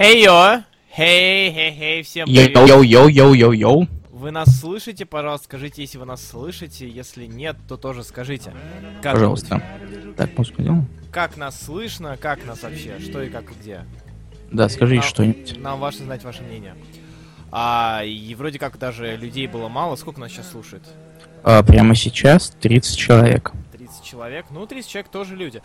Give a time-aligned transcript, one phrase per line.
[0.00, 0.62] Хей-йо!
[0.96, 2.56] Хей-хей-хей, всем привет!
[2.56, 3.86] Йоу-йоу-йоу-йоу-йоу.
[4.10, 5.04] Вы нас слышите?
[5.04, 6.88] Пожалуйста, скажите, если вы нас слышите.
[6.88, 8.54] Если нет, то тоже скажите.
[9.02, 9.62] Как Пожалуйста.
[10.16, 10.88] Так, музыку делаем?
[11.12, 13.84] Как нас слышно, как нас вообще, что и как и где.
[14.50, 15.58] Да, скажите А- что-нибудь.
[15.58, 16.76] Нам важно знать ваше мнение.
[17.52, 19.96] А, и вроде как даже людей было мало.
[19.96, 20.82] Сколько нас сейчас слушает?
[21.42, 23.52] А, прямо сейчас 30 человек.
[23.76, 24.46] 30 человек.
[24.48, 25.60] Ну, 30 человек тоже люди.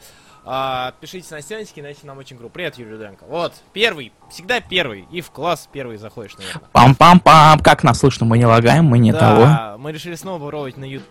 [0.48, 2.54] А, пишите на стеночке, иначе нам очень группу.
[2.54, 3.24] Привет, Юрий Руденко.
[3.28, 4.12] Вот, первый.
[4.30, 5.08] Всегда первый.
[5.12, 6.62] И в класс первый заходишь, наверное.
[6.72, 7.64] Пам-пам-пам.
[7.64, 8.28] Как нас слышно?
[8.28, 9.42] Мы не лагаем, мы не того.
[9.42, 11.02] Да, мы решили снова попробовать на, ю-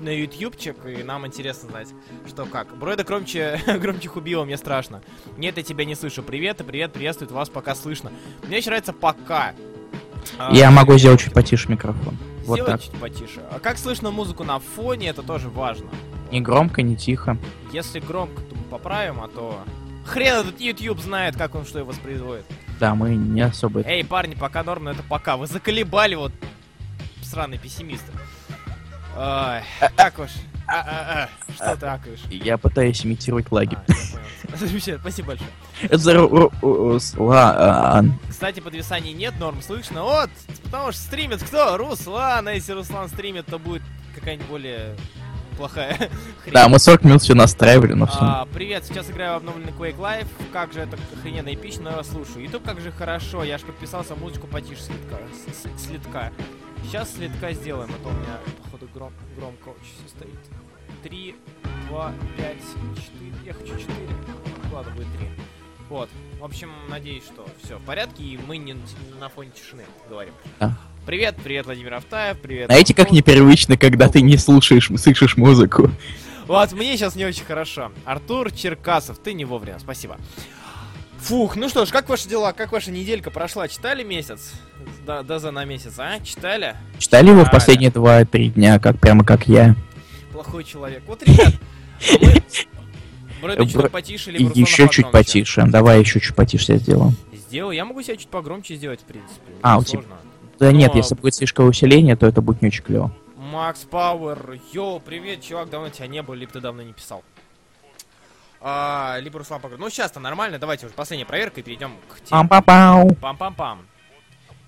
[0.00, 1.88] на ютубчик, и нам интересно знать,
[2.28, 2.76] что как.
[2.78, 5.02] Бройда громче, громче убила, мне страшно.
[5.36, 6.22] Нет, я тебя не слышу.
[6.22, 8.12] Привет и привет, приветствует вас, пока слышно.
[8.46, 9.54] Мне очень нравится пока.
[10.38, 12.16] А, Я могу сделать чуть потише микрофон.
[12.46, 12.82] Вот сделать так.
[12.82, 13.40] чуть потише.
[13.50, 15.90] А как слышно музыку на фоне, это тоже важно.
[16.30, 17.36] Не громко, не тихо.
[17.72, 19.64] Если громко, то поправим, а то...
[20.04, 22.44] Хрен этот YouTube знает, как он что и воспроизводит.
[22.80, 23.82] Да, мы не особо...
[23.82, 25.36] Эй, парни, пока норм, но это пока.
[25.36, 26.32] Вы заколебали, вот,
[27.22, 28.10] сраные пессимисты.
[29.16, 29.62] Ой,
[29.96, 30.30] так уж.
[30.66, 32.20] А, а, а, Что ты акаешь?
[32.30, 33.78] Я пытаюсь имитировать лаги.
[34.54, 35.50] Замечательно, спасибо большое.
[35.82, 35.98] Это
[38.28, 40.02] Кстати, подвисаний нет, норм слышно.
[40.02, 40.30] Вот,
[40.64, 41.76] потому что стримит кто?
[41.76, 42.48] Руслан.
[42.48, 43.82] А если Руслан стримит, то будет
[44.14, 44.96] какая-нибудь более
[45.54, 45.94] плохая
[46.42, 46.52] хрень.
[46.52, 48.18] Да, мы 40 минут все настраивали, но все.
[48.20, 50.26] А, привет, сейчас играю в обновленный Quake Live.
[50.52, 52.44] Как же это охрененно эпично, но я вас слушаю.
[52.44, 55.18] Ютуб как же хорошо, я ж подписался, музыку потише слитка.
[55.78, 56.32] слитка.
[56.84, 60.38] Сейчас слитка сделаем, а то у меня, походу, гром, громко очень все стоит.
[61.02, 61.36] Три,
[61.88, 62.62] два, пять,
[62.96, 63.32] четыре.
[63.44, 64.08] Я хочу четыре.
[64.72, 65.28] Ладно, будет три.
[65.88, 66.08] Вот.
[66.40, 68.76] В общем, надеюсь, что все в порядке, и мы не
[69.20, 70.34] на фоне тишины говорим.
[70.60, 70.76] Да.
[71.06, 72.66] Привет, привет, Владимир Автаев, привет.
[72.66, 73.18] Знаете, как Антон.
[73.18, 75.90] непривычно, когда ты не слушаешь, слышишь музыку?
[76.46, 77.92] Вот, мне сейчас не очень хорошо.
[78.06, 80.16] Артур Черкасов, ты не вовремя, спасибо.
[81.18, 82.52] Фух, ну что ж, как ваши дела?
[82.52, 83.68] Как ваша неделька прошла?
[83.68, 84.52] Читали месяц?
[85.06, 86.20] Да, да за на месяц, а?
[86.20, 86.74] Читали?
[86.98, 89.74] Читали вы в последние два-три дня, как прямо как я?
[90.32, 91.02] Плохой человек.
[91.06, 91.54] Вот, ребят.
[93.42, 95.64] Брэда чуть Бр- потише, И либо Руслана еще чуть потише.
[95.66, 97.12] Давай еще чуть потише я сделаю.
[97.34, 97.70] Сделал.
[97.72, 99.40] Я могу себя чуть погромче сделать, в принципе.
[99.62, 100.02] А, у тебя-.
[100.58, 103.12] Да Ну, нет, а- если будет слишком усиление, то это будет не очень клево.
[103.36, 107.22] Макс Пауэр, йоу, привет, чувак, давно тебя не было, либо ты давно не писал.
[108.60, 109.78] А, либо Руслан Погреб.
[109.78, 112.40] Ну, сейчас-то нормально, давайте уже последняя проверка и перейдем к теме.
[112.40, 113.14] Пам-пам-пау.
[113.20, 113.78] Пам-пам-пам.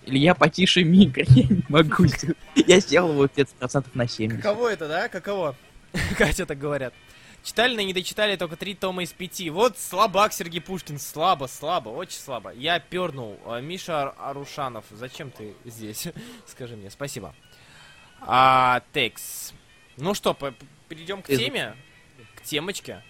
[0.05, 2.05] Илья, потише микро, я не могу.
[2.55, 4.41] Я сделал его где-то процентов на 70.
[4.43, 5.09] Каково это, да?
[5.09, 5.57] Каково?
[6.19, 6.93] Катя так говорят.
[7.47, 9.51] Читали, но не дочитали только три тома из пяти.
[9.51, 10.99] Вот слабак Сергей Пушкин.
[10.99, 12.51] Слабо, слабо, очень слабо.
[12.53, 13.39] Я пернул.
[13.47, 16.09] А, Миша Ар- Арушанов, зачем ты здесь?
[16.49, 17.37] Скажи мне, спасибо.
[18.21, 19.53] А, текс.
[19.97, 20.55] Ну что, по-
[20.89, 21.77] перейдем к теме?
[22.35, 23.05] К темочке.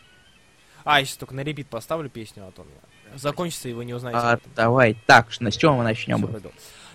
[0.85, 3.95] А, я сейчас только на репит поставлю песню, а то меня закончится, и вы не
[3.95, 4.19] узнаете.
[4.19, 6.29] А, давай, так, с чего мы начнем?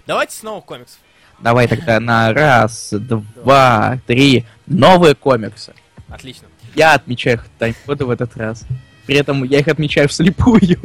[0.06, 1.00] Давайте снова комиксов.
[1.40, 4.46] Давай тогда на раз, два, три.
[4.68, 5.74] Новые комиксы.
[6.12, 6.48] Отлично.
[6.76, 8.66] Я отмечаю тайм-коды в этот раз.
[9.06, 10.78] При этом я их отмечаю вслепую.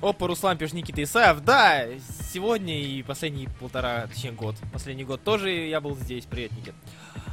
[0.00, 1.40] Опа, Руслан пишет Никита Исаев.
[1.44, 1.84] Да,
[2.32, 4.56] сегодня и последние полтора, точнее год.
[4.72, 6.24] Последний год тоже я был здесь.
[6.24, 6.74] Привет, Никит.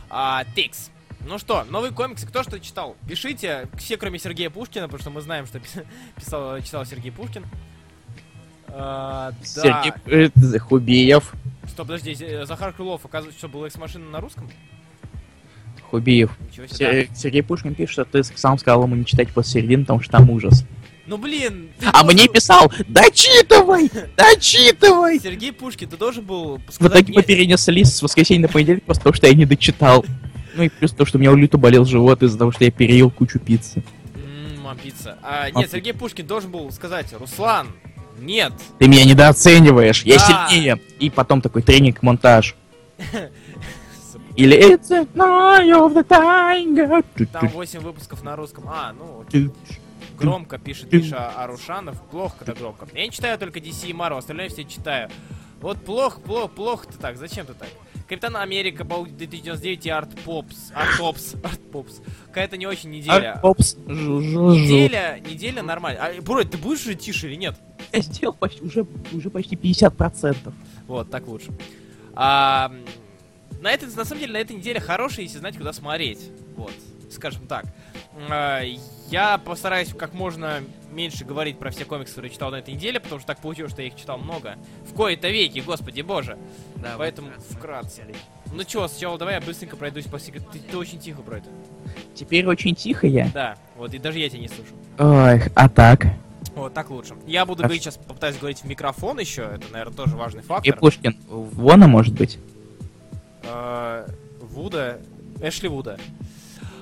[0.10, 0.92] А, Тикс.
[1.26, 2.96] Ну что, новые комиксы, кто что читал?
[3.08, 5.86] Пишите, все кроме Сергея Пушкина, потому что мы знаем, что пис-
[6.16, 7.46] писал, читал Сергей Пушкин.
[8.68, 9.92] А, да.
[10.04, 11.34] Сергей э, Хубиев.
[11.68, 12.16] Стоп, подожди,
[12.46, 14.50] Захар Крылов, оказывается, что был экс-машина на русском?
[15.90, 16.32] Хубиев.
[17.16, 20.30] Сергей Пушкин пишет, что ты сам сказал ему не читать после середины, потому что там
[20.30, 20.66] ужас.
[21.08, 21.70] Ну блин!
[21.82, 25.20] А должен- мне писал, дочитывай, дочитывай.
[25.20, 29.16] Сергей Пушкин, ты должен был В итоге мы перенесли с воскресенья на понедельник просто потому,
[29.16, 30.06] что я не дочитал.
[30.56, 32.70] Ну и плюс то, что у меня у люто болел живот из-за того, что я
[32.72, 33.84] переел кучу пиццы.
[34.16, 35.18] Ммм, пицца.
[35.24, 37.70] А, нет, Мам- Сергей Пушкин должен был сказать, Руслан,
[38.22, 38.54] нет.
[38.78, 40.80] Ты меня недооцениваешь, я сильнее.
[41.00, 42.56] И потом такой тренинг-монтаж.
[44.40, 47.28] Или It's a night of the tiger.
[47.34, 48.64] Там 8 выпусков на русском.
[48.70, 49.52] А, ну, окей.
[50.18, 52.02] громко пишет Миша Арушанов.
[52.04, 52.88] Плохо, когда громко.
[52.94, 55.10] Я не читаю только DC и Marvel, остальное все читаю.
[55.60, 57.18] Вот плохо, плохо, плохо ты так.
[57.18, 57.68] Зачем ты так?
[58.08, 60.72] Капитан Америка, Паук 2099 и Арт Попс.
[60.74, 61.36] Арт Попс.
[61.44, 62.02] Арт Попс.
[62.28, 63.42] Какая-то не очень неделя.
[63.44, 64.54] А, Опс, жу-жу-жу.
[64.56, 66.00] Неделя, неделя нормально.
[66.02, 67.56] А, Бродь, ты будешь жить тише или нет?
[67.92, 70.54] Я сделал почти, уже, уже почти 50%.
[70.88, 71.52] Вот, так лучше.
[72.14, 72.72] А,
[73.62, 76.30] на, этой, на самом деле, на этой неделе хорошая, если знать, куда смотреть.
[76.56, 76.74] Вот,
[77.12, 77.66] скажем так.
[78.30, 78.62] А,
[79.10, 80.62] я постараюсь как можно
[80.92, 83.82] меньше говорить про все комиксы, которые читал на этой неделе, потому что так получилось, что
[83.82, 84.58] я их читал много.
[84.90, 86.38] В кои-то веки, господи боже.
[86.78, 88.04] Да, Поэтому вкратце.
[88.54, 90.48] Ну чё, сначала давай я быстренько пройдусь по секрету.
[90.52, 91.44] Ты, ты очень тихо, Бройд.
[92.16, 93.30] Теперь очень тихо я.
[93.34, 94.74] Да, вот, и даже я тебя не слышу.
[94.98, 96.08] Ой, а так?
[96.56, 97.14] Вот, так лучше.
[97.28, 100.46] Я буду А говорить сейчас, попытаюсь говорить в микрофон еще, это, наверное, тоже важный И
[100.46, 100.78] фактор.
[100.78, 102.40] Пушкин, вон, может быть?
[103.50, 104.08] Э,
[104.42, 105.02] Вуда,
[105.42, 106.00] Эшли Вуда.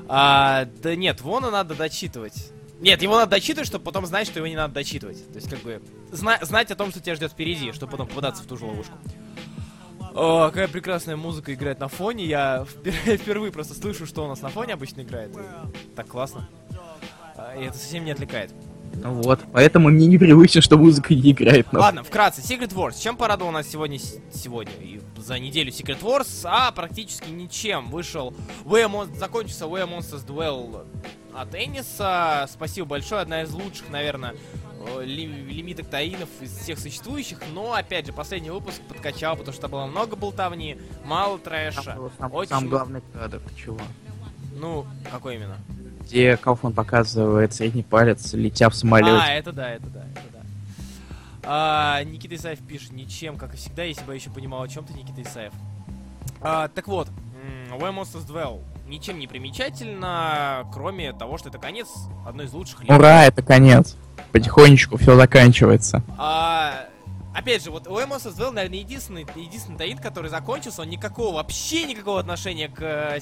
[0.07, 2.51] А, да нет, Вона надо дочитывать.
[2.79, 5.17] Нет, его надо дочитывать, чтобы потом знать, что его не надо дочитывать.
[5.31, 5.81] То есть, как бы,
[6.11, 8.93] зна- знать о том, что тебя ждет впереди, чтобы потом попадаться в ту же ловушку.
[10.13, 12.25] О, какая прекрасная музыка играет на фоне.
[12.25, 15.35] Я впер- впервые просто слышу, что у нас на фоне обычно играет.
[15.35, 16.47] И так классно.
[17.35, 18.51] А, И это совсем не отвлекает.
[19.04, 21.71] Ну вот, поэтому мне непривычно, что музыка не играет.
[21.71, 22.99] но- Ладно, вкратце, Secret Wars.
[23.01, 26.27] Чем порадовал нас сегодня, сегодня и за неделю Secret Wars?
[26.45, 27.89] А практически ничем.
[27.89, 28.33] Вышел
[28.66, 30.85] Way Mon- закончился Way Monsters Duel
[31.35, 32.47] от Энниса.
[32.51, 33.21] Спасибо большое.
[33.21, 34.35] Одна из лучших, наверное,
[34.97, 37.39] э, ли- лимиток таинов из всех существующих.
[37.54, 41.97] Но, опять же, последний выпуск подкачал, потому что было много болтовни, мало трэша.
[42.18, 43.77] Там, Очень много- главный кадр, ты чего?
[44.59, 45.57] Ну, какой именно?
[46.07, 49.19] Где Кауфман показывает средний палец, летя в самолете.
[49.21, 50.40] А, это да, это да, это да.
[51.44, 54.85] А, Никита Исаев пишет, ничем, как и всегда, если бы я еще понимал, о чем
[54.85, 55.54] ты, Никита Исаев.
[56.42, 57.09] А, так вот,
[57.71, 61.87] Where Monsters Dwell ничем не примечательно, кроме того, что это конец
[62.26, 62.90] одной из лучших лет.
[62.90, 63.95] Ура, это конец.
[64.31, 66.04] Потихонечку все заканчивается.
[66.18, 66.85] А,
[67.33, 71.85] опять же, вот Where Monsters Dwell, наверное, единственный, единственный таин, который закончился, он никакого, вообще
[71.85, 73.19] никакого отношения к э,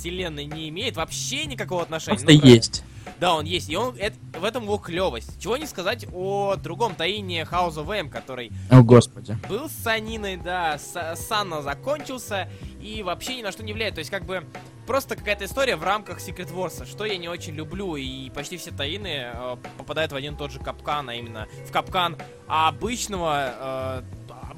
[0.00, 2.18] вселенной не имеет, вообще никакого отношения.
[2.18, 2.82] Просто Ну, есть.
[3.18, 5.38] Да, он есть, и он, это- в этом его клевость.
[5.40, 9.36] Чего не сказать о другом таине House of M, который О, господи.
[9.48, 12.48] был с Саниной, да, с- Санна закончился
[12.80, 13.94] и вообще ни на что не влияет.
[13.94, 14.44] То есть, как бы,
[14.86, 18.70] просто какая-то история в рамках Secret Wars, что я не очень люблю, и почти все
[18.70, 22.16] таины э, попадают в один и тот же капкан, а именно в капкан
[22.48, 24.02] обычного, э,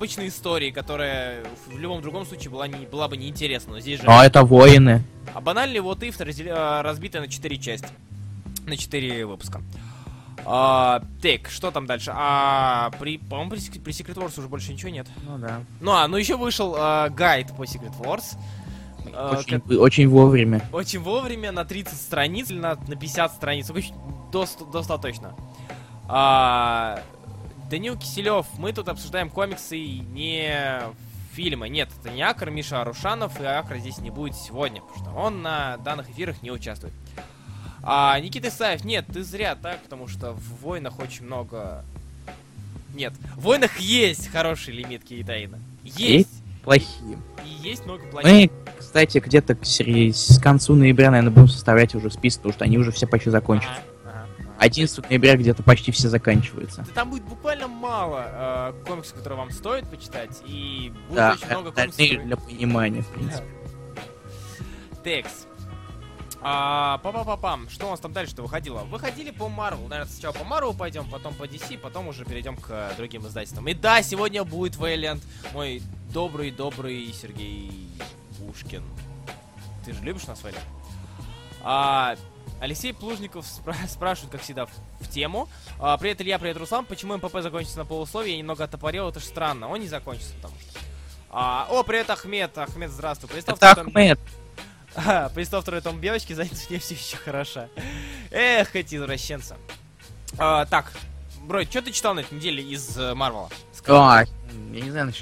[0.03, 3.75] обычной истории, которая в любом другом случае была, не, была бы неинтересна.
[3.75, 4.07] Но здесь же...
[4.09, 5.05] А это воины.
[5.33, 6.17] А банальный вот if
[6.51, 7.87] а, разбитый на 4 части.
[8.67, 9.63] На 4 выпуска.
[10.45, 12.11] А, так, что там дальше?
[12.13, 15.07] А, при, по-моему, при, при Secret Wars уже больше ничего нет.
[15.25, 15.61] Ну да.
[15.81, 18.37] Ну, а, ну еще вышел а, гайд по Secret Wars.
[19.15, 20.63] А, Очень, очень вовремя.
[20.73, 23.71] Очень вовремя, на 30 страниц или на, на 50 страниц.
[23.71, 23.95] Очень
[24.33, 25.37] до, до 100 точно.
[26.09, 27.01] А,
[27.73, 30.83] Данил Киселев, мы тут обсуждаем комиксы и не
[31.33, 31.71] фильмы.
[31.71, 35.41] Нет, это не Акр, Миша Арушанов, и Акра здесь не будет сегодня, потому что он
[35.41, 36.93] на данных эфирах не участвует.
[37.83, 41.83] А Никита Исаев, нет, ты зря так, потому что в войнах очень много...
[42.93, 45.59] Нет, в войнах есть хорошие лимитки Итаина.
[45.83, 46.43] Есть.
[46.63, 47.17] Плохие.
[47.47, 48.31] И есть много плохих.
[48.31, 52.77] Мы, кстати, где-то к, с концу ноября, наверное, будем составлять уже список, потому что они
[52.77, 53.77] уже все почти закончатся.
[53.79, 53.92] Ага.
[54.63, 56.87] 11 ноября где-то почти все заканчиваются.
[56.95, 61.73] Там будет буквально мало э, комиксов, которые вам стоит почитать, и будет Да, очень много
[61.73, 61.97] комиксов.
[62.01, 63.45] которые- для понимания, в принципе.
[65.03, 65.47] Текс.
[66.45, 67.69] А, па-па-па-пам.
[67.71, 68.81] Что у нас там дальше-то выходило?
[68.85, 69.89] Выходили по Марвел.
[69.89, 73.67] Наверное, сначала по Марвел пойдем, потом по DC, потом уже перейдем к э, другим издательствам.
[73.69, 75.23] И да, сегодня будет Вейлент.
[75.55, 77.89] Мой добрый-добрый Сергей
[78.39, 78.85] Пушкин.
[79.85, 80.65] Ты же любишь нас, Вейлент?
[81.65, 82.17] А,
[82.63, 85.49] Алексей Плужников спра- спрашивает, как всегда, в, в тему.
[85.81, 86.85] А, привет, Илья, привет, Руслан.
[86.85, 88.35] Почему МПП закончится на полусловие?
[88.35, 89.69] Я немного отопорел, это же странно.
[89.69, 90.79] Он не закончится, потому что...
[91.31, 92.57] А, о, привет, Ахмед.
[92.57, 93.29] Ахмед, здравствуй.
[93.31, 94.21] Представь, Это кто там- Ахмед.
[94.95, 97.69] а, представь второй том девочки, за мне все еще хороша.
[98.31, 99.57] Эх, эти извращенцы.
[100.39, 100.93] А, так,
[101.43, 103.49] Брой, что ты читал на этой неделе из э, Марвела?
[103.49, 103.72] Скажи.
[103.87, 104.25] А,
[104.73, 105.13] я не знаю,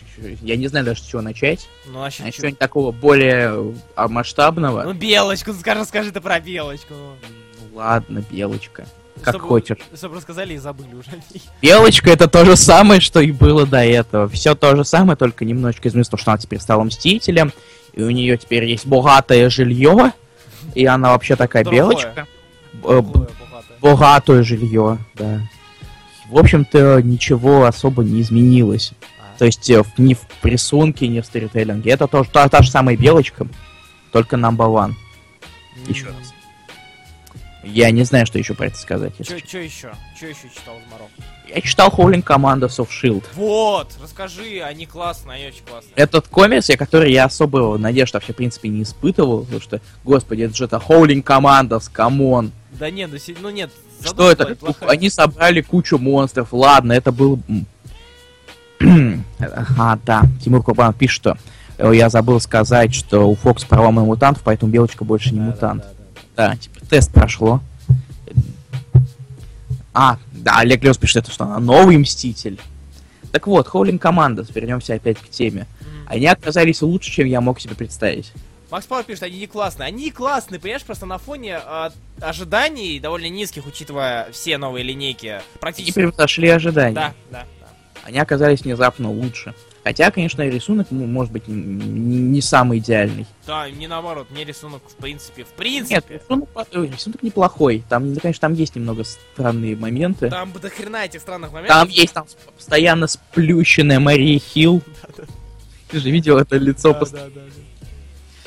[0.43, 1.67] я не знаю даже с чего начать.
[1.87, 2.31] Ну, а А чё?
[2.31, 4.83] что-нибудь такого более а, масштабного.
[4.85, 6.95] Ну, Белочку, скажи, скажи ты про Белочку.
[6.95, 8.87] Ну ладно, Белочка.
[9.23, 9.77] Как Чтобы- хочешь.
[9.95, 11.11] Чтобы рассказали и забыли уже.
[11.61, 14.29] Белочка это то же самое, что и было до этого.
[14.29, 17.53] Все то же самое, только немножечко изменилось, потому что она теперь стала мстителем,
[17.93, 20.13] и у нее теперь есть богатое жилье,
[20.75, 21.83] и она вообще такая Дорогое.
[21.91, 22.27] белочка.
[22.73, 23.79] Э, Такое богатое.
[23.81, 25.41] Богатое жилье, да.
[26.31, 28.93] В общем-то, ничего особо не изменилось.
[29.21, 29.37] А.
[29.39, 31.91] То есть э, ни в рисунке, ни в сторителлинге.
[31.91, 33.47] Это тоже та, та же самая белочка,
[34.13, 34.93] только number one.
[35.89, 36.33] Еще М, раз.
[37.65, 39.13] Я не знаю, что еще про это сказать.
[39.19, 39.93] чё еще?
[40.19, 41.09] Чё еще читал из Марвел?
[41.55, 43.25] Я читал Howling Commandos of S.H.I.E.L.D..
[43.35, 45.93] Вот, расскажи, они классные, они очень классные.
[45.97, 50.43] Этот комикс, я который я особо надежд вообще, в принципе, не испытывал, потому что, господи,
[50.43, 52.53] это же это Howling Commandos, come on.
[52.81, 53.71] Да нет, ну, се- ну нет,
[54.03, 54.57] Что это?
[54.57, 54.89] плохая.
[54.89, 57.39] Они собрали кучу монстров, ладно, это было...
[57.47, 59.25] м.
[59.39, 61.39] Ага, да, Тимур Курбанов пишет, что
[61.77, 65.83] э, я забыл сказать, что у Фокс проломы мутантов, поэтому Белочка больше не Да, мутант.
[65.83, 65.89] да,
[66.37, 66.49] да.
[66.53, 67.61] Да, типа, тест прошло.
[69.93, 72.59] А, да, Олег Лёс пишет, это что она новый Мститель.
[73.33, 75.67] Так вот, Howling Commandos, вернемся опять к теме.
[76.07, 78.33] Они оказались лучше, чем я мог себе представить.
[78.71, 79.87] Макс Пауэр пишет, они не классные.
[79.89, 85.27] Они не классные, понимаешь, просто на фоне а, ожиданий довольно низких, учитывая все новые линейки.
[85.27, 85.95] Они Практически.
[85.95, 86.95] превзошли ожидания.
[86.95, 87.69] Да, да, да.
[88.05, 89.55] Они оказались внезапно лучше.
[89.83, 93.27] Хотя, конечно, рисунок, ну, может быть, не, не самый идеальный.
[93.47, 95.95] Да, не наоборот, мне рисунок в принципе, в принципе.
[95.97, 97.83] Нет, рисунок, рисунок неплохой.
[97.89, 100.29] Там, конечно, там есть немного странные моменты.
[100.29, 101.77] Там до хрена этих странных моментов.
[101.77, 104.83] Там есть там постоянно сплющенная Мария Хилл.
[105.89, 106.93] Ты же видел это лицо?
[106.93, 107.60] Да, пост- да, да, да.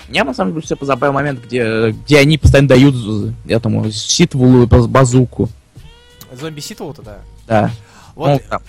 [0.10, 2.96] Меня на самом деле все позабавил момент, где, где они постоянно дают
[3.48, 5.50] этому Ситвулу баз- базуку.
[6.32, 7.20] Зомби Ситвелл-то, да.
[7.48, 7.72] Да.
[8.16, 8.62] Вот Ну, там.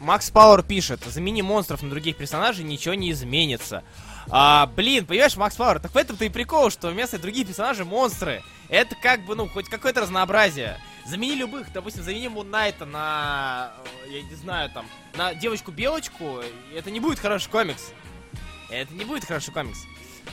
[0.00, 3.82] Макс Пауэр пишет, замени монстров на других персонажей, ничего не изменится.
[4.28, 8.42] А, блин, понимаешь, Макс Пауэр, так в этом-то и прикол, что вместо других персонажей монстры.
[8.68, 10.76] Это как бы, ну, хоть какое-то разнообразие.
[11.06, 13.72] Замени любых, допустим, замени Мун Найта на,
[14.06, 14.86] э, я не знаю, там,
[15.16, 16.40] на девочку-белочку,
[16.74, 17.90] это не будет хороший комикс.
[18.70, 19.78] Это не будет хороший комикс.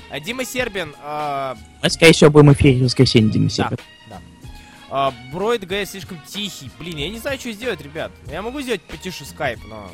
[0.09, 3.77] А Дима Сербин, а, Мы, скорее всего, будем эфире в воскресенье, Дима Сербин.
[4.89, 6.69] а, Броид ГС слишком тихий.
[6.79, 8.11] Блин, я не знаю, что сделать, ребят.
[8.29, 9.89] Я могу сделать потише скайп, но...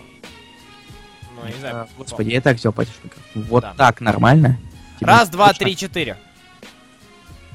[1.35, 1.75] Ну, я не знаю.
[1.75, 2.95] А, Господи, я так сделал потише.
[3.35, 3.73] Вот Да.
[3.75, 4.57] так, нормально?
[4.99, 6.17] Тебе Раз, два, три, четыре.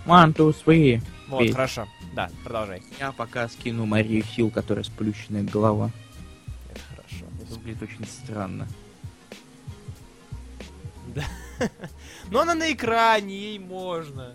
[0.06, 1.02] One, two, three.
[1.28, 1.52] Вот, Окей.
[1.52, 1.88] хорошо.
[2.14, 2.82] Да, продолжай.
[3.00, 5.90] Я пока скину Марию Хилл, которая сплющенная голова.
[6.70, 7.24] Это хорошо.
[7.42, 8.68] Это выглядит очень странно.
[12.30, 14.32] Но она на экране, ей можно.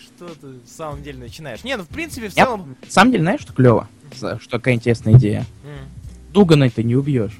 [0.00, 1.64] Что ты в самом деле начинаешь?
[1.64, 2.76] Не, ну в принципе, в Я- целом...
[2.84, 3.88] На самом деле, знаешь, что клево?
[4.14, 5.46] Что такая интересная идея.
[5.64, 5.88] М.
[6.32, 7.38] Дугана ты не убьешь.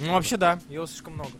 [0.00, 1.30] Ну, вообще, да, его слишком много.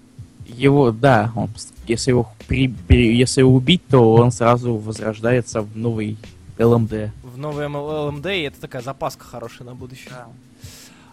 [0.47, 1.51] Его, да, он,
[1.87, 6.17] если его, при- при- если его убить, то он сразу возрождается в новый
[6.59, 7.13] ЛМД.
[7.23, 10.13] В новый МЛМД, и это такая запаска хорошая на будущее.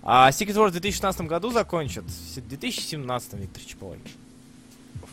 [0.04, 2.04] А Secret Wars в 2016 году закончат.
[2.06, 3.98] В 2017, Виктор Чаповой.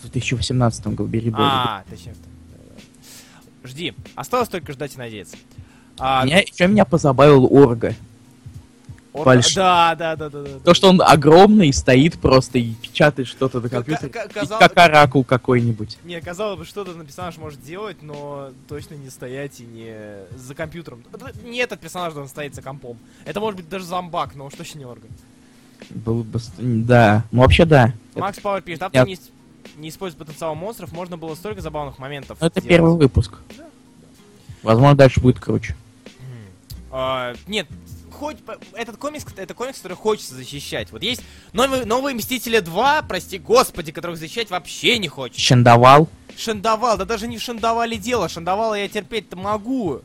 [0.03, 1.41] В 2018 году бери бог.
[1.41, 2.15] А, точнее.
[3.65, 3.95] Жди.
[4.17, 5.37] Осталось только ждать и надеяться.
[5.99, 7.95] А, Меня, еще меня позабавил Орга.
[9.13, 9.55] Орка- большой.
[9.57, 10.49] Да, да, да, да, да.
[10.65, 14.09] То, что он огромный, стоит просто и печатает что-то на компьютере.
[14.09, 15.99] к- и казалось- Как оракул какой-нибудь.
[16.03, 19.95] Не, казалось бы, что-то на персонаж может делать, но точно не стоять и не
[20.37, 21.05] за компьютером.
[21.45, 22.97] Не этот персонаж должен стоять за компом.
[23.27, 25.11] Это может быть даже зомбак, но уж точно не орган.
[25.91, 26.41] Был бы...
[26.59, 27.25] Да.
[27.33, 27.93] Ну, вообще, да.
[28.15, 29.19] Макс Пауэр пишет, автор не,
[29.77, 32.39] не использует потенциал монстров, можно было столько забавных моментов.
[32.41, 32.69] это сделать.
[32.69, 33.39] первый выпуск.
[34.63, 35.77] Возможно, дальше будет круче.
[36.91, 37.67] А, нет,
[38.13, 38.37] хоть
[38.75, 40.93] этот комикс, это комикс, который хочется защищать.
[40.93, 45.41] Вот есть новые, новые Мстители 2, прости господи, которых защищать вообще не хочется.
[45.41, 46.09] Щендовал.
[46.37, 50.03] Шандавал, да даже не в Шандавале дело, Шандавала я терпеть-то могу.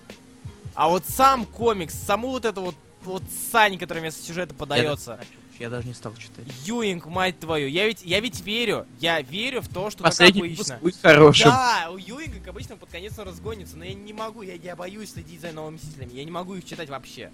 [0.73, 5.19] А вот сам комикс, саму вот эту вот, вот сань, которая вместо сюжета подается.
[5.59, 6.45] Я даже не стал читать.
[6.65, 10.41] Юинг, мать твою, я ведь, я ведь верю, я верю в то, что как Последний
[10.41, 10.75] обычно.
[10.75, 11.49] выпуск будет хорошим.
[11.49, 14.75] Да, у Юинга, как обычно, под конец он разгонится, но я не могу, я, я
[14.75, 17.31] боюсь следить за новыми мстителями, я не могу их читать вообще.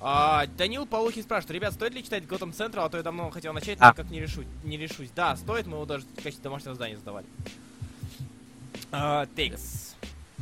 [0.00, 3.52] А, Данил Полухин спрашивает, ребят, стоит ли читать Gotham Central, а то я давно хотел
[3.52, 3.90] начать, но А.
[3.90, 5.08] никак не, решу, не решусь.
[5.16, 7.26] Да, стоит, мы его даже в качестве домашнего задания сдавали.
[8.92, 9.94] А, Текс.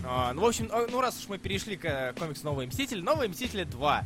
[0.04, 3.00] А, ну, в общем, а, ну раз уж мы перешли к э, комиксу Новые Мстители,
[3.00, 4.04] Новые Мстители 2.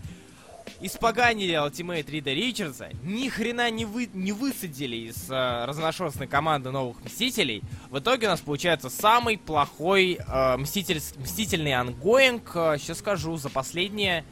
[0.81, 7.03] Испоганили Ultimate Рида Ричардса, ни хрена не, вы, не высадили из э, разношерстной команды новых
[7.05, 7.63] Мстителей.
[7.91, 13.49] В итоге у нас получается самый плохой э, мститель, мстительный ongoing, э, сейчас скажу, за
[13.49, 14.25] последние,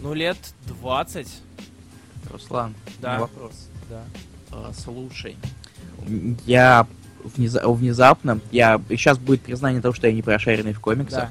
[0.00, 1.28] ну, лет 20.
[2.30, 3.18] Руслан, Да.
[3.20, 3.68] вопрос.
[3.90, 4.04] Да.
[4.50, 5.36] А, Слушай,
[6.46, 6.86] я
[7.36, 11.30] внеза- внезапно, я сейчас будет признание того, что я не прошаренный в комиксах.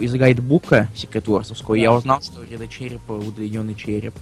[0.00, 1.96] Из гайдбука Secret Wars я Да.
[1.96, 4.14] узнал, что у Рида Черепа удлиненный череп.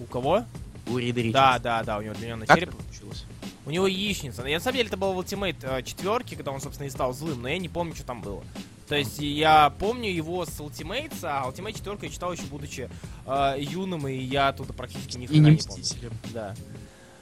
[0.00, 0.44] У кого?
[0.88, 1.62] У Рида Да, Ричардса.
[1.62, 2.74] да, да, у него длинный Как череп.
[2.74, 3.24] это получилось?
[3.64, 4.46] У него яичница.
[4.46, 7.42] Я, на самом деле это был в Ultimate четверки, когда он, собственно, и стал злым,
[7.42, 8.42] но я не помню, что там было.
[8.88, 12.88] То есть я помню его с Ultimate, а Ultimate 4 я читал еще будучи
[13.26, 15.84] э, юным, и я оттуда практически ни хрена не не помню.
[16.32, 16.54] Да.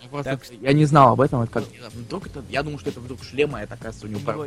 [0.02, 0.42] Ну, просто Так.
[0.60, 1.64] Я не знал об этом, это как...
[1.94, 2.44] Вдруг это...
[2.50, 4.46] Я думал, что это вдруг шлем, а это, оказывается, у него пар-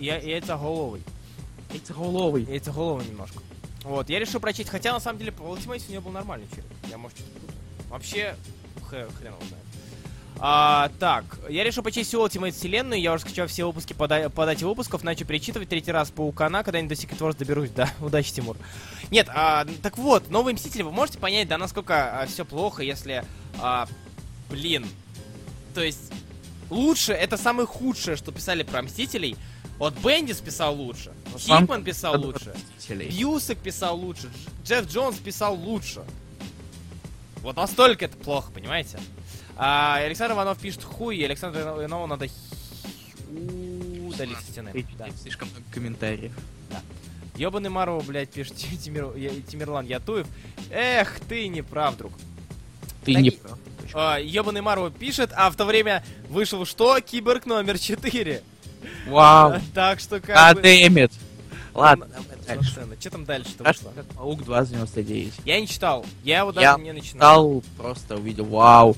[0.00, 1.02] я- я- яйцеголовый.
[1.72, 2.44] Яйцеголовый.
[2.44, 3.38] Яйцеголовый немножко.
[3.82, 6.64] Вот, я решил прочесть, хотя на самом деле по Ultimate у него был нормальный череп.
[6.88, 7.18] Я, может.
[7.90, 8.34] Вообще,
[8.90, 9.64] хэ- хрен его знает.
[10.40, 14.28] А, так, я решил почесть всю Ultimate вселенную, я уже скачал все выпуски по, да-
[14.30, 18.32] по дате выпусков, начал перечитывать третий раз Паукана, когда-нибудь до Secret Wars доберусь, да, удачи,
[18.32, 18.56] Тимур.
[19.10, 23.24] Нет, а, так вот, Новые Мстители, вы можете понять, да, насколько все плохо, если,
[23.60, 23.86] а,
[24.50, 24.86] блин,
[25.72, 26.10] то есть,
[26.68, 29.36] лучше, это самое худшее, что писали про Мстителей,
[29.78, 32.54] вот Бендис писал лучше, Сам- Хикман писал лучше.
[33.08, 36.02] Бьюсик писал лучше, Дж- Джефф Джонс писал лучше.
[37.42, 38.98] Вот настолько это плохо, понимаете?
[39.56, 42.28] А, Александр Иванов пишет хуй, и Александру Иванову надо
[44.08, 44.70] удалить со стены.
[44.98, 45.06] Да.
[45.22, 46.32] Слишком много комментариев.
[47.36, 49.12] Ёбаный Мару, блядь, пишет Тимир,
[49.48, 50.26] Тимирлан Ятуев.
[50.70, 52.12] Эх, ты не прав, друг.
[53.04, 53.58] Ты Так не прав.
[53.92, 57.00] А, Ёбаный Мару пишет, а в то время вышел что?
[57.00, 58.42] Киборг номер 4.
[59.06, 59.54] Вау.
[59.74, 60.62] Так что как бы...
[60.62, 61.12] damn it.
[61.74, 62.06] Ладно.
[63.00, 63.92] Что там дальше-то вышло?
[63.94, 65.32] как Паук 299.
[65.44, 66.04] Я не читал.
[66.22, 67.62] Я его даже Я не начинал.
[67.62, 68.96] Стал, просто увидел, вау,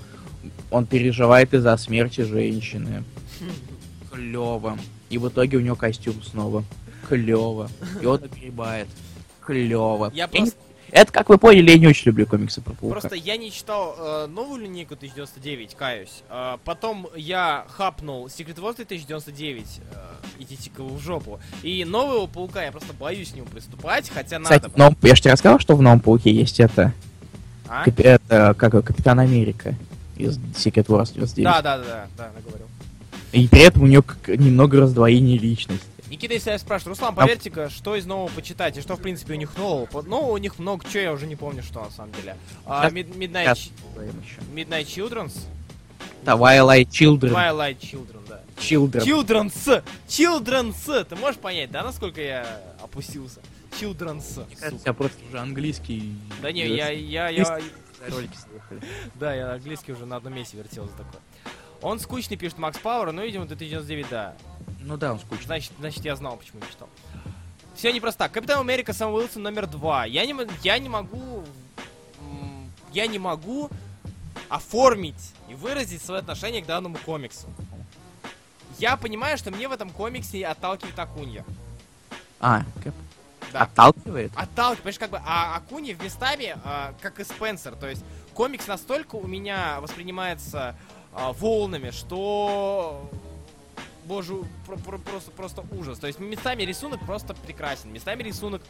[0.70, 3.04] он переживает из-за смерти женщины.
[4.10, 4.78] Клево.
[5.10, 6.64] И в итоге у него костюм снова.
[7.08, 7.70] Клево.
[8.00, 8.88] И он огребает.
[9.40, 10.10] Клево.
[10.14, 10.56] Я просто-
[10.96, 12.98] Это, как вы поняли, я не очень люблю комиксы про паука.
[12.98, 16.22] Просто я не читал э, новую линейку 1099, каюсь.
[16.30, 19.94] Э, потом я хапнул Secret Wars 1099, э,
[20.38, 21.38] идите-ка в жопу.
[21.62, 24.78] И нового паука я просто боюсь к нему приступать, хотя Кстати, надо.
[24.78, 26.94] новом- я же тебе рассказал, что в новом пауке есть это,
[27.68, 27.84] А?
[27.84, 29.74] капи- это как Капитан Америка
[30.16, 31.44] из Secret Wars 99.
[31.44, 32.68] Да, да, да, да, да, наговорил.
[33.32, 35.84] И при этом у него немного раздвоение личности.
[36.08, 39.36] Никита Исаев спрашивает, Руслан, А- поверьте-ка, что из нового почитать, и что, в принципе, у
[39.36, 40.02] них нового?
[40.02, 42.36] Нового у них много чего, я уже не помню, что на самом деле.
[42.64, 43.70] А, Mid- Midnight.
[44.54, 45.38] Midnight Children's?
[46.24, 47.30] Twilight Children.
[47.32, 48.40] Twilight Children, да.
[48.56, 49.04] Children.
[49.04, 49.84] Children's!
[50.08, 51.04] Children's!
[51.04, 53.40] Ты можешь понять, да, насколько я опустился?
[53.80, 54.44] Children's.
[54.46, 56.14] Мне кажется, я просто уже английский...
[56.40, 57.60] Да не, я, я, я,
[58.08, 58.36] Ролики
[59.14, 61.20] да, я английский уже на одном месте вертел за такое.
[61.82, 64.34] Он скучный, пишет Макс Пауэр, но, видимо, 2099, да.
[64.80, 65.46] Ну да, он скучный.
[65.46, 66.88] Значит, значит, я знал, почему не читал.
[67.74, 68.32] Все не просто так.
[68.32, 70.06] Капитан Америка Сэм Уилсон номер два.
[70.06, 71.44] Я не, я не могу...
[72.92, 73.68] Я не могу
[74.48, 77.46] оформить и выразить свое отношение к данному комиксу.
[78.78, 81.44] Я понимаю, что мне в этом комиксе отталкивает Акунья.
[82.40, 82.94] А, Кэп.
[83.52, 83.62] Да.
[83.62, 84.32] Отталкивает?
[84.34, 88.66] Отталкивает, понимаешь, как бы, а Акуни в местами, а, как и Спенсер, то есть комикс
[88.66, 90.76] настолько у меня воспринимается
[91.12, 93.08] а, волнами, что
[94.06, 94.34] боже,
[94.66, 95.98] про- про- просто, просто ужас.
[95.98, 98.62] То есть местами рисунок просто прекрасен, местами рисунок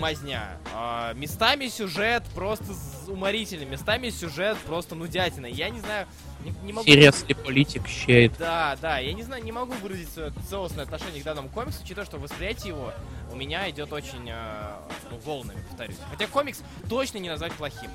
[0.00, 2.72] мазня, а, местами сюжет просто
[3.08, 5.46] уморительный, местами сюжет просто нудятина.
[5.46, 6.06] Я не знаю,
[6.44, 6.86] не, не могу...
[6.88, 8.32] Seriously политик щейт.
[8.38, 12.06] Да, да, я не знаю, не могу выразить свое целостное отношение к данному комиксу, учитывая,
[12.06, 12.92] что восприятие его
[13.32, 14.76] у меня идет очень э,
[15.10, 15.96] ну, волнами, повторюсь.
[16.10, 17.90] Хотя комикс точно не назвать плохим.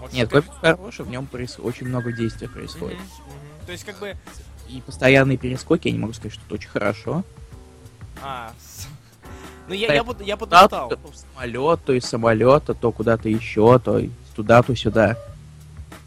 [0.00, 2.98] Вот Нет, комикс хороший, в нем проис- очень много действий происходит.
[2.98, 3.66] Мгм, мгм.
[3.66, 4.14] То есть, как бы.
[4.68, 7.24] И постоянные перескоки, я не могу сказать, что это очень хорошо.
[8.22, 8.52] А.
[9.66, 10.90] Ну, я, я, я подустал.
[10.90, 13.98] то в самолет, то из самолета, то куда-то еще, то
[14.36, 15.16] туда, то сюда.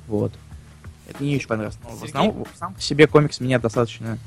[0.08, 0.32] Вот.
[1.08, 1.80] Это мне очень понравилось.
[1.84, 4.20] Но в основном, сам по себе комикс меня достаточно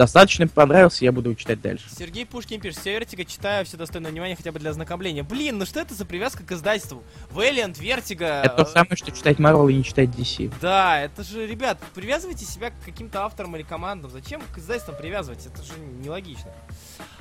[0.00, 1.84] достаточно понравился, я буду читать дальше.
[1.94, 5.22] Сергей Пушкин пишет, все Вертиго читаю, все достойное внимания хотя бы для ознакомления.
[5.22, 7.02] Блин, ну что это за привязка к издательству?
[7.30, 8.24] Вэлиант, Вертиго...
[8.24, 10.54] Это то самое, что читать Marvel и не читать DC.
[10.58, 14.10] Да, это же, ребят, привязывайте себя к каким-то авторам или командам.
[14.10, 15.44] Зачем к издательствам привязывать?
[15.44, 16.50] Это же нелогично.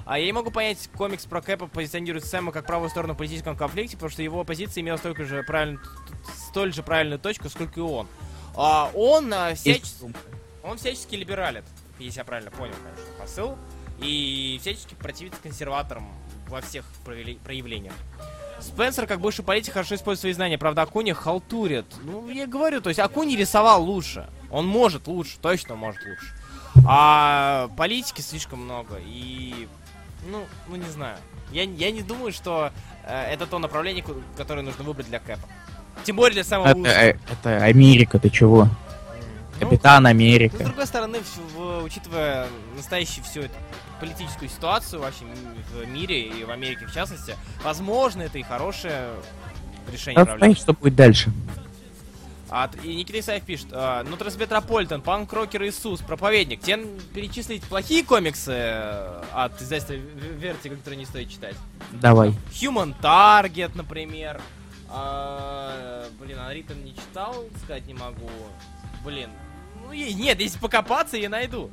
[0.05, 3.57] А я не могу понять, комикс про Кэпа позиционирует Сэма как правую сторону в политическом
[3.57, 5.81] конфликте, потому что его позиция имела столько же правильную,
[6.47, 8.07] столь же правильную точку, сколько и он.
[8.55, 10.01] А он, а, всяч- Есть
[10.63, 11.63] он всячески либералит,
[12.05, 13.57] если я правильно понял, конечно, посыл,
[13.99, 16.07] и всячески противится консерваторам
[16.47, 17.93] во всех проявле- проявлениях.
[18.61, 20.57] Спенсер, как бывший политик, хорошо использует свои знания.
[20.57, 21.85] Правда, Акуни халтурит.
[22.03, 24.27] Ну, я говорю, то есть Акуни рисовал лучше.
[24.51, 26.33] Он может лучше, точно может лучше.
[26.85, 28.97] А политики слишком много.
[28.99, 29.67] И,
[30.29, 31.17] ну, ну не знаю.
[31.51, 32.71] Я, я не думаю, что
[33.05, 34.03] э, это то направление,
[34.35, 35.47] которое нужно выбрать для Кэпа.
[36.03, 36.95] Тем более для самого Это, лучшего.
[36.95, 38.67] э, это Америка, ты чего?
[39.59, 40.57] Ну, Капитан ну, с Америка.
[40.63, 43.53] другой стороны, в- в- учитывая настоящую всю эту
[43.99, 45.25] политическую ситуацию вообще
[45.73, 49.09] в мире и в Америке в частности, возможно, это и хорошее
[49.91, 51.31] решение Надо понять, что будет дальше.
[52.51, 56.61] А, т- и Никита Исаев пишет, а, ну Трансметрополитен, Панк Рокер Иисус, Проповедник.
[56.61, 61.55] Тебе перечислить плохие комиксы э, от издательства Vertigo, которые не стоит читать?
[61.91, 62.33] Давай.
[62.53, 64.41] Human Target, например.
[64.89, 68.29] А, блин, Unwritten не читал, сказать не могу.
[69.05, 69.29] Блин.
[69.89, 71.71] Ну, нет, если покопаться, я найду.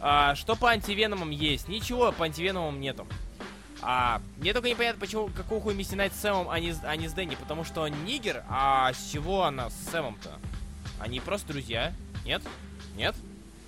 [0.00, 1.68] А, что по антивеномам есть?
[1.68, 3.06] Ничего по антивеномам нету.
[3.82, 6.96] А, мне только непонятно, почему, какого хуя Мисти Найт с Сэмом, а не, с- а
[6.96, 7.34] не с Дэнни.
[7.34, 10.38] Потому что он нигер, а с чего она с Сэмом-то?
[11.00, 11.92] Они просто друзья.
[12.24, 12.42] Нет?
[12.96, 13.14] Нет?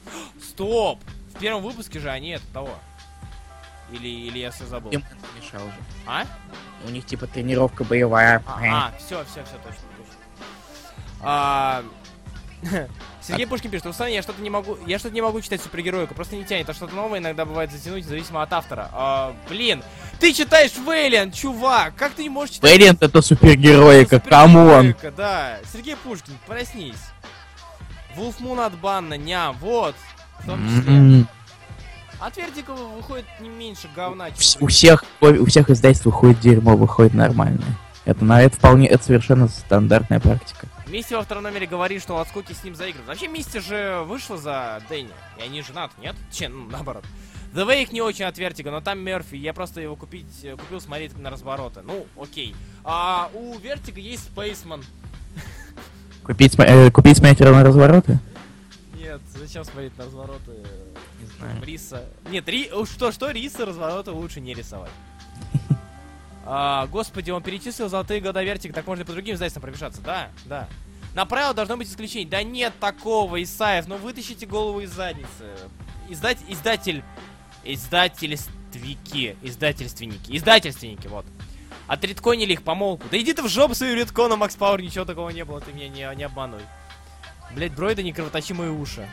[0.43, 0.99] Стоп!
[1.35, 2.71] В первом выпуске же они это того.
[3.93, 4.91] Или, или я все забыл.
[4.93, 5.05] Им
[5.37, 5.75] мешал же.
[6.07, 6.25] А?
[6.87, 8.43] У них типа тренировка боевая.
[8.47, 10.15] А, все, все, все, точно, точно.
[11.21, 11.85] А,
[13.31, 16.37] Сергей Пушкин пишет, Руслан, я что-то не могу, я что-то не могу читать супергероику, просто
[16.37, 18.89] не тянет, а что-то новое иногда бывает затянуть, зависимо от автора.
[18.93, 19.83] А, блин,
[20.19, 24.95] ты читаешь Вейлен, чувак, как ты не можешь читать Вэлиант это супергероика, come on.
[25.17, 26.95] Да, Сергей Пушкин, проснись.
[28.17, 29.95] Wolf Moon от Банна, ням, вот.
[30.41, 30.93] В том числе.
[30.93, 31.29] М,
[32.19, 37.15] От Vertigo выходит не меньше говна, чем У всех, у всех издательств выходит дерьмо, выходит
[37.15, 37.79] нормальное.
[38.05, 40.67] Это на это вполне, это совершенно стандартная практика.
[40.91, 43.09] Мисти во втором номере говорит, что от скуки с ним заигрывает.
[43.09, 46.17] Вообще Мисти же вышла за Дэнни, и они женаты, нет?
[46.33, 47.05] Че, ну, наоборот.
[47.55, 50.81] The Wake не очень от Vertigo, но там Мерфи, я просто его купить, э, купил
[50.81, 51.83] смотреть на развороты.
[51.83, 52.55] Ну, окей.
[52.85, 54.85] А у Вертига есть Спейсман.
[56.25, 58.19] Купить, э, купить смотрел на развороты?
[58.95, 60.53] Нет, зачем смотреть на развороты
[61.21, 61.65] Не знаю.
[61.65, 62.05] Риса?
[62.31, 62.71] Нет, Ри...
[62.85, 64.93] что, что, Риса развороты лучше не рисовать.
[66.45, 70.01] А, господи, он перечислил золотые года Вертик, так можно и по другим издательствам пробежаться.
[70.03, 70.69] Да, да.
[71.15, 72.29] На правило должно быть исключение.
[72.29, 75.57] Да нет такого, Исаев, ну вытащите голову из задницы.
[76.09, 77.03] Издать, издатель,
[77.65, 81.27] издательствики, издательственники, издательственники, вот.
[81.87, 83.07] Отредконили их помолвку.
[83.11, 85.89] Да иди ты в жопу свою редкона, Макс Пауэр, ничего такого не было, ты меня
[85.89, 86.63] не, не обманывай.
[87.55, 89.09] Блять, Бройда, не кровоточи мои уши.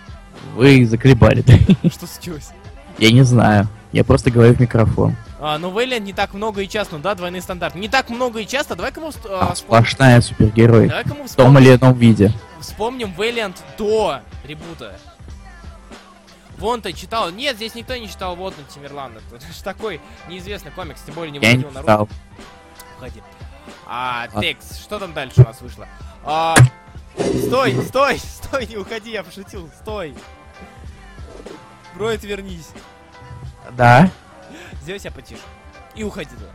[0.56, 1.44] Вы заколебали.
[1.90, 2.52] Что случилось?
[3.00, 3.68] Я не знаю.
[3.92, 5.16] Я просто говорю в микрофон.
[5.40, 7.78] А, ну Вейлен не так много и часто, ну да, двойные стандарты.
[7.78, 10.88] Не так много и часто, давай-ка мы а, вспом- сплошная супергерой.
[10.88, 12.32] давай-ка мы В том вспомним, или ином виде.
[12.60, 14.98] вспомним Вейлент до ребута.
[16.58, 17.30] Вон ты читал.
[17.30, 19.12] Нет, здесь никто не читал Вот на Тимерлан.
[19.32, 22.18] Это же такой неизвестный комикс, тем более не Я не выходил на русском.
[22.98, 23.22] Уходи.
[23.86, 24.42] А, А.
[24.42, 25.88] текст, что там дальше у нас вышло?
[26.26, 26.56] А,
[27.46, 30.16] стой, стой, стой, не уходи, я пошутил, стой.
[31.94, 32.70] Бройд, вернись.
[33.74, 34.10] Да?
[34.88, 35.42] Сделай себя потише.
[35.96, 36.50] И уходи туда.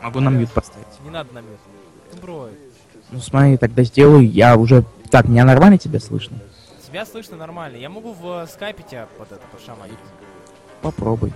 [0.00, 0.86] Могу на мьют поставить.
[1.04, 1.60] Не надо на мют.
[2.22, 2.58] Бройд.
[3.10, 4.26] Ну смотри, тогда сделаю.
[4.26, 4.86] Я уже...
[5.10, 6.38] Так, меня нормально тебя слышно?
[6.86, 7.76] Тебя слышно нормально.
[7.76, 9.98] Я могу в э, скайпе тебя под это пошаманить.
[10.80, 11.30] Попробуй.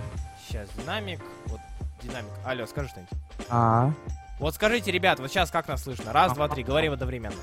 [0.47, 1.19] Сейчас динамик.
[1.45, 1.59] Вот
[2.01, 2.31] динамик.
[2.43, 3.13] Алло, скажи что-нибудь.
[3.49, 3.91] А,
[4.39, 6.11] Вот скажите, ребят, вот сейчас как нас слышно?
[6.11, 7.37] Раз, два, три, говорим одновременно.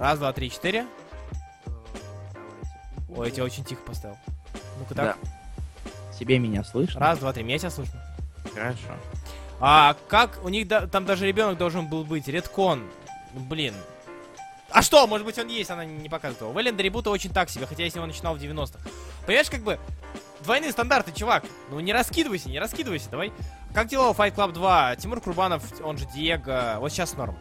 [0.00, 0.88] Раз, два, три, четыре.
[3.14, 4.16] Ой, я тебя очень тихо поставил.
[4.80, 5.18] Ну-ка так.
[6.18, 7.00] Тебе меня слышно?
[7.00, 8.02] Раз, два, три, меня тебя слышно.
[8.54, 8.78] Хорошо.
[9.60, 12.28] А как у них да- там даже ребенок должен был быть?
[12.28, 12.84] Редкон.
[13.34, 13.74] Блин.
[14.70, 16.52] А что, может быть он есть, она не показывает его.
[16.52, 18.78] Вэлленда ребута очень так себе, хотя я с него начинал в 90-х.
[19.24, 19.78] Понимаешь, как бы,
[20.40, 21.44] двойные стандарты, чувак.
[21.70, 23.32] Ну не раскидывайся, не раскидывайся, давай.
[23.72, 24.96] Как дела у Fight Club 2?
[24.96, 27.36] Тимур Курбанов, он же Диего, вот сейчас норм.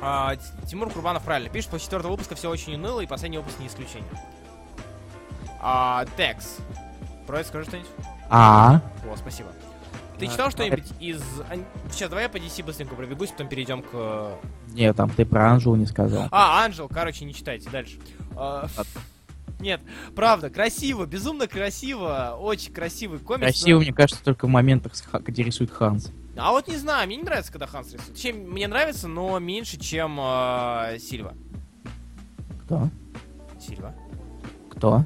[0.00, 3.66] А, Тимур Курбанов правильно пишет, после четвертого выпуска все очень уныло, и последний выпуск не
[3.66, 4.08] исключение.
[5.60, 6.58] А, Текс.
[7.28, 7.90] Про скажи что-нибудь?
[8.30, 9.50] А, О, спасибо.
[10.18, 11.22] Ты читал что-нибудь из...
[11.92, 13.88] Сейчас, давай я по DC быстренько пробегусь, потом перейдем к...
[13.92, 14.34] э,
[14.72, 16.26] нет, там ты про Анжелу не сказал.
[16.32, 17.98] А, Анжел, короче, не читайте, дальше.
[18.34, 18.66] А.
[19.60, 19.82] Нет,
[20.16, 23.40] правда, красиво, безумно красиво, очень красивый комикс.
[23.42, 26.10] но- Красиво, мне кажется, только в моментах, где рисует Ханс.
[26.36, 28.16] А вот не знаю, мне не нравится, когда Ханс рисует.
[28.16, 31.34] Чем мне нравится, но меньше, чем э, Сильва.
[32.64, 32.88] Кто?
[33.60, 33.94] Сильва.
[34.70, 35.04] Кто?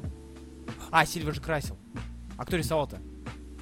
[0.89, 1.77] А, Сильва же красил.
[2.37, 2.99] А кто рисовал-то?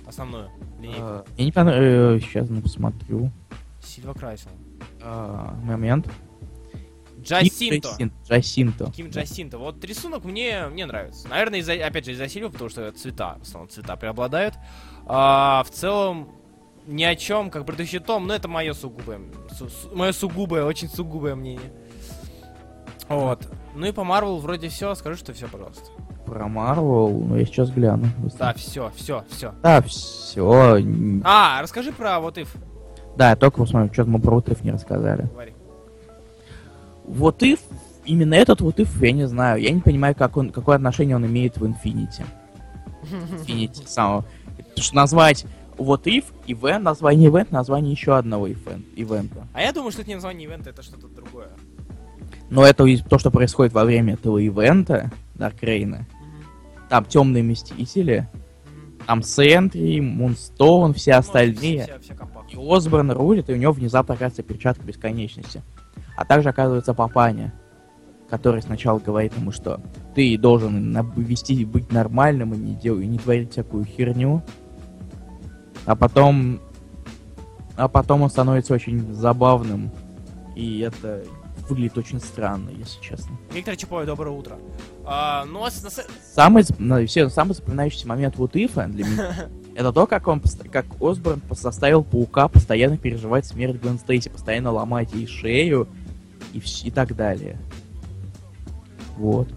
[0.06, 1.02] Основную линейку.
[1.02, 2.24] Э, Я не понравилось.
[2.24, 3.32] Сейчас ну, посмотрю.
[3.84, 4.50] Сильва красил.
[5.02, 6.08] Э, Момент.
[7.22, 7.90] Джасинто.
[8.28, 8.92] Джасинто.
[8.92, 9.58] Ким Джасинто.
[9.58, 11.28] Вот рисунок мне, мне нравится.
[11.28, 14.56] Наверное, из-за, опять же, из-за Сильва, потому что цвета, в основном цвета преобладают.
[15.06, 16.30] А, в целом,
[16.88, 19.22] ни о чем, как предыдущий том, но это мое сугубое,
[19.94, 21.72] мое сугубое, очень сугубое мнение.
[23.08, 23.48] Вот.
[23.76, 24.96] Ну и по Марвел вроде все.
[24.96, 25.84] Скажи, что все, пожалуйста.
[26.32, 28.08] Про Марвел, ну я сейчас гляну.
[28.40, 29.54] Да, все, все, все.
[29.62, 30.82] Да, все.
[31.26, 32.48] А, расскажи про вот if.
[33.18, 35.24] Да, я только посмотрю, что-то мы про вот If не рассказали.
[35.24, 35.54] Говори.
[37.04, 37.60] Вот If,
[38.06, 39.62] именно этот вот If, я не знаю.
[39.62, 42.24] Я не понимаю, как он, какое отношение он имеет в Infinity.
[43.12, 44.24] Infinity самого.
[44.56, 45.46] Потому что назвать
[45.78, 49.48] вот If, ивент, название ивент, название еще одного ивен- ивента.
[49.52, 51.50] А я думаю, что это не название ивента, это что-то другое.
[52.50, 56.06] Но это то, что происходит во время этого ивента, Даркрейна.
[56.92, 58.28] Там темные мстители,
[59.08, 61.88] там Сентри, Мунстоун, все остальные.
[62.50, 65.64] И Осборн рулит, и у него внезапно оказывается перчатка бесконечности.
[66.18, 67.54] А также оказывается Папаня,
[68.30, 69.80] который сначала говорит ему, что
[70.16, 74.44] ты должен вести быть нормальным и не, дел- и не творить всякую херню.
[75.86, 76.60] А потом...
[77.78, 79.92] А потом он становится очень забавным.
[80.58, 81.24] И это
[81.72, 83.36] выглядит очень странно, если честно.
[83.52, 84.60] Виктор Чапой, доброе утро.
[85.06, 90.06] А, ну, а Самый, на- все, самый запоминающийся момент вот Ифа для меня это то,
[90.06, 95.88] как он, как Осборн заставил Паука постоянно переживать смерть Гвен Стейси, постоянно ломать ей шею
[96.54, 97.58] и, вс- и так далее.
[99.18, 99.48] Вот.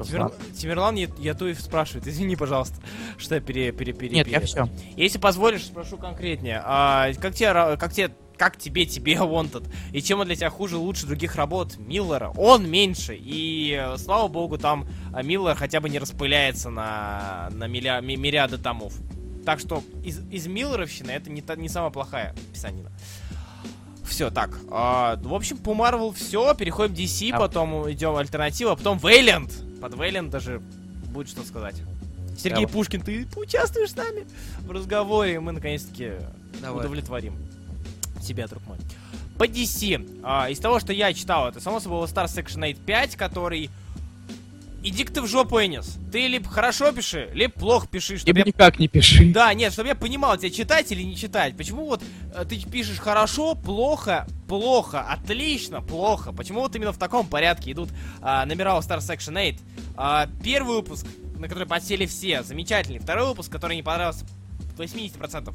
[0.00, 2.76] Тимир- Тимирлан Ятуев спрашивает, извини, пожалуйста,
[3.16, 4.68] что я пере, пере, пере- Нет, я все.
[4.96, 6.60] Если позволишь, спрошу конкретнее.
[6.64, 9.68] А, как тебе, как тебе, как тебе, тебе Wanted?
[9.92, 12.30] И чем он для тебя хуже, лучше других работ Миллера?
[12.36, 13.16] Он меньше.
[13.16, 18.16] И, э, слава богу, там а, Миллер хотя бы не распыляется на, на миля- ми-
[18.16, 18.94] мириады томов.
[19.44, 22.90] Так что из, из Миллеровщины это не, та- не самая плохая писанина.
[24.04, 24.58] Все, так.
[24.70, 26.54] а, в общем, по Марвел все.
[26.54, 29.52] Переходим DC, А- потом идем альтернатива, потом Вейленд.
[29.80, 30.60] Под Вейленд даже
[31.12, 31.76] будет что сказать.
[32.36, 32.72] Сергей Давай.
[32.72, 34.26] Пушкин, ты поучаствуешь с нами
[34.66, 36.12] в разговоре, мы наконец-таки
[36.68, 37.34] удовлетворим
[38.24, 38.78] тебя, друг мой.
[39.38, 40.20] По DC.
[40.22, 43.70] а, из того, что я читал, это само собой Star Section 8 5, который...
[44.86, 45.96] Иди-ка ты в жопу, Энис.
[46.12, 49.24] Ты либо хорошо пиши, либо плохо пиши, чтобы Либо я никак не пиши.
[49.32, 51.56] да, нет, чтобы я понимал, тебя читать или не читать.
[51.56, 52.02] Почему вот
[52.34, 56.32] э, ты пишешь хорошо, плохо, плохо, отлично, плохо?
[56.32, 57.88] Почему вот именно в таком порядке идут
[58.20, 59.58] а, номера у Star Section 8?
[59.96, 61.06] А, первый выпуск,
[61.38, 62.98] на который подсели все, замечательный.
[62.98, 64.26] Второй выпуск, который не понравился
[64.76, 65.54] 80%.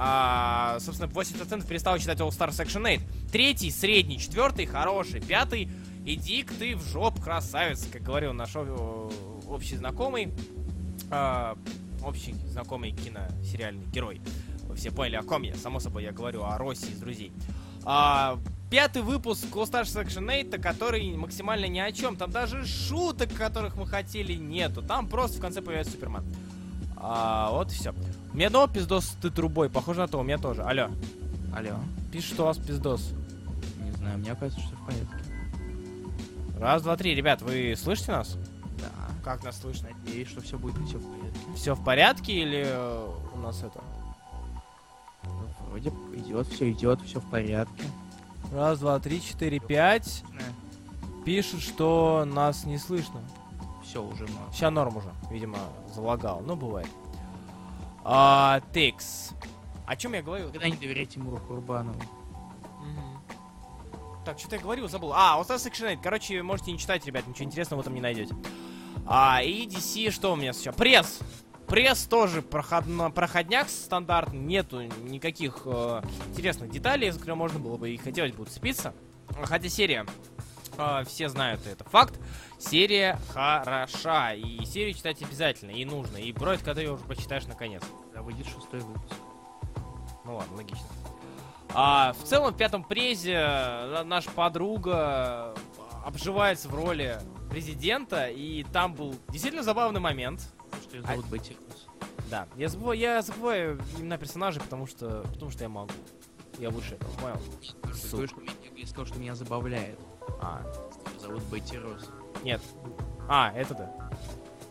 [0.00, 3.02] А, собственно, 80% перестал читать All Star Section 8.
[3.32, 5.68] Третий, средний, четвертый, хороший, пятый.
[6.06, 10.32] Иди-ка ты в жоп, красавец, как говорил наш общий знакомый
[11.10, 11.56] а,
[12.04, 14.20] общий знакомый киносериальный герой.
[14.68, 15.54] Вы все поняли, о ком я.
[15.56, 17.32] Само собой, я говорю о России из друзей.
[17.84, 18.38] А,
[18.70, 22.16] пятый выпуск All Star Section 8, который максимально ни о чем.
[22.16, 24.82] Там даже шуток, которых мы хотели, нету.
[24.82, 26.24] Там просто в конце появляется Супермен.
[26.96, 27.94] А, вот и все.
[28.32, 29.70] У меня пиздос ты трубой.
[29.70, 30.62] Похоже на то, у меня тоже.
[30.62, 30.88] Алло.
[31.54, 31.76] Алло.
[32.12, 33.12] Пишешь, что у вас пиздос.
[33.82, 35.16] Не знаю, мне кажется, что в порядке.
[36.58, 37.14] Раз, два, три.
[37.14, 38.36] Ребят, вы слышите нас?
[38.78, 38.90] Да.
[39.24, 39.88] Как нас слышно?
[40.04, 41.40] Надеюсь, что все будет все в порядке.
[41.54, 43.80] Все в порядке или э, у нас это?
[45.68, 47.84] Вроде идет, все идет, все в порядке.
[48.52, 50.24] Раз, два, три, четыре, пять.
[51.24, 53.20] Пишут, что нас не слышно.
[53.84, 54.26] Все уже.
[54.52, 55.58] Сейчас норм уже, видимо,
[55.94, 56.40] залагал.
[56.40, 56.88] Ну, бывает.
[58.10, 59.32] А, Текс.
[59.86, 60.50] О чем я говорил?
[60.50, 62.00] Когда не доверяйте Тимуру Курбанову.
[64.24, 65.12] Так, что-то я говорил, забыл.
[65.12, 66.00] А, All Stars Action 8.
[66.02, 68.34] Короче, можете не читать, ребят, ничего интересного в этом не найдете.
[69.06, 70.74] А, и DC, что у меня сейчас?
[70.74, 71.20] Пресс!
[71.66, 77.90] Пресс тоже проходно, проходняк стандартный, нету никаких э, интересных деталей, за которые можно было бы
[77.90, 78.94] и хотелось бы уцепиться.
[79.42, 80.06] Хотя серия,
[80.78, 82.18] э, все знают это факт,
[82.58, 87.82] серия хороша, и серию читать обязательно, и нужно, и брать, когда ее уже почитаешь наконец.
[88.06, 89.14] Когда выйдет шестой выпуск.
[90.24, 90.86] Ну ладно, логично.
[91.74, 95.54] А, в целом, в пятом презе э, наша подруга
[96.04, 97.18] обживается в роли
[97.50, 100.52] президента, и там был действительно забавный момент.
[100.82, 101.86] Что ее зовут Бетти Росс.
[102.30, 105.92] Да, я забываю, я забываю имена персонажей, потому что, потому что я могу.
[106.58, 107.94] Я выше этого, понял?
[107.94, 108.40] Сука.
[108.40, 109.98] Меня, я сказал, что меня забавляет.
[110.40, 110.62] А,
[111.18, 112.08] Что зовут Бетти Росс.
[112.42, 112.60] Нет.
[113.28, 114.10] А, это да.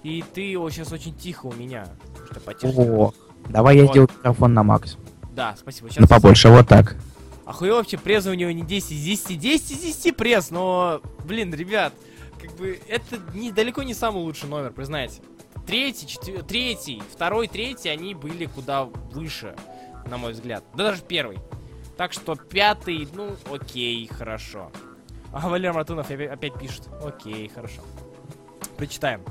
[0.04, 1.88] И ты сейчас очень тихо у меня.
[2.30, 2.74] Что потише.
[2.76, 3.14] О,
[3.50, 3.92] давай я Вот.
[3.92, 4.98] сделаю микрофон на макс.
[5.32, 5.90] Да, спасибо.
[5.90, 6.96] Сейчас Ну побольше, вот так.
[7.46, 11.54] Охуел вообще, пресс у него не 10 из 10, 10 из 10 пресс, но, блин,
[11.54, 11.94] ребят,
[12.42, 15.22] как бы это не, далеко не самый лучший номер, признайте.
[15.66, 16.44] Третий, четвер...
[16.44, 19.56] третий, второй, третий, они были куда выше,
[20.10, 20.64] на мой взгляд.
[20.76, 21.38] Да даже первый.
[21.96, 24.72] Так что пятый, ну, окей, хорошо.
[25.32, 26.90] А Валер Матунов опять, пишет.
[27.04, 27.82] Окей, хорошо.
[28.78, 29.24] Прочитаем.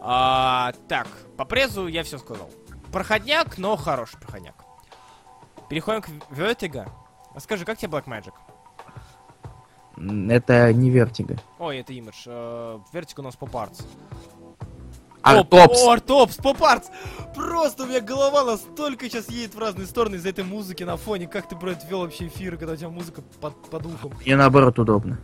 [0.00, 2.50] А, так, по презу я все сказал.
[2.90, 4.54] Проходняк, но хороший проходняк.
[5.68, 6.88] Переходим к Vertigo.
[7.34, 8.32] Расскажи, как тебе Black Magic?
[10.30, 11.36] Это не Vertigo.
[11.58, 12.24] Ой, это имидж.
[12.26, 13.84] Э, Vertigo у нас Pop Arts.
[15.22, 15.82] Art Ops!
[15.82, 16.84] О, Art Ops, Arts!
[17.34, 21.26] Просто у меня голова настолько сейчас едет в разные стороны из-за этой музыки на фоне.
[21.28, 24.12] Как ты, брат, вел вообще эфиры, когда у тебя музыка под, под ухом?
[24.24, 25.18] Мне наоборот удобно.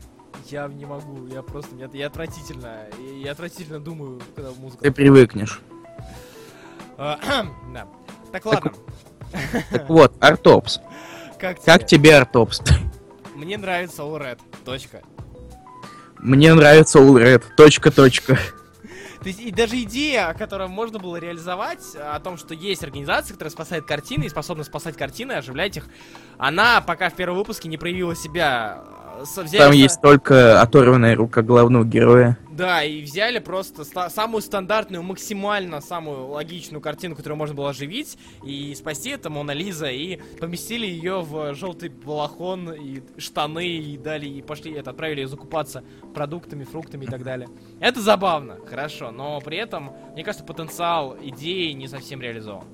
[0.47, 4.83] Я не могу, я просто, я, я отвратительно, я, я отвратительно думаю, когда музыка...
[4.83, 5.61] Ты привыкнешь.
[6.97, 7.19] А,
[7.75, 7.87] да.
[8.33, 8.73] Так, ладно.
[9.71, 10.81] Так вот, Артопс.
[11.39, 12.63] Как, Как тебе Артопс?
[13.35, 14.41] Мне нравится All Red.
[14.65, 15.03] Точка.
[16.19, 17.45] Мне нравится Улред.
[17.57, 18.39] Точка, точка.
[19.21, 23.51] То есть и даже идея, которую можно было реализовать, о том, что есть организация, которая
[23.51, 25.89] спасает картины и способна спасать картины, оживлять их,
[26.39, 28.85] она пока в первом выпуске не проявила себя.
[29.23, 32.39] Взяли Там есть только оторванная рука главного героя.
[32.51, 38.19] Да, и взяли просто ста- самую стандартную, максимально самую логичную картину, которую можно было оживить,
[38.45, 44.27] и спасти это Мона Лиза, и поместили ее в желтый балахон и штаны, и дали,
[44.27, 47.49] и пошли, это, отправили ее закупаться продуктами, фруктами и так далее.
[47.79, 52.65] Это забавно, хорошо, но при этом, мне кажется, потенциал идеи не совсем реализован.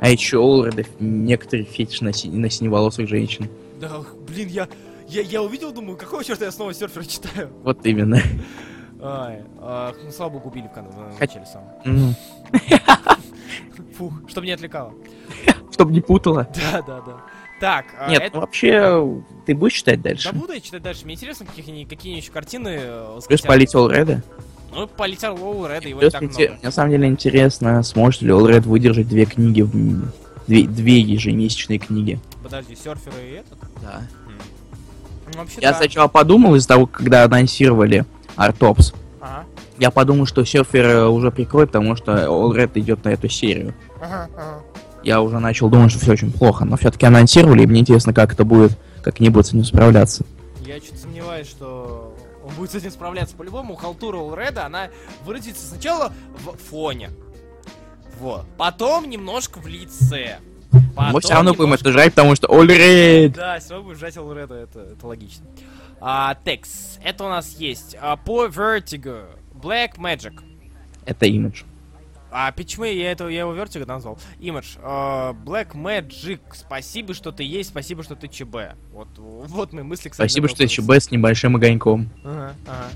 [0.00, 3.48] А еще у Улреда некоторый фетиш на, си- на синеволосых женщин.
[3.80, 3.90] Да,
[4.28, 4.68] блин, я,
[5.08, 7.50] я, я увидел, думаю, какого черта я снова серфера читаю?
[7.62, 8.20] Вот именно.
[9.02, 11.44] Ай, а, ну, слава богу, убили в кон- в начале
[13.98, 14.92] Фух, чтобы не отвлекало.
[15.72, 16.48] Чтоб не путала.
[16.72, 17.16] Да, да, да.
[17.60, 20.30] Так, а, Нет, это- ну вообще, ты будешь читать дальше?
[20.30, 21.04] Да буду я читать дальше.
[21.06, 24.22] Мне интересно, каких, они- какие еще картины э, Плюс полить Олреда.
[24.74, 26.64] Ну, полетел Лоу Реда, его не Плюс так инте- много.
[26.64, 29.70] на самом деле интересно, сможет ли Олред выдержать две книги, в
[30.46, 32.18] две, две ежемесячные книги.
[32.42, 33.58] Подожди, серферы и этот?
[33.80, 34.02] Да.
[35.36, 35.78] Вообще, Я да.
[35.78, 38.04] сначала подумал из-за того, когда анонсировали
[38.36, 38.92] Артопс.
[39.20, 39.44] Ага.
[39.78, 43.74] Я подумал, что серфер э, уже прикроет, потому что Олред идет на эту серию.
[44.00, 44.62] Ага, ага.
[45.02, 48.32] Я уже начал думать, что все очень плохо, но все-таки анонсировали, и мне интересно, как
[48.32, 48.72] это будет,
[49.02, 50.24] как они будут с ним справляться.
[50.64, 53.36] Я чуть сомневаюсь, что он будет с этим справляться.
[53.36, 54.88] По-любому, халтура Улреда, она
[55.24, 56.12] выразится сначала
[56.44, 57.10] в фоне.
[58.18, 58.46] Вот.
[58.56, 60.38] Потом немножко в лице.
[60.80, 63.32] Мы Потом все равно будем немножко- это жать, потому что Олред!
[63.32, 65.46] Да, все равно будем жать Улреда, это, это логично.
[66.00, 67.00] А, текст.
[67.02, 67.96] Это у нас есть.
[68.00, 69.26] А, по Vertigo.
[69.54, 70.34] Black Magic.
[71.06, 71.62] Это имидж.
[72.30, 74.18] А почему я, это, я его Vertigo назвал?
[74.40, 74.78] Image.
[74.82, 76.40] а, Black Magic.
[76.52, 78.56] Спасибо, что ты есть, спасибо, что ты ЧБ.
[78.92, 80.28] Вот, вот мои мысли, кстати.
[80.30, 80.72] Спасибо, что вопрос.
[80.72, 82.10] ЧБ с небольшим огоньком.
[82.24, 82.88] Ага, ага.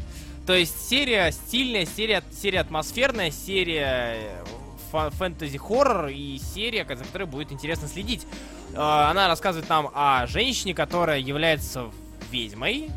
[0.47, 4.45] То есть серия стильная, серия, серия атмосферная, серия э,
[4.91, 8.27] фэнтези-хоррор и серия, за которой будет интересно следить.
[8.73, 8.79] Э,
[9.11, 11.91] Она рассказывает нам о женщине, которая является
[12.31, 12.91] ведьмой,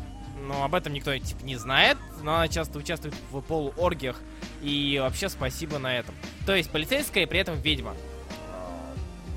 [0.46, 4.20] но об этом никто типа не знает, но она часто участвует в полуоргиях,
[4.62, 6.14] и вообще спасибо на этом.
[6.46, 7.94] То есть полицейская и при этом ведьма.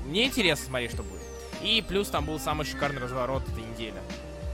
[0.06, 1.22] Мне интересно смотреть, что будет.
[1.62, 3.94] И плюс там был самый шикарный разворот этой недели.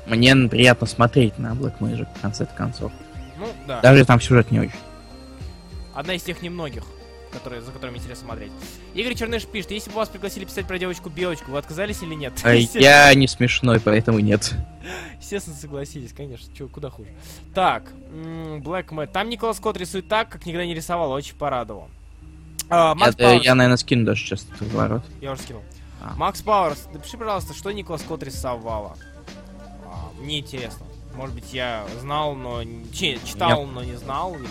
[0.06, 2.92] Мне приятно смотреть на Black Magic в конце концов.
[3.38, 3.80] Ну, да.
[3.80, 4.78] Даже там сюжет не очень.
[5.94, 6.84] Одна из тех немногих,
[7.34, 8.52] которые, за которыми интересно смотреть.
[8.94, 12.32] Игорь Черныш пишет, если бы вас пригласили писать про девочку-белочку, вы отказались или нет?
[12.42, 14.54] А я не смешной, поэтому нет.
[15.20, 16.54] Естественно, согласились, конечно.
[16.54, 17.10] Чё, куда хуже.
[17.54, 19.10] Так, Black Mat.
[19.12, 21.88] Там Николас Скотт рисует так, как никогда не рисовал, очень порадовал.
[22.70, 25.02] А, Макс Пауэрс, я, наверное, скину даже сейчас этот разворот.
[25.20, 25.62] я уже скинул.
[26.00, 26.14] А.
[26.16, 28.96] Макс Пауэрс, напиши, пожалуйста, что Николас Скотт рисовала.
[29.86, 30.86] А, мне интересно.
[31.14, 32.62] Может быть, я знал, но...
[32.92, 34.46] читал, но не знал, или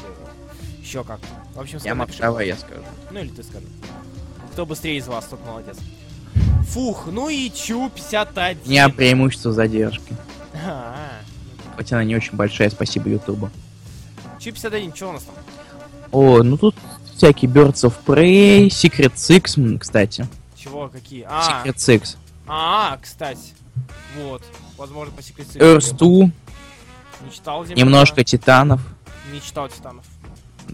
[0.84, 1.28] еще как-то.
[1.56, 2.82] В общем, Я напиши, давай я скажу.
[3.12, 3.66] Ну или ты скажи.
[4.52, 5.78] Кто быстрее из вас, тот молодец.
[6.70, 8.58] Фух, ну и Чу 51.
[8.66, 10.16] У меня преимущество задержки.
[10.66, 11.20] А,
[11.76, 13.50] Хоть она не очень большая, спасибо Ютубу.
[14.40, 15.36] Чу 51, что у нас там?
[16.12, 16.76] О, ну тут
[17.16, 20.28] всякие Birds of Prey, Secret Six, кстати.
[20.56, 21.26] Чего, какие?
[21.30, 22.18] А, Secret Six.
[22.48, 23.54] а, кстати.
[24.18, 24.44] Вот.
[24.78, 25.58] Возможно, по секрету.
[25.60, 26.08] Earth 2,
[27.26, 27.82] Не читал Земля.
[27.84, 28.82] немножко Титанов.
[29.32, 30.06] Не читал Титанов.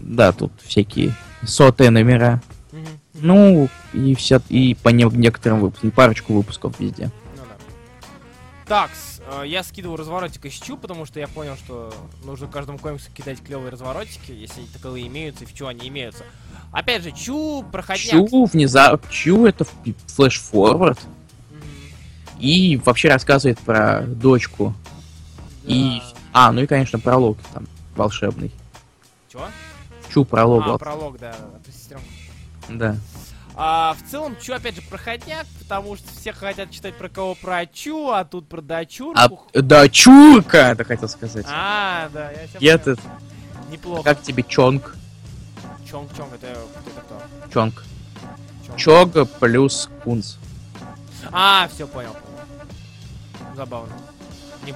[0.02, 1.14] Да, тут всякие
[1.46, 2.40] сотые номера.
[2.72, 2.86] Мгм.
[3.14, 7.10] Ну, и все, и по не- некоторым выпускам, парочку выпусков везде.
[7.36, 7.56] Ну да.
[8.66, 8.90] Так,
[9.44, 11.92] я скидываю разворотик из Чу, потому что я понял, что
[12.24, 16.24] нужно каждому комиксу кидать клевые разворотики, если таковые имеются, и в Чу они имеются.
[16.72, 18.10] Опять же, Чу проходняк.
[18.30, 19.66] Чу внезапно, Чу это
[20.06, 20.98] flash-forward,
[21.50, 21.60] Мгм.
[22.38, 24.74] и вообще рассказывает про дочку.
[25.64, 26.00] И,
[26.32, 26.48] Да.
[26.48, 28.50] а, ну и, конечно, пролог там волшебный.
[29.30, 29.46] Чего?
[30.12, 31.34] Чу пролог А, пролог, да,
[32.68, 32.96] да.
[33.56, 37.66] А в целом, Чу, опять же, проходняк, потому что все хотят читать про кого про
[37.66, 39.46] Чу, а тут про А, дочурку.
[39.52, 41.46] да, чурка, это хотел сказать.
[41.48, 42.96] А, да, я тебя Я
[43.70, 44.02] Неплохо.
[44.02, 44.96] как тебе Чонг?
[45.88, 47.22] Чонг-чонг, это, это кто?
[47.52, 47.84] Чонг.
[48.76, 49.28] Чонг.
[49.40, 50.34] Плюс Кунц.
[51.32, 52.14] А, все понял.
[53.56, 53.92] Забавно.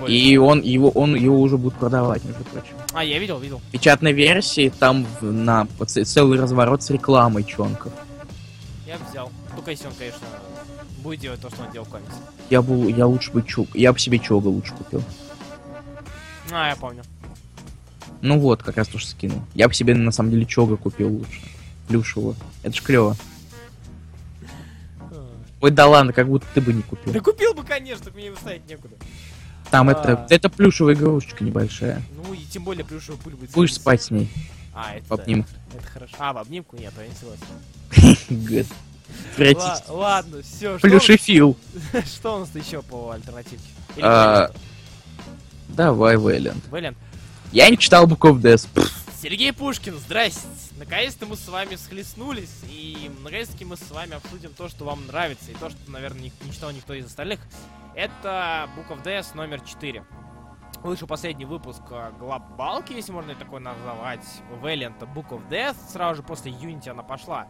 [0.08, 2.74] И он его, он его уже будут продавать, между прочим.
[2.94, 3.58] А, я видел, видел.
[3.68, 7.92] В печатной версии там в- на целый разворот с рекламой Чонков.
[8.86, 9.30] Я взял.
[9.54, 10.26] Только если он, конечно,
[11.02, 12.12] будет делать то, что он делал в комиксе.
[12.50, 15.02] Я бы, я лучше бы Чуг, я бы себе Чога лучше купил.
[16.50, 17.02] А, я помню.
[18.20, 19.40] Ну вот, как раз тоже скинул.
[19.54, 21.40] Я бы себе на самом деле Чога купил лучше.
[21.88, 22.34] Плюшевого.
[22.62, 23.16] Это ж клево.
[25.60, 27.12] Ой, да ладно, как будто ты бы не купил.
[27.12, 28.94] Да купил бы, конечно, мне его ставить некуда.
[29.74, 29.92] Там А.
[29.92, 32.00] это, это плюшевая игрушечка небольшая.
[32.24, 33.50] Ну и тем более плюшевая пыль будет.
[33.50, 34.30] Будешь спать с ней
[34.72, 35.48] А, это в обнимку.
[35.76, 36.14] Это хорошо.
[36.20, 38.66] А, в обнимку нет, я не согласен.
[39.88, 40.78] Ладно, все.
[40.78, 41.56] Плюшефил.
[42.06, 43.66] Что у нас еще по альтернативке?
[44.00, 44.52] А,
[45.66, 46.64] Давай, Вэлент.
[46.68, 46.94] Вэлен.
[47.50, 48.68] Я не читал Book of Death.
[49.20, 50.46] Сергей Пушкин, здрасте.
[50.78, 55.50] Наконец-то мы с вами схлестнулись, и наконец-таки мы с вами обсудим то, что вам нравится,
[55.50, 57.40] и то, что, наверное, не, не читал никто из остальных.
[57.94, 60.04] Это Book of Death номер 4.
[60.82, 64.24] Вышел последний выпуск э, глобалки, если можно такое назвать,
[64.60, 65.76] Valiant Book of Death.
[65.90, 67.46] Сразу же после Unity она пошла.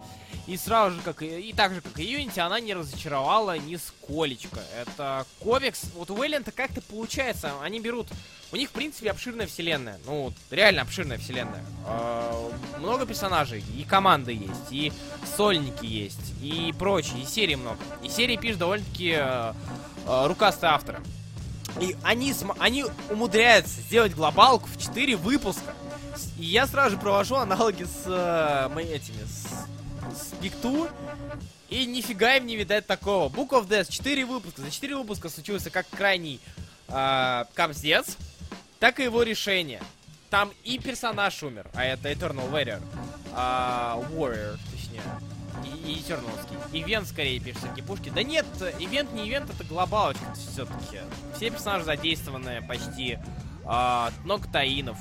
[0.47, 4.61] И сразу же, как и, и так же, как и Unity, она не разочаровала нисколечко.
[4.79, 5.91] Это комикс.
[5.97, 7.53] Вот у Valiant как-то получается.
[7.63, 8.09] Они берут
[8.55, 9.99] у них, в принципе, обширная вселенная.
[10.07, 11.65] Ну, реально обширная вселенная.
[11.89, 14.93] Э, много персонажей, и команды есть, и
[15.37, 17.79] сольники есть, и прочее, и серий много.
[18.05, 19.53] И серии пишут довольно-таки э, э,
[20.07, 21.01] рукастые авторы.
[21.81, 25.75] И они, они умудряются сделать глобалку в 4 выпуска.
[26.39, 29.47] И я сразу же провожу аналоги с э, мы- этими, с,
[30.17, 30.89] с Big Two,
[31.69, 33.29] и нифига им не видать такого.
[33.29, 34.63] Book of Death 4 выпуска.
[34.63, 36.41] За 4 выпуска случился как крайний
[36.89, 38.17] э, капздец,
[38.79, 39.83] так и его решение.
[40.31, 42.83] Там и персонаж умер, а это Eternal Warrior.
[43.33, 45.03] А, Warrior, точнее.
[45.63, 46.81] И, и.
[46.83, 48.11] Ивент скорее пишется, не пушки.
[48.15, 48.47] Да нет,
[48.79, 50.99] ивент не ивент, это глобалочка все-таки.
[51.37, 53.19] Все персонажи задействованы почти.
[53.65, 54.99] А, много таинов.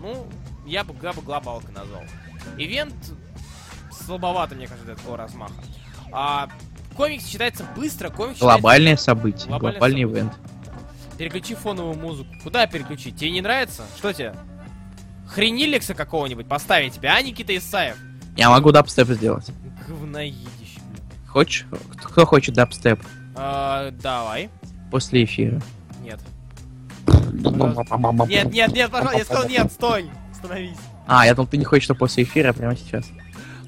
[0.00, 0.26] Ну,
[0.66, 2.02] я бы, я бы глобалкой назвал.
[2.58, 2.94] Ивент
[3.90, 5.54] слабовато, мне кажется, для такого размаха.
[6.12, 6.48] А,
[6.96, 8.60] комикс читается быстро, комикс читается...
[8.60, 10.22] Глобальное событие, Глобальное глобальный событие.
[10.22, 10.32] ивент.
[11.18, 12.30] Переключи фоновую музыку.
[12.42, 13.16] Куда переключить?
[13.16, 13.84] Тебе не нравится?
[13.96, 14.34] Что тебе?
[15.28, 17.96] Хрениликса какого-нибудь поставить тебе, а, Никита Исаев?
[18.36, 19.46] Я могу дабстеп сделать.
[19.88, 20.80] Говноидище.
[21.28, 21.66] Хочешь?
[22.02, 23.00] Кто хочет дабстеп?
[23.34, 24.50] А, давай.
[24.90, 25.60] После эфира.
[26.02, 26.20] Нет.
[27.06, 30.10] Нет, нет, нет, пожалуйста, я сказал нет, стой!
[30.30, 30.76] Остановись.
[31.06, 33.06] А, я думал, ты не хочешь, что после эфира, а прямо сейчас.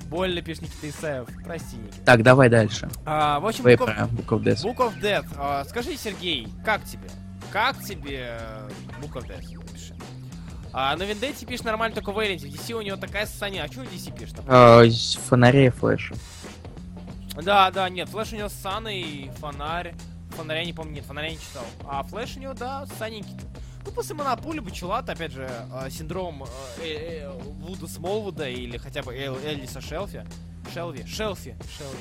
[0.08, 1.28] Больно пишет Никита Исаев.
[1.44, 2.04] Прости, Никита.
[2.04, 2.88] Так, давай дальше.
[3.04, 4.62] А, в общем, Book of, Book of Death.
[4.64, 5.26] Book of Death.
[5.36, 7.08] А, скажи, Сергей, как тебе?
[7.50, 8.68] Как тебе э,
[9.00, 9.63] Book of Death?
[10.76, 12.48] А, на Вендетте пишет нормально только в Вейленте.
[12.48, 13.62] В DC у него такая ссаня.
[13.62, 14.40] А что в DC пишет?
[14.48, 14.82] А,
[15.28, 16.16] фонарей флеша.
[17.40, 19.94] Да, да, нет, Флэш у него ссаный, фонарь.
[20.36, 21.64] Фонаря не помню, нет, фонаря не читал.
[21.84, 23.36] А Флэш у него, да, ссаненький.
[23.84, 26.46] Ну, после Монополи, Бучелат, опять же, э, синдром э,
[26.82, 30.24] э, э, Вуда Смолвуда или хотя бы Эл- Эллиса Шелфи.
[30.72, 31.98] Шелви, Шелфи, Шелви.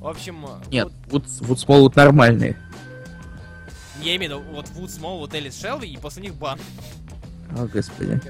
[0.00, 2.56] В общем, э, Нет, вот, вот Смолвуд нормальный.
[4.02, 6.58] я имею в виду, вот Вуд Смолвуд, Эллис Шелви, и после них бан.
[7.56, 8.20] О, господи.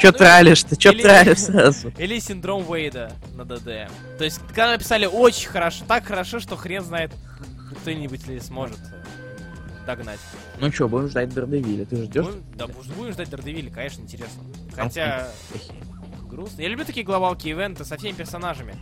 [0.00, 0.76] Чё ну, тралишь-то?
[0.76, 1.92] Чё тралишь сразу?
[1.98, 3.90] Или синдром Уэйда на ДД.
[4.18, 7.12] То есть, когда написали очень хорошо, так хорошо, что хрен знает,
[7.80, 10.20] кто-нибудь ли сможет э, догнать.
[10.58, 11.84] Ну чё, будем ждать Дардевиля.
[11.84, 12.24] Ты ждешь?
[12.24, 14.42] Будем- да, будем ждать Дардевиля, конечно, интересно.
[14.74, 15.28] Хотя,
[16.22, 16.62] грустно.
[16.62, 18.74] Я люблю такие глобалки ивенты со всеми персонажами.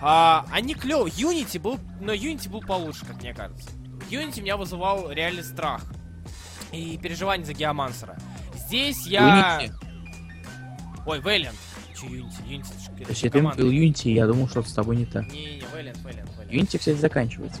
[0.00, 1.10] А, они клёвые.
[1.12, 3.70] Unity был, но Unity был получше, как мне кажется.
[4.10, 5.82] Unity меня вызывал реальный страх
[6.70, 8.18] и переживание за Геомансера.
[8.66, 9.60] Здесь я...
[9.62, 9.72] Unity?
[11.06, 11.54] Ой, Valiant.
[11.94, 12.46] Че Unity?
[12.48, 13.62] Unity это ж- это То есть ж это команда.
[13.62, 15.26] был Unity, я думал, что с тобой не так.
[15.32, 16.50] Не-не-не, Valiant, Valiant, Valiant.
[16.50, 17.60] Unity, кстати, заканчивается.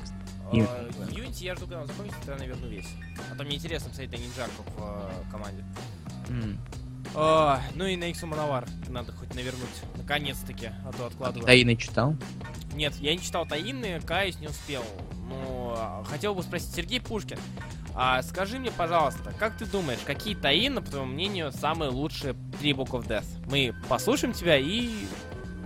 [0.50, 1.08] А, Unity.
[1.14, 2.88] Unity я жду, когда он закончится, тогда наверное весь.
[3.32, 5.64] А то мне интересно посмотреть на Нинджаку в э, команде.
[7.14, 9.68] А, ну и на Иксу Мановар надо хоть навернуть.
[9.96, 11.46] Наконец-таки, а то откладываю.
[11.46, 12.14] Таины читал?
[12.74, 14.82] Нет, я не читал Таинны, каюсь, не успел.
[15.28, 17.38] Но а, хотел бы спросить, Сергей Пушкин,
[17.94, 22.72] а скажи мне, пожалуйста, как ты думаешь, какие Таинны, по твоему мнению, самые лучшие три
[22.72, 23.26] Book of Death?
[23.46, 24.90] Мы послушаем тебя и,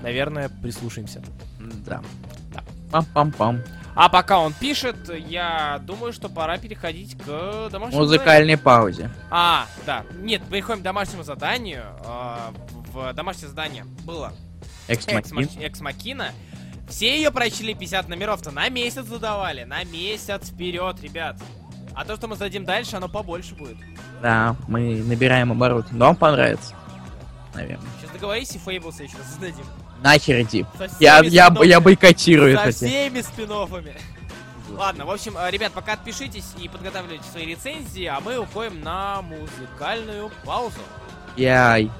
[0.02, 1.22] наверное, прислушаемся.
[1.58, 2.02] Да.
[2.52, 2.62] Да.
[2.92, 3.62] Пам-пам-пам.
[3.94, 4.96] А пока он пишет,
[5.28, 7.24] я думаю, что пора переходить к
[7.70, 7.98] домашнему заданию.
[8.00, 9.10] Музыкальной паузе.
[9.30, 10.04] А, да.
[10.20, 11.84] Нет, переходим к домашнему заданию.
[12.04, 12.52] А,
[12.92, 14.32] В домашнее задание было
[14.88, 15.06] Экс
[16.90, 19.64] Все ее прочли 50 номеров-то на месяц задавали.
[19.64, 21.36] На месяц вперед, ребят.
[21.94, 23.76] А то, что мы зададим дальше, оно побольше будет.
[24.20, 25.88] Да, мы набираем обороты.
[25.92, 26.74] Но вам понравится.
[27.54, 27.88] Наверное.
[28.00, 29.64] Сейчас договорись, и Фейбл еще раз зададим.
[30.02, 30.66] Нахер иди.
[30.78, 32.72] Со Я, я, я бойкотирую Со это.
[32.72, 32.88] тебе.
[32.88, 33.50] всеми спин
[34.70, 39.20] Ладно, в общем, э, ребят, пока отпишитесь и подготавливайте свои рецензии, а мы уходим на
[39.22, 40.78] музыкальную паузу.
[41.36, 41.90] Яй.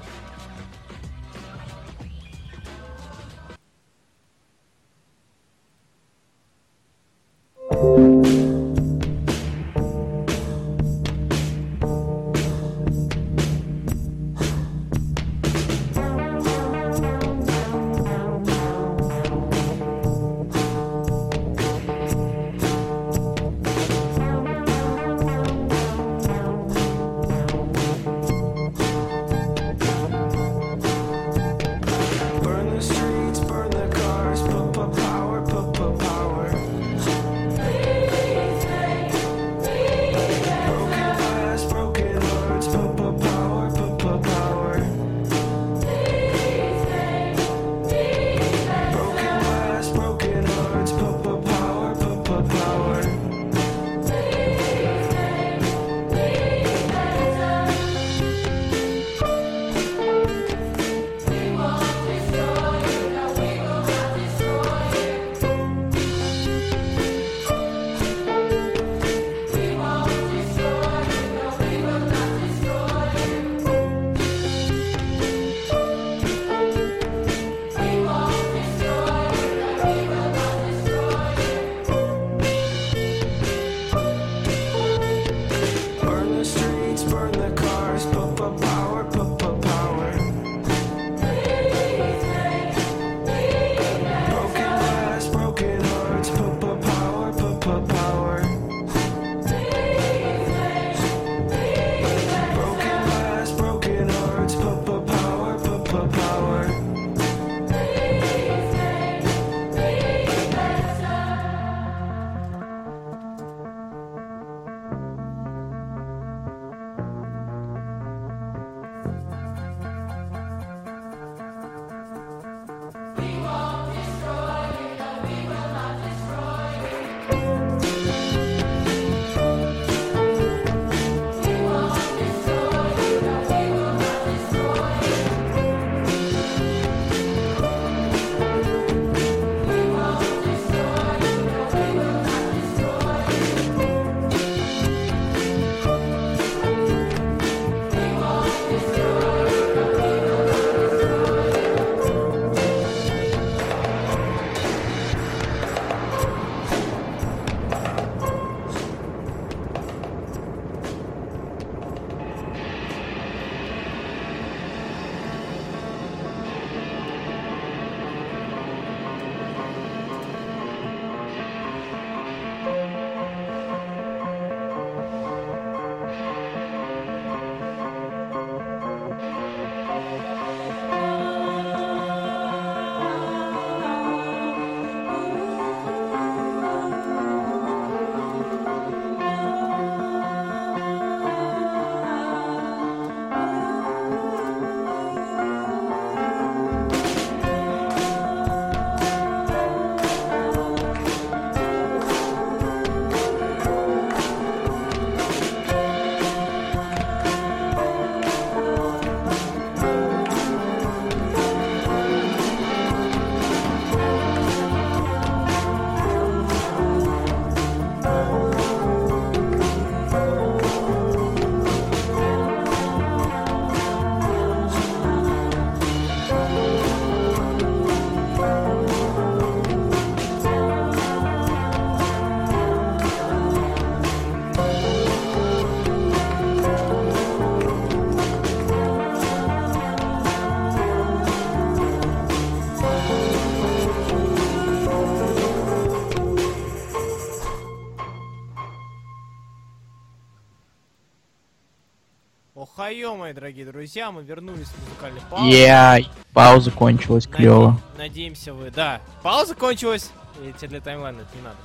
[252.91, 255.47] Охайо, мои дорогие друзья, мы вернулись с музыкальной паузы.
[255.47, 257.79] Яй, пауза кончилась, клево.
[257.97, 258.99] Надеемся вы, да.
[259.23, 260.11] Пауза кончилась.
[260.41, 261.55] И тебе для таймлайна это не надо.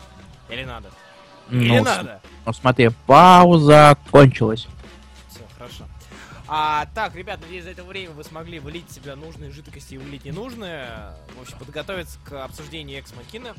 [0.49, 0.91] Или надо?
[1.51, 2.21] Ну, Или с- надо?
[2.45, 4.69] ну, смотри, пауза кончилась.
[5.29, 5.87] Все, хорошо.
[6.47, 9.99] А, так, ребят, надеюсь, за это время вы смогли вылить в себя нужные жидкости и
[9.99, 10.87] вылить ненужные.
[11.37, 13.57] В общем, подготовиться к обсуждению Экс Макина.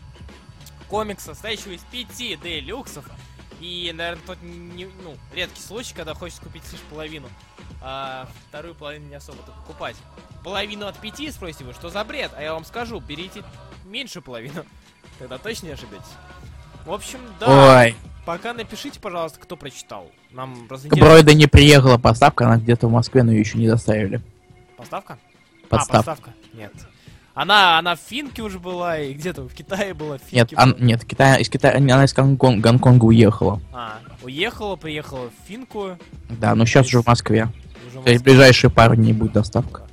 [0.88, 3.04] Комикса, состоящего из пяти делюксов.
[3.60, 7.28] И, наверное, тот не, ну, редкий случай, когда хочется купить лишь половину.
[7.82, 9.96] А вторую половину не особо-то покупать.
[10.44, 12.32] Половину от пяти, спросите вы, что за бред?
[12.36, 13.44] А я вам скажу, берите
[13.86, 14.66] меньшую половину.
[15.20, 16.06] Тогда точно не ошибетесь.
[16.86, 17.82] В общем, да.
[17.82, 17.96] Ой,
[18.28, 20.12] Пока напишите, пожалуйста, кто прочитал.
[20.32, 20.68] Нам.
[20.68, 24.22] Бройда не приехала поставка, она где-то в Москве, но ее еще не доставили.
[24.76, 25.18] Поставка?
[25.64, 26.06] А, Подстав.
[26.06, 26.34] поставка?
[26.52, 26.74] Нет.
[27.42, 30.18] Она, она в Финке уже была, и где-то в Китае была.
[30.18, 30.82] в Нет, Финке ан- была.
[30.84, 33.62] нет, Китая, из Китая, она из Гонкон- Гонконга уехала.
[33.72, 36.00] А, уехала, приехала в Финку.
[36.32, 37.44] Да, но сейчас уже в Москве.
[37.44, 38.34] Уже в То есть в Москве.
[38.34, 39.84] ближайшие пару дней будет доставка.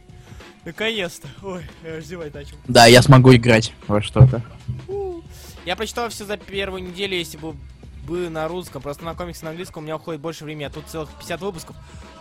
[0.64, 1.28] Наконец-то.
[1.42, 2.56] Ой, я аж зевать начал.
[2.66, 4.40] Да, я смогу играть во что-то.
[5.66, 7.54] Я прочитал все за первую неделю, если бы
[8.04, 8.82] бы на русском.
[8.82, 11.76] Просто на комиксе на английском у меня уходит больше времени, а тут целых 50 выпусков.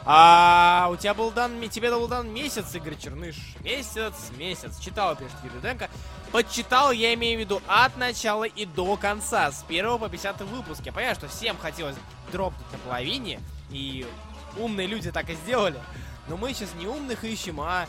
[0.06, 3.36] А у тебя был дан, тебе был дан месяц, Игорь Черныш.
[3.64, 4.80] Месяц, месяц.
[4.80, 5.90] Читал, пишет Юрий Руденко.
[6.32, 9.52] Подчитал, я имею в виду, от начала и до конца.
[9.52, 10.82] С первого по 50 выпуск.
[10.86, 11.96] Я понимаю, что всем хотелось
[12.32, 13.40] дропнуть на половине.
[13.70, 14.06] И
[14.58, 15.80] умные люди так и сделали.
[16.28, 17.86] Но мы сейчас не умных ищем, а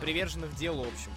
[0.00, 1.10] приверженных делу, в общем.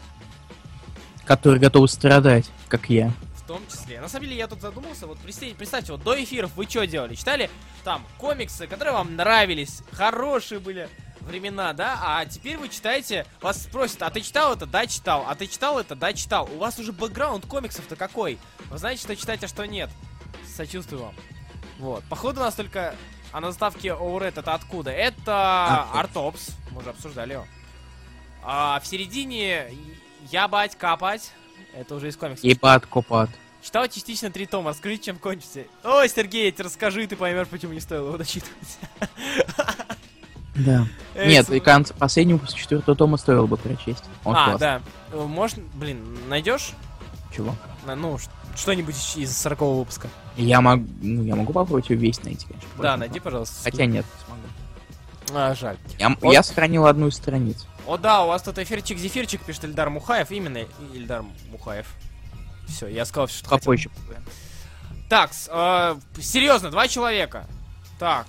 [1.26, 3.12] Которые готовы страдать, как я.
[3.52, 4.00] Том числе.
[4.00, 7.16] На самом деле, я тут задумался, вот представьте, представьте, вот до эфиров вы что делали?
[7.16, 7.50] Читали
[7.84, 10.88] там комиксы, которые вам нравились, хорошие были
[11.20, 12.00] времена, да?
[12.02, 14.66] А теперь вы читаете, вас спросят, а ты читал это?
[14.66, 15.26] Да, читал.
[15.28, 15.96] А ты читал это?
[15.96, 16.48] Да, читал.
[16.50, 18.40] У вас уже бэкграунд комиксов-то какой?
[18.70, 19.90] Вы знаете, что читать, а что нет.
[20.48, 21.16] Сочувствую вам.
[21.78, 22.06] Вот.
[22.06, 22.96] Походу у нас только...
[23.34, 24.92] А на заставке Оурет это откуда?
[24.92, 25.98] Это Артопс.
[25.98, 26.50] Артопс.
[26.72, 27.46] Мы уже обсуждали его.
[28.44, 29.76] А в середине
[30.32, 31.34] Ябать, Капать.
[31.74, 32.44] Это уже из комиксов.
[32.44, 33.30] Ебат, копат.
[33.62, 35.62] Читал частично три тома, расскажи, чем кончится.
[35.84, 38.78] Ой, Сергей, я тебе расскажи, ты поймешь, почему не стоило его дочитывать.
[40.56, 40.86] Да.
[41.16, 44.04] Эх, Нет, с- и конец последнего после четвертого тома стоило бы прочесть.
[44.26, 44.60] Он А, классный.
[44.60, 44.82] да.
[45.14, 46.72] Э, Можно, блин, найдешь?
[47.36, 47.56] Чего?
[47.86, 48.18] На- Ну,
[48.56, 50.10] что-нибудь из- из 40 выпуска.
[50.36, 52.70] Я могу, ну, я могу попробовать его весь найти, конечно.
[52.80, 53.56] Да, найди, пожалуйста.
[53.64, 55.40] Хотя нет, не смогу.
[55.40, 55.78] А, жаль.
[55.98, 56.34] Я, Вот.
[56.34, 57.66] я сохранил одну из страниц.
[57.88, 60.32] О, да, у вас тут эфирчик-зефирчик, пишет Ильдар Мухаев.
[60.32, 61.88] Именно Ильдар Мухаев.
[62.68, 63.60] Все, я сказал что хотел.
[63.60, 63.90] Попозже.
[65.10, 67.46] Так, э, серьезно, два человека.
[68.00, 68.28] Так,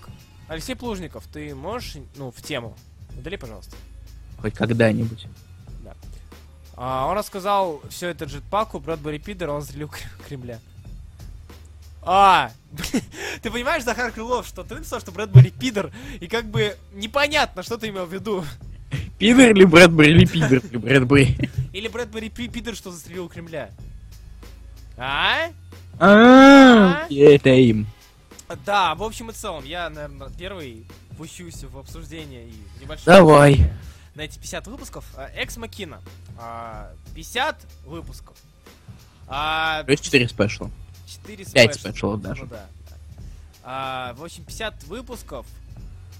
[0.48, 2.76] Алексей Плужников, ты можешь, ну, в тему?
[3.16, 3.76] Удали, пожалуйста.
[4.40, 5.26] Хоть когда-нибудь.
[6.74, 10.58] А, он рассказал все это джетпаку, Брэдбери Пидер, он застрелил Кр- Кремля.
[12.02, 12.50] А,
[13.42, 17.76] ты понимаешь, Захар Крылов, что ты написал, что Брэдбери Пидер, и как бы непонятно, что
[17.78, 18.44] ты имел в виду.
[19.18, 21.50] Пидор или Брэдбери, или Пидор, или Брэдбери.
[21.72, 23.70] Или Брэдбери Пи- Пидер, что застрелил Кремля.
[24.96, 25.48] А?
[25.98, 27.86] А, Это им.
[28.66, 30.86] Да, в общем и целом, я, наверное, первый
[31.16, 33.70] пущусь в обсуждение и небольшое Давай.
[34.14, 35.04] на эти 50 выпусков.
[35.16, 36.00] А, Экс Макина.
[36.38, 38.36] А, 50 выпусков.
[39.28, 40.70] А, Плюс 4 спешла.
[41.06, 41.90] 4 Пять спешла.
[41.90, 42.42] спешалов даже.
[42.42, 42.66] Ну да.
[43.64, 45.46] А, в общем, 50 выпусков.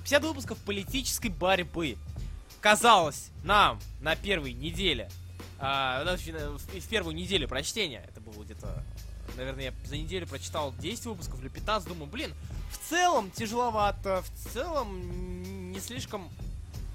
[0.05, 1.97] 50 выпусков политической борьбы.
[2.63, 5.11] Казалось нам на первой неделе.
[5.59, 8.05] а, ну, в, первую неделю прочтения.
[8.09, 8.85] Это было где-то.
[9.37, 11.89] Наверное, я за неделю прочитал 10 выпусков или 15.
[11.89, 12.33] Думаю, блин,
[12.71, 14.23] в целом тяжеловато.
[14.23, 16.31] В целом не слишком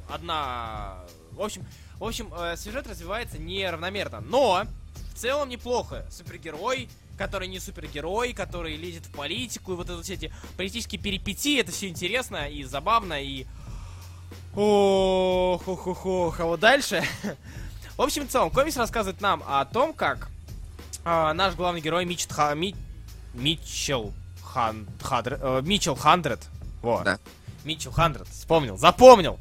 [0.10, 1.04] одна.
[1.34, 1.66] В общем,
[2.00, 4.22] в общем, э, сюжет развивается неравномерно.
[4.22, 4.64] Но
[5.14, 6.06] в целом неплохо.
[6.10, 6.88] Супергерой,
[7.18, 11.74] который не супергерой, который лезет в политику, и вот это все эти политические перипетии, это
[11.74, 13.46] все интересно и забавно, и...
[14.60, 16.40] Ох, ох, ох, ох.
[16.40, 17.04] А вот дальше...
[17.96, 20.30] В общем и целом, комикс рассказывает нам о том, как
[21.06, 22.76] а, наш главный герой Мич Тха- Ми-
[23.34, 24.88] Митчелл Хан...
[25.02, 26.40] Хадр- э, Митчелл Хандред.
[26.82, 27.04] Вот.
[27.04, 27.20] Да.
[27.66, 28.28] Митчелл Хандред.
[28.28, 29.40] Вспомнил, запомнил.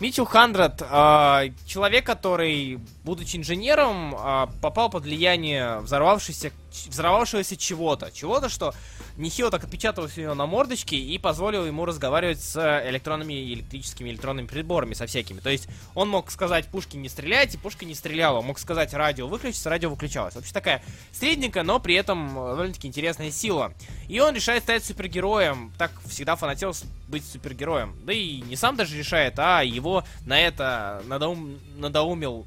[0.00, 6.50] Митчелл Хандред, э, человек, который, будучи инженером, э, попал под влияние взорвавшегося,
[6.86, 8.10] взорвавшегося чего-то.
[8.12, 8.74] Чего-то, что
[9.16, 12.56] нехило так отпечаталось у него на мордочке и позволило ему разговаривать с
[12.88, 15.40] электронными и электрическими электронными приборами, со всякими.
[15.40, 18.38] То есть он мог сказать пушки не стрелять, и пушка не стреляла.
[18.38, 20.34] Он мог сказать радио выключится, радио выключалось.
[20.34, 23.72] Вообще такая средненькая, но при этом э, довольно-таки интересная сила.
[24.08, 25.72] И он решает стать супергероем.
[25.78, 26.74] Так всегда фанател
[27.08, 27.96] быть супергероем.
[28.04, 31.58] Да и не сам даже решает, а его на это надоум...
[31.76, 32.46] надоумил...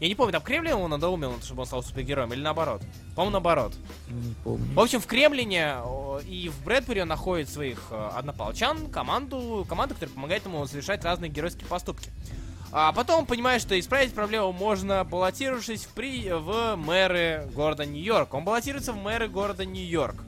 [0.00, 2.82] Я не помню, там Кремлин его надоумил, чтобы он стал супергероем, или наоборот?
[3.14, 3.74] По-моему, наоборот.
[4.08, 4.74] Не помню.
[4.74, 5.76] В общем, в Кремлине
[6.26, 11.30] и в Брэдбери он находит своих э, однополчан, команду, команду, которая помогает ему совершать разные
[11.30, 12.10] геройские поступки.
[12.72, 16.30] А потом он понимает, что исправить проблему можно, баллотировавшись в, при...
[16.32, 18.32] в мэры города Нью-Йорк.
[18.32, 20.24] Он баллотируется в мэры города Нью-Йорк.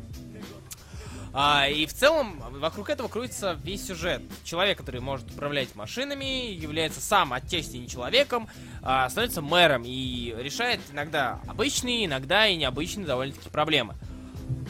[1.34, 4.22] А, и в целом вокруг этого крутится весь сюжет.
[4.44, 8.48] Человек, который может управлять машинами, является сам отчасти не человеком,
[8.82, 13.94] а, становится мэром и решает иногда обычные, иногда и необычные довольно-таки проблемы.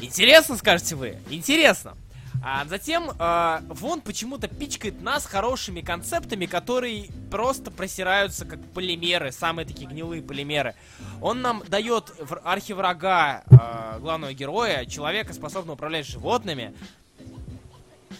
[0.00, 1.18] Интересно, скажете вы?
[1.30, 1.96] Интересно.
[2.44, 9.64] А затем э, Вон почему-то пичкает нас хорошими концептами, которые просто просираются как полимеры, самые
[9.64, 10.74] такие гнилые полимеры.
[11.20, 12.12] Он нам дает
[12.42, 16.74] архиврага э, главного героя, человека, способного управлять животными,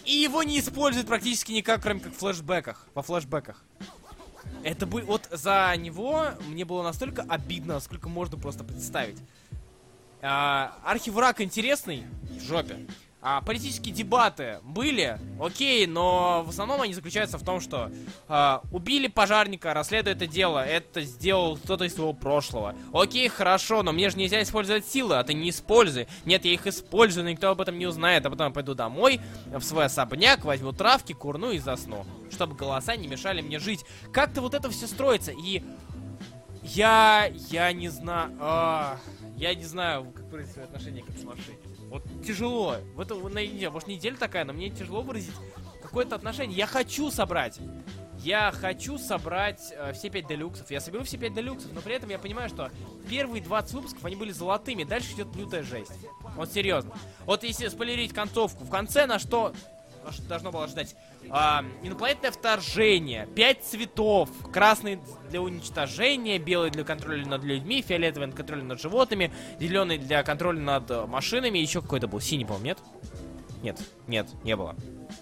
[0.05, 3.61] и его не используют практически никак, кроме как в флешбеках, во флешбеках.
[4.63, 9.17] Это бы вот за него мне было настолько обидно, сколько можно просто представить.
[10.21, 12.87] А, архивраг интересный в жопе.
[13.25, 17.89] А, политические дебаты были, окей, но в основном они заключаются в том, что
[18.27, 22.75] а, убили пожарника, расследуя это дело, это сделал кто-то из своего прошлого.
[22.91, 26.07] Окей, хорошо, но мне же нельзя использовать силы, а ты не используй.
[26.25, 29.21] Нет, я их использую, но никто об этом не узнает, а потом я пойду домой,
[29.45, 32.05] в свой особняк, возьму травки, курну и засну.
[32.29, 33.85] Чтобы голоса не мешали мне жить.
[34.11, 35.63] Как-то вот это все строится, и
[36.61, 38.97] я, я не знаю, а,
[39.37, 41.57] я не знаю, как свое отношение к этой машине.
[41.93, 42.77] Вот тяжело.
[42.95, 45.35] В это, на, не, может неделя такая, но мне тяжело выразить
[45.79, 46.57] какое-то отношение.
[46.57, 47.59] Я хочу собрать.
[48.17, 50.71] Я хочу собрать э, все 5 делюксов.
[50.71, 52.71] Я соберу все 5 делюксов, но при этом я понимаю, что
[53.07, 54.85] первые 20 выпусков, они были золотыми.
[54.85, 55.91] Дальше идет лютая жесть.
[56.35, 56.95] Вот серьезно.
[57.27, 59.53] Вот если спойлерить концовку, в конце на что,
[60.27, 60.95] должно было ждать?
[61.29, 64.29] А, инопланетное вторжение, 5 цветов.
[64.51, 64.99] Красный
[65.29, 70.59] для уничтожения, белый для контроля над людьми, фиолетовый для контроля над животными, зеленый для контроля
[70.59, 72.19] над э, машинами, еще какой-то был.
[72.19, 72.77] Синий, по-моему, нет?
[73.61, 74.75] Нет, нет, не было.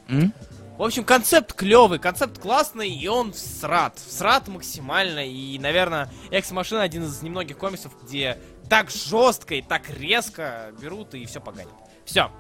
[0.08, 0.34] М?
[0.78, 4.00] В общем, концепт клевый, концепт классный, и он всрат.
[4.00, 5.26] Всрат максимально.
[5.28, 11.26] И, наверное, Экс-машина один из немногих комиксов, где так жестко и так резко берут и
[11.26, 11.74] все поганят.
[12.04, 12.32] Все,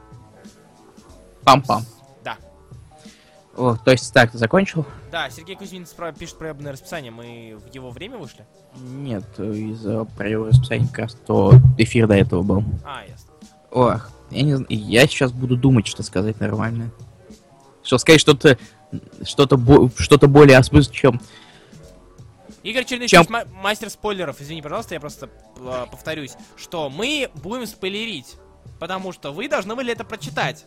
[1.43, 1.83] Пам-пам.
[3.57, 4.85] О, то есть так, ты закончил?
[5.11, 7.11] Да, Сергей Кузьмин спра- пишет проебное расписание.
[7.11, 8.45] Мы в его время вышли?
[8.77, 12.63] Нет, из-за проявления расписания как раз то эфир до этого был.
[12.85, 13.29] А, ясно.
[13.71, 16.91] Ох, я не знаю, я сейчас буду думать, что сказать нормально.
[17.83, 18.57] Что сказать что-то,
[19.23, 21.21] что-то, бо- что-то более осмысленно, чем...
[22.63, 24.39] Игорь Чернышевич, Чем- ма- мастер спойлеров.
[24.39, 28.35] Извини, пожалуйста, я просто э, повторюсь, что мы будем спойлерить.
[28.79, 30.65] Потому что вы должны были это прочитать.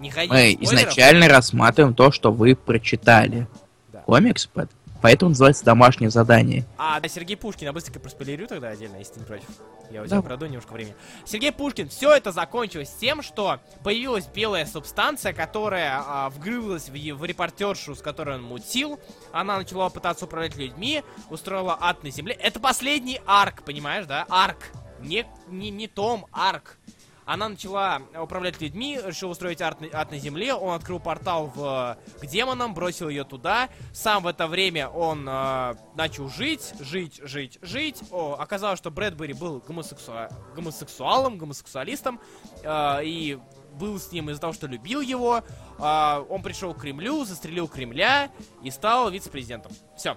[0.00, 3.46] Не ходите Мы изначально рассматриваем то, что вы прочитали.
[3.92, 4.00] Да.
[4.02, 4.68] Комикс, по-
[5.00, 6.64] поэтому называется домашнее задание.
[6.76, 9.46] А, да, Сергей Пушкин, я быстренько проспойлерю тогда отдельно, если ты не против.
[9.90, 10.20] Я у тебя Да.
[10.20, 10.96] украду немножко времени.
[11.24, 17.24] Сергей Пушкин, все это закончилось тем, что появилась белая субстанция, которая а, вгрызлась в, в
[17.24, 18.98] репортершу, с которой он мутил.
[19.32, 22.34] Она начала пытаться управлять людьми, устроила ад на земле.
[22.34, 24.26] Это последний арк, понимаешь, да?
[24.28, 24.58] Арк.
[25.00, 26.78] Не, не, не Том, арк.
[27.26, 30.54] Она начала управлять людьми, решила устроить ад на, ад на земле.
[30.54, 33.68] Он открыл портал в, к демонам, бросил ее туда.
[33.92, 38.00] Сам в это время он э, начал жить, жить, жить, жить.
[38.12, 42.20] О, оказалось, что Брэдбери был гомосексуа- гомосексуалом, гомосексуалистом.
[42.62, 43.38] э, и
[43.76, 45.42] был с ним из-за того, что любил его.
[45.78, 48.30] А, он пришел к Кремлю, застрелил Кремля
[48.62, 49.72] и стал вице-президентом.
[49.96, 50.16] Все.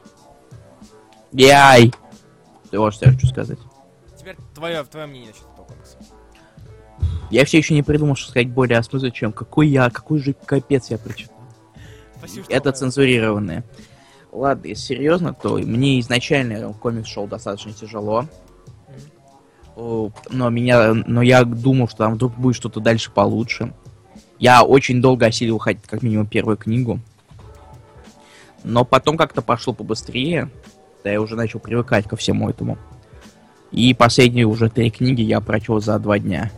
[1.31, 1.91] Яй!
[2.71, 3.59] Ты вот что я хочу сказать.
[4.17, 5.48] Теперь твое, твое мнение насчет.
[7.29, 10.89] Я все еще не придумал, что сказать более осмысленно, чем какой я, какой же капец
[10.89, 11.35] я прочитал.
[12.17, 13.63] Спасибо, Это цензурированное.
[14.31, 18.25] Ладно, если серьезно, то мне изначально комикс шел достаточно тяжело.
[19.75, 23.73] Но меня, но я думал, что там вдруг будет что-то дальше получше.
[24.37, 26.99] Я очень долго осилил хоть как минимум первую книгу.
[28.63, 30.49] Но потом как-то пошло побыстрее.
[31.03, 32.77] Да я уже начал привыкать ко всему этому.
[33.71, 36.51] И последние уже три книги я прочел за два дня.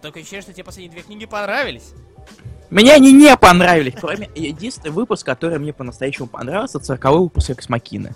[0.00, 1.92] Такое ощущение- что тебе последние две книги понравились.
[2.70, 3.94] Мне они не понравились.
[4.00, 8.14] Кроме единственный выпуск, который мне по-настоящему понравился, цирковой выпуск Экс Макины.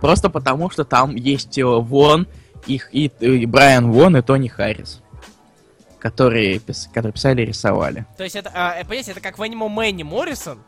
[0.00, 2.26] Просто потому, что там есть э, Вон,
[2.66, 5.00] их и, и Брайан Вон и Тони Харрис.
[5.98, 8.04] Которые, пис- которые писали и рисовали.
[8.16, 10.58] То есть это, а, э, понимаете, это как в Animal Man е Моррисон,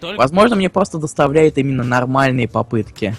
[0.00, 0.18] только...
[0.18, 3.16] Возможно, мне просто доставляет именно нормальные попытки.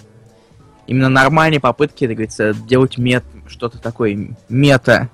[0.86, 5.09] Именно нормальные попытки, как говорится, делать мет, что-то такое мета.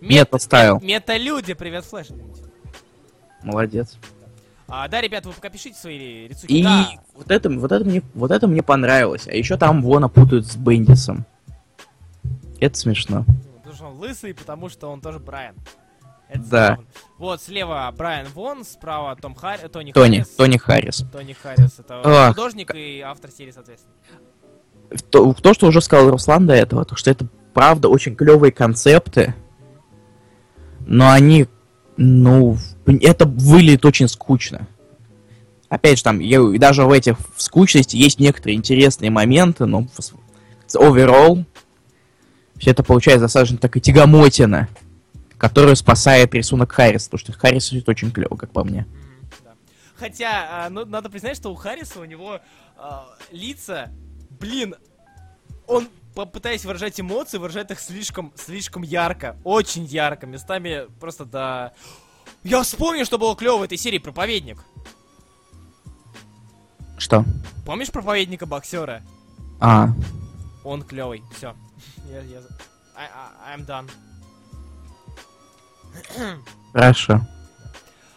[0.00, 0.76] мет- meta-style.
[0.76, 2.08] мет- Мета-люди, привет, Флэш.
[3.42, 3.96] Молодец.
[4.68, 6.52] А, да, ребят, вы пока пишите свои рисунки.
[6.52, 6.88] И Да.
[7.14, 9.26] вот, это, вот, это мне, вот это мне понравилось.
[9.26, 11.24] А еще там Вогана путают с Бендисом.
[12.60, 13.24] Это смешно.
[13.58, 15.54] Потому что он лысый, потому что он тоже Брайан.
[16.28, 16.66] Это Да.
[16.68, 16.84] забавно.
[17.18, 19.66] Вот, слева Брайан Вон, справа Том Харри...
[19.66, 20.28] Тони Тони, Харрис.
[20.36, 21.04] Тони Харрис.
[21.12, 21.78] Тони Харрис.
[21.80, 22.36] Это Ах.
[22.36, 23.92] художник и автор серии, соответственно.
[24.90, 28.52] В То, то, что уже сказал Руслан до этого, то что это правда очень клевые
[28.52, 29.34] концепты,
[30.86, 31.46] но они,
[31.96, 34.66] ну, это выглядит очень скучно.
[35.68, 39.86] Опять же, там, я- и даже в этих в скучности есть некоторые интересные моменты, но
[39.96, 40.12] с-
[40.74, 41.44] overall
[42.58, 44.68] все это получается достаточно такая тягомотина,
[45.38, 48.86] которая спасает рисунок Харриса, потому что Харрис рисует очень клево, как по мне.
[49.96, 52.40] Хотя, а, ну, надо признать, что у Харриса у него
[52.76, 53.90] а, лица,
[54.40, 54.74] блин,
[55.66, 61.72] он попытаясь выражать эмоции, выражает их слишком, слишком ярко, очень ярко, местами просто да.
[62.42, 64.58] Я вспомнил, что было клево в этой серии проповедник.
[66.98, 67.24] Что?
[67.64, 69.02] Помнишь проповедника боксера?
[69.60, 69.88] А,
[70.64, 71.22] Он клевый.
[71.34, 71.54] Все.
[72.10, 72.38] Я, я...
[72.96, 73.08] I,
[73.46, 73.90] I, I'm done.
[76.72, 77.20] хорошо.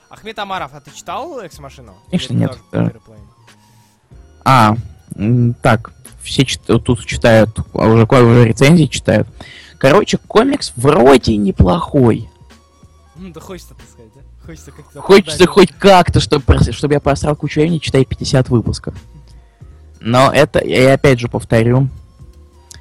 [0.10, 1.96] Ахмед Амаров, а ты читал Экс-машину?
[2.10, 2.92] Конечно, Или нет, да.
[4.46, 4.76] А,
[5.62, 5.94] так,
[6.24, 9.28] все чит- тут читают, а уже, уже рецензии читают.
[9.78, 12.30] Короче, комикс вроде неплохой.
[13.16, 14.22] Ну, да хочется, так сказать, да?
[14.46, 15.02] Хочется как-то...
[15.02, 18.96] Хочется хоть как-то, чтобы, чтобы я просрал кучу времени, читая 50 выпусков.
[20.00, 21.88] Но это, я опять же повторю,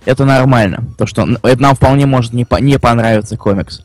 [0.05, 0.85] это нормально.
[0.99, 3.83] То, что это нам вполне может не, по- не понравиться комикс.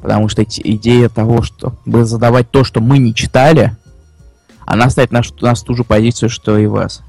[0.00, 3.76] Потому что идея того, чтобы задавать то, что мы не читали,
[4.64, 7.02] она ставит нас в ту же позицию, что и вас.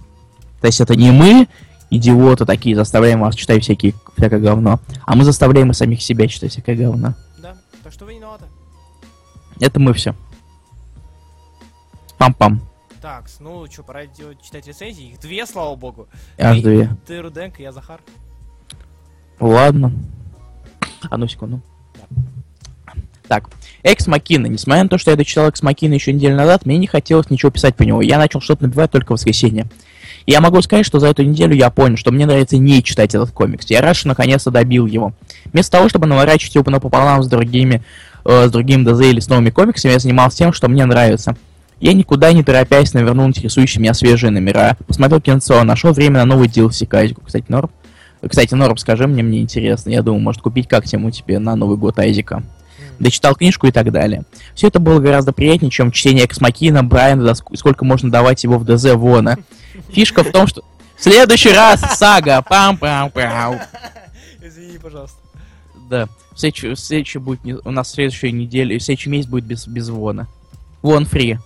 [0.61, 1.47] То есть это не мы,
[1.89, 6.51] идиоты такие, заставляем вас читать всякие, всякое говно, а мы заставляем и самих себя читать
[6.51, 7.13] всякое говно.
[7.41, 8.45] Да, так что вы не виноваты.
[9.59, 10.13] Это мы все.
[12.19, 12.59] Пам-пам.
[13.01, 15.11] Так, ну что, пора делать- читать рецензии.
[15.11, 16.07] Их две, слава богу.
[16.38, 16.89] Аж Ты- две.
[17.05, 18.01] Ты Руденко, я Захар.
[19.39, 19.93] Ладно.
[21.09, 21.61] Одну секунду.
[23.28, 23.49] Так,
[23.84, 24.47] Экс Макина.
[24.47, 27.51] Несмотря на то, что я дочитал Экс Макина еще неделю назад, мне не хотелось ничего
[27.51, 28.01] писать по нему.
[28.01, 29.67] Я начал что-то набивать только в воскресенье.
[30.25, 33.32] Я могу сказать, что за эту неделю я понял, что мне нравится не читать этот
[33.32, 33.65] комикс.
[33.69, 35.13] Я рад, что наконец-то добил его.
[35.53, 37.82] Вместо того, чтобы наворачивать его напополам с другими,
[38.25, 41.38] э, с другим ДЗ или с новыми комиксами, я занимался тем, что мне нравится.
[41.80, 46.47] Я никуда не торопясь навернул интересующие меня свежие номера, посмотрел кинцо, нашел время на новый
[46.47, 47.21] DLC Кайзику.
[47.23, 47.69] Кстати, Норм,
[48.28, 49.91] кстати, Норм, скажи мне, мне интересно.
[49.91, 52.43] Я думаю, может купить как тему тебе на Новый год Айзика.
[52.99, 54.23] Дочитал книжку и так далее.
[54.55, 58.93] Все это было гораздо приятнее, чем чтение Эксмакина, Брайана, сколько можно давать его в ДЗ
[58.95, 59.38] Вона.
[59.89, 60.63] Фишка в том, что...
[60.95, 62.43] В следующий раз сага!
[62.49, 63.59] Пам-пам-пау.
[64.41, 65.17] Извини, пожалуйста.
[65.89, 66.09] Да.
[66.36, 70.28] Следующий, следующий будет у нас следующая неделя, следующий месяц будет без, без Вона.
[70.82, 71.38] Вон фри.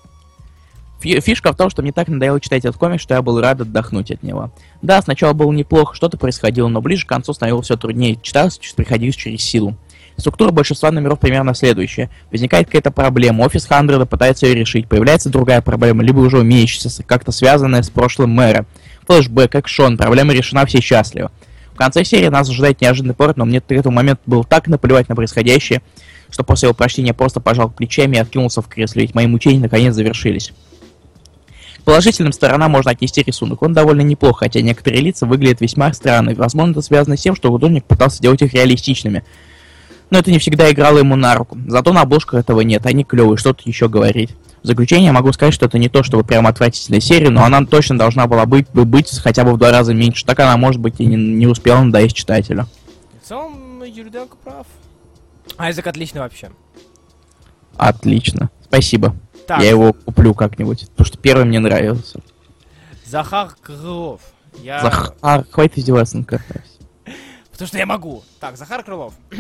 [1.00, 3.62] Фи- Фишка в том, что мне так надоело читать этот комик, что я был рад
[3.62, 4.52] отдохнуть от него.
[4.82, 8.18] Да, сначала было неплохо, что-то происходило, но ближе к концу становилось все труднее.
[8.22, 9.76] Читалось приходилось через силу.
[10.18, 12.10] Структура большинства номеров примерно следующая.
[12.32, 17.32] Возникает какая-то проблема, офис Хандреда пытается ее решить, появляется другая проблема, либо уже умеющаяся, как-то
[17.32, 18.66] связанная с прошлым мэра.
[19.08, 21.30] Флэшбэк, экшон, проблема решена, все счастливы.
[21.74, 25.10] В конце серии нас ожидает неожиданный поворот, но мне к этому моменту было так наплевать
[25.10, 25.82] на происходящее,
[26.30, 29.96] что после его прочтения просто пожал плечами и откинулся в кресле, ведь мои мучения наконец
[29.96, 30.54] завершились.
[31.82, 33.64] К положительным сторонам можно отнести рисунок.
[33.64, 36.36] Он довольно неплох, хотя некоторые лица выглядят весьма странно.
[36.36, 39.24] Возможно, это связано с тем, что художник пытался сделать их реалистичными.
[40.12, 41.58] Но это не всегда играло ему на руку.
[41.68, 44.36] Зато на обложках этого нет, они клевые, что тут еще говорить.
[44.62, 47.66] В заключение я могу сказать, что это не то, чтобы прям отвратительная серия, но она
[47.66, 50.26] точно должна была быть, бы быть хотя бы в два раза меньше.
[50.26, 52.68] Так она, может быть, и не, не успела надоесть читателю.
[53.24, 54.68] В целом, Юриденко прав.
[55.58, 56.52] Айзек отличный вообще.
[57.78, 58.52] Отлично.
[58.66, 59.16] Спасибо.
[59.48, 62.20] Так, Я его куплю как-нибудь, потому что первый мне нравился.
[63.06, 64.22] Захар Крылов.
[64.62, 64.82] Я...
[64.82, 66.28] Захар, хватит издеваться над.
[67.52, 68.24] Потому что я могу.
[68.42, 69.14] Так, Захар Крылов.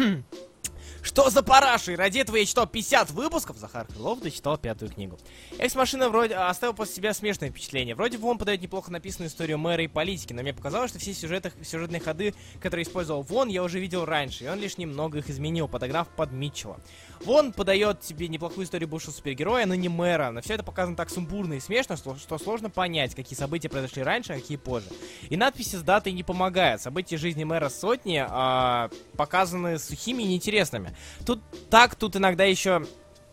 [1.03, 1.95] Что за параши?
[1.95, 3.57] Ради этого я читал 50 выпусков.
[3.57, 5.17] Захар Крылов дочитал пятую книгу.
[5.57, 7.95] Экс-машина вроде а, оставил после себя смешное впечатление.
[7.95, 11.13] Вроде бы он подает неплохо написанную историю мэра и политики, но мне показалось, что все
[11.13, 15.29] сюжеты, сюжетные ходы, которые использовал Вон, я уже видел раньше, и он лишь немного их
[15.29, 16.79] изменил, подогнав под Митчелла.
[17.25, 20.31] Вон подает тебе неплохую историю бывшего супергероя, но не мэра.
[20.31, 24.03] Но все это показано так сумбурно и смешно, что, что сложно понять, какие события произошли
[24.03, 24.87] раньше, а какие позже.
[25.29, 26.81] И надписи с датой не помогают.
[26.81, 30.90] События жизни мэра сотни а, показаны сухими и неинтересными.
[31.25, 32.85] Тут так, тут иногда еще...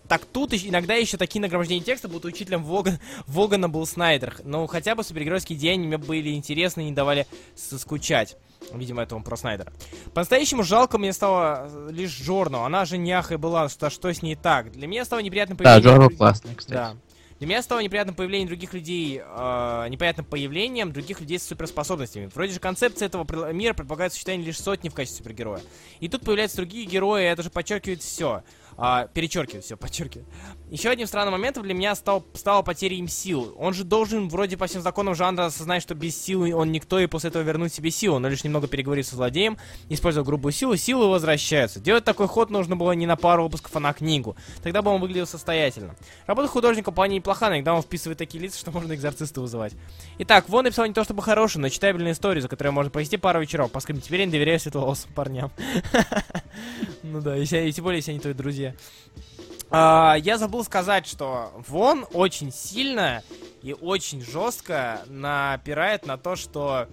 [0.08, 4.36] Так тут иногда еще такие нагромождения текста будут учителем Воган, Вогана был Снайдер.
[4.42, 8.38] Но хотя бы супергеройские идеи мне были интересны и не давали соскучать.
[8.72, 9.72] Видимо, это он про Снайдера.
[10.14, 12.64] По-настоящему жалко мне стало э, лишь Джорну.
[12.64, 14.72] Она же няхой была, что, что с ней так.
[14.72, 15.78] Для меня стало неприятным Да.
[15.78, 16.74] Джордж классный, кстати.
[16.74, 16.96] Да.
[17.38, 22.28] Для меня стало неприятным появление других людей, э, неприятным появлением других людей с суперспособностями.
[22.34, 25.60] Вроде же концепция этого мира предполагает существование лишь сотни в качестве супергероя.
[26.00, 28.42] И тут появляются другие герои, и это же подчеркивает все.
[29.12, 30.28] Перечеркивает все, подчеркивает.
[30.70, 33.54] Еще одним странным моментом для меня стал, стала потеря им сил.
[33.58, 37.06] Он же должен вроде по всем законам жанра осознать, что без силы он никто, и
[37.06, 38.18] после этого вернуть себе силу.
[38.20, 39.58] Но лишь немного переговорив со злодеем,
[39.88, 41.80] используя грубую силу, силы возвращаются.
[41.80, 44.36] Делать такой ход нужно было не на пару выпусков, а на книгу.
[44.62, 45.96] Тогда бы он выглядел состоятельно.
[46.26, 49.72] Работа художника вполне неплоха, но иногда он вписывает такие лица, что можно экзорциста вызывать.
[50.18, 53.40] Итак, Вон написал не то чтобы хорошую, но читабельную историю, за которую можно провести пару
[53.40, 55.50] вечеров, поскольку теперь я не доверяю светловолосым парням.
[57.04, 58.67] Ну да, и тем более, если они твои друзья.
[59.70, 63.22] А, Я забыл сказать, что Вон очень сильно
[63.62, 66.88] и очень жестко напирает на то, что...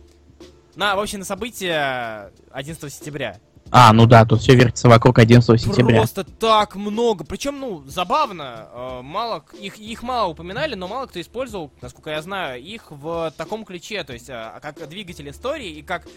[0.75, 3.39] На, в общем, на события 11 сентября.
[3.71, 5.97] А, ну да, тут все вертится вокруг 11 сентября.
[5.97, 7.23] Просто так много.
[7.23, 12.21] Причем, ну, забавно, э, мало их, их мало упоминали, но мало кто использовал, насколько я
[12.21, 16.07] знаю, их в таком ключе, то есть э, как двигатель истории и как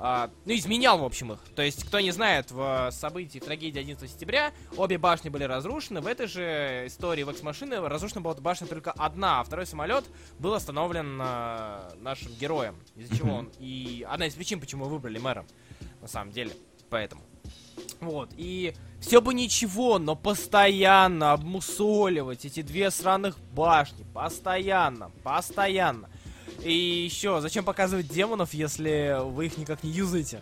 [0.00, 1.40] а, ну, изменял, в общем, их.
[1.56, 6.00] То есть, кто не знает, в событии в трагедии 11 сентября обе башни были разрушены.
[6.00, 10.04] В этой же истории в Экс-машины разрушена была башня только одна, а второй самолет
[10.38, 12.76] был остановлен э, нашим героем.
[12.96, 13.50] Из-за чего он...
[13.58, 15.46] И одна из причин, почему выбрали мэром,
[16.00, 16.52] на самом деле.
[16.90, 17.22] Поэтому.
[18.00, 24.04] Вот, и все бы ничего, но постоянно обмусоливать эти две сраных башни.
[24.14, 26.08] Постоянно, постоянно.
[26.62, 30.40] И еще, зачем показывать демонов, если вы их никак не юзаете?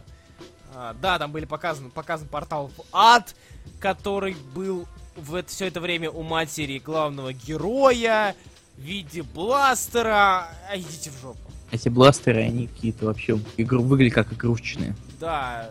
[0.75, 3.35] А, да, там были показаны, показан портал в ад,
[3.81, 4.87] который был
[5.17, 8.35] в это, все это время у матери главного героя
[8.77, 10.49] в виде бластера.
[10.71, 11.39] А идите в жопу.
[11.71, 14.95] Эти бластеры, они какие-то вообще игру выглядят как игрушечные.
[15.19, 15.71] Да.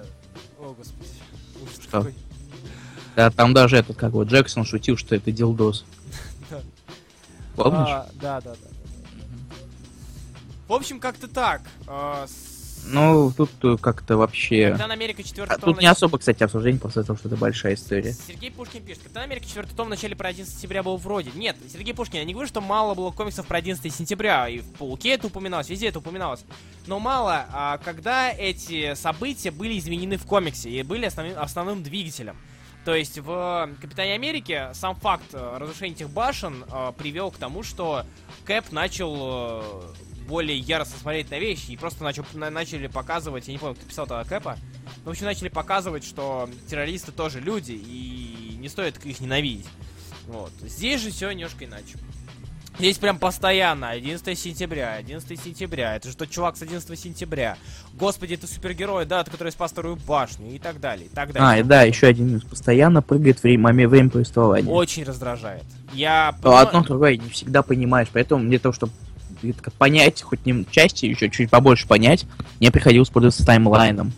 [0.60, 1.10] О, господи.
[1.64, 1.92] Ужас Что?
[2.00, 2.14] какой.
[3.16, 5.86] Да, там даже этот, как вот Джексон шутил, что это дилдос.
[6.50, 6.62] Да.
[7.56, 7.88] Помнишь?
[7.90, 8.75] А, да, да, да.
[10.68, 11.62] В общем, как-то так.
[11.88, 14.70] А, с- Ну, тут э, как-то вообще...
[14.70, 18.14] Капитан Америка 4 А тут не особо, кстати, обсуждение, после того, что это большая история.
[18.14, 21.32] Сергей Пушкин пишет, Капитан Америка 4 том в начале про 11 сентября был вроде.
[21.36, 24.72] Нет, Сергей Пушкин, я не говорю, что мало было комиксов про 11 сентября, и в
[24.74, 26.46] Пауке это упоминалось, везде это упоминалось.
[26.88, 32.36] Но мало, а, когда эти события были изменены в комиксе и были основным, основным двигателем.
[32.86, 37.64] То есть в Капитане Америке сам факт э, разрушения этих башен э, привел к тому,
[37.64, 38.06] что
[38.46, 39.82] Кэп начал э,
[40.28, 43.86] более яростно смотреть на вещи и просто начал, на- начали показывать, я не помню, кто
[43.88, 44.58] писал тогда Кэпа,
[45.04, 49.68] но в общем начали показывать, что террористы тоже люди и не стоит их ненавидеть.
[50.28, 50.52] Вот.
[50.62, 51.98] Здесь же все немножко иначе.
[52.78, 57.58] Здесь прям постоянно 11 сентября, 11 сентября, это же тот чувак с 11 сентября.
[57.94, 61.50] Господи, это супергерой, да, который спас вторую башню и так далее, и так далее.
[61.50, 62.44] А, и да, еще один минус.
[62.44, 64.70] Постоянно прыгает время, время повествования.
[64.70, 65.64] Очень раздражает.
[65.94, 68.92] Я понимаю- одно, другое не всегда понимаешь, поэтому для того, чтобы
[69.78, 72.26] понять, хоть не части, еще чуть побольше понять,
[72.60, 74.14] мне приходилось пользоваться таймлайном,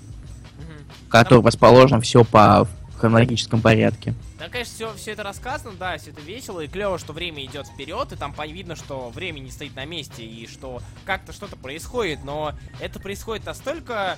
[1.08, 4.14] в котором расположено все по хронологическом порядке.
[4.40, 7.68] Да, конечно, все, все это рассказано, да, все это весело и клево, что время идет
[7.68, 12.24] вперед, и там видно, что время не стоит на месте, и что как-то что-то происходит,
[12.24, 14.18] но это происходит настолько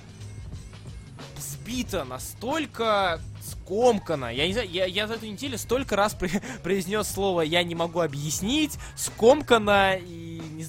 [1.37, 4.33] сбито, настолько скомкано.
[4.33, 7.75] Я не знаю, я, я за эту неделю столько раз при- произнес слово «я не
[7.75, 10.65] могу объяснить», скомкано и не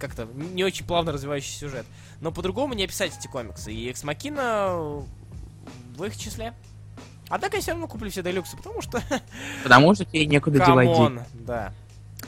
[0.00, 1.86] как-то не очень плавно развивающий сюжет.
[2.20, 3.72] Но по-другому не описать эти комиксы.
[3.72, 5.04] И Ex Machina
[5.96, 6.54] в их числе.
[7.28, 9.00] Однако я все равно куплю все делюксы, потому что
[9.62, 10.88] Потому что тебе некуда девать.
[10.88, 11.72] Come on, да.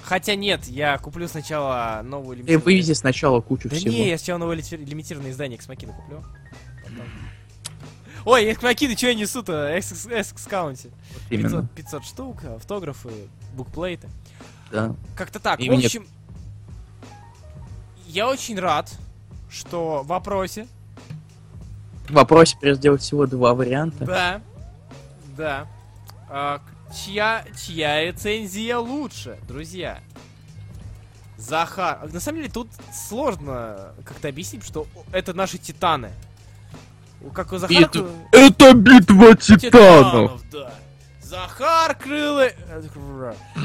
[0.04, 2.64] Хотя нет, я куплю сначала новую Ты лимитированную...
[2.64, 3.90] вывези сначала кучу Да всего.
[3.92, 6.22] не, я сначала новое лимитированное издание Эксмакина куплю.
[6.82, 7.06] Потом.
[8.24, 9.68] Ой, Эксмакины, что я несу-то?
[9.70, 10.88] Экс-каунти.
[10.88, 11.62] Вот именно.
[11.66, 13.10] 500, 500 штук, автографы,
[13.54, 14.08] букплейты.
[14.70, 14.94] Да.
[15.16, 15.60] Как-то так.
[15.60, 16.06] И в общем,
[18.12, 18.90] я очень рад,
[19.50, 20.66] что в вопросе,
[22.08, 24.04] В вопросе придется сделать всего два варианта.
[24.04, 24.40] да,
[25.36, 25.66] да,
[26.28, 26.60] а,
[26.94, 30.00] чья, чья рецензия лучше, друзья?
[31.38, 32.08] Захар.
[32.12, 36.10] На самом деле тут сложно как-то объяснить, что это наши титаны.
[37.34, 37.78] Как у Захара...
[37.88, 40.72] Бит- Это битва Титанов, да.
[41.22, 42.54] Захар Крылы...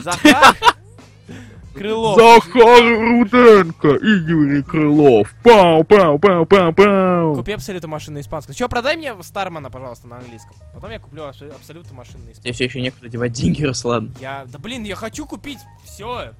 [0.03, 0.55] Захар
[1.77, 2.15] Крылов.
[2.17, 5.33] Захар Руденко и Юрий Крылов.
[5.43, 7.35] Пау, пау, пау, пау, пау.
[7.35, 8.55] Купи абсолютно машину на испанском.
[8.55, 10.55] Че, продай мне Стармана, пожалуйста, на английском.
[10.73, 12.43] Потом я куплю абсо- абсолютно машину на испанском.
[12.43, 14.13] Тебе все еще некуда девать деньги, Руслан.
[14.19, 14.45] Я...
[14.47, 16.33] Да блин, я хочу купить все.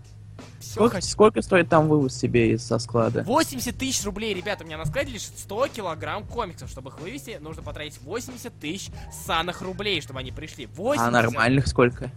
[0.59, 1.07] Все Сколько, хочу.
[1.07, 3.23] сколько стоит там вывоз себе из со склада?
[3.23, 6.69] 80 тысяч рублей, ребята, у меня на складе лишь 100 килограмм комиксов.
[6.69, 8.89] Чтобы их вывести, нужно потратить 80 тысяч
[9.25, 10.67] санных рублей, чтобы они пришли.
[10.67, 11.07] 80.
[11.07, 12.11] А нормальных сколько?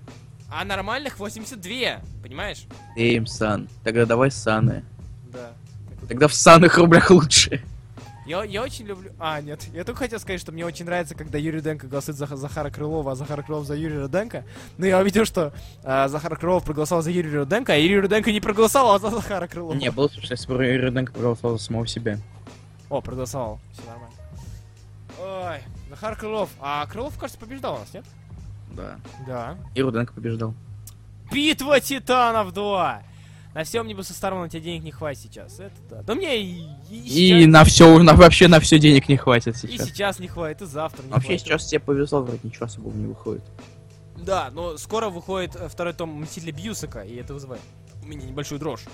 [0.50, 2.66] А нормальных 82, понимаешь?
[2.96, 3.68] Эйм, Сан.
[3.84, 4.84] Тогда давай Саны.
[5.32, 5.52] Да.
[6.08, 7.62] Тогда в Санных рублях лучше.
[8.26, 9.10] Я, я очень люблю...
[9.18, 9.62] А, нет.
[9.72, 13.12] Я только хотел сказать, что мне очень нравится, когда Юрий Руденко голосует за Захара Крылова,
[13.12, 14.44] а Захар Крылов за Юрия Руденко.
[14.78, 18.40] Но я увидел, что а, Захар Крылов проголосовал за Юрия Руденко, а Юрий Руденко не
[18.40, 19.74] проголосовал, а за Захара Крылова.
[19.74, 22.18] Не, было смешно, если бы Руденко проголосовал за самого себя.
[22.88, 23.60] О, проголосовал.
[23.72, 24.14] Все нормально.
[25.20, 25.58] Ой,
[25.90, 26.50] Захар Крылов.
[26.60, 28.04] А Крылов, кажется, побеждал у нас, нет?
[28.76, 28.96] Да.
[29.26, 29.56] Да.
[29.74, 30.54] И Руденко побеждал.
[31.32, 33.02] Битва Титанов 2!
[33.52, 35.58] На все омнибусы Стармана тебе денег не хватит сейчас.
[35.58, 36.02] Это да.
[36.02, 37.08] Да мне и, и И
[37.40, 39.86] сейчас, на все, на, вообще на все денег не хватит и сейчас.
[39.88, 41.42] сейчас не хватит, и завтра не Вообще хватит.
[41.46, 43.42] сейчас тебе повезло, вроде ничего особого не выходит.
[44.16, 47.62] Да, но скоро выходит э, второй том Мстителя Бьюсака, и это вызывает
[48.04, 48.84] у меня небольшую дрожь.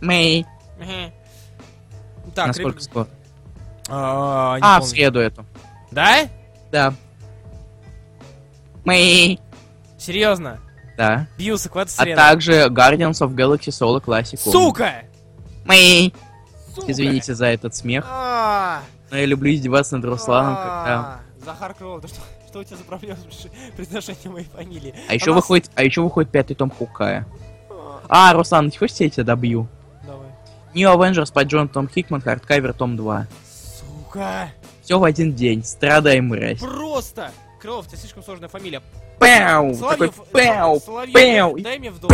[0.00, 0.46] Мэй.
[2.34, 3.08] Так, Насколько ребят- скоро?
[3.88, 5.44] А, А, в среду эту.
[5.90, 6.28] Да?
[6.70, 6.94] Да.
[8.88, 9.38] Мэй.
[9.98, 10.60] Серьезно?
[10.96, 11.26] Да.
[11.36, 14.38] Бьюсак в эту А также Guardians of Galaxy Solo Classic.
[14.38, 15.02] Сука!
[15.66, 16.14] Мэй.
[16.74, 16.90] Сука!
[16.90, 18.80] Извините за этот смех, А,
[19.10, 20.96] но я люблю издеваться над Русланом, когда...
[20.96, 22.16] а, Захар Крылов, да что,
[22.48, 24.94] что у тебя за проблема с произношением моей фамилии?
[25.06, 27.26] А еще выходит, а еще выходит пятый том Хоукая.
[28.08, 29.68] А, Руслан, ты хочешь, я тебя добью?
[30.06, 30.28] Давай.
[30.72, 33.26] New Avengers by Jonathan Hickman, hardcover том 2.
[33.78, 34.48] Сука!
[34.82, 35.62] Все в один день.
[35.62, 36.60] Страдай, мразь.
[36.60, 37.30] Просто!
[37.58, 38.82] Крылов, у тебя слишком сложная фамилия.
[39.18, 39.74] Пяу!
[39.74, 40.80] Такой Соловьев, пяу!
[40.80, 42.12] Соловьев, пяу, дай, мне в долг.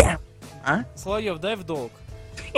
[0.65, 0.85] А?
[0.97, 1.93] Соловьев, дай в долг.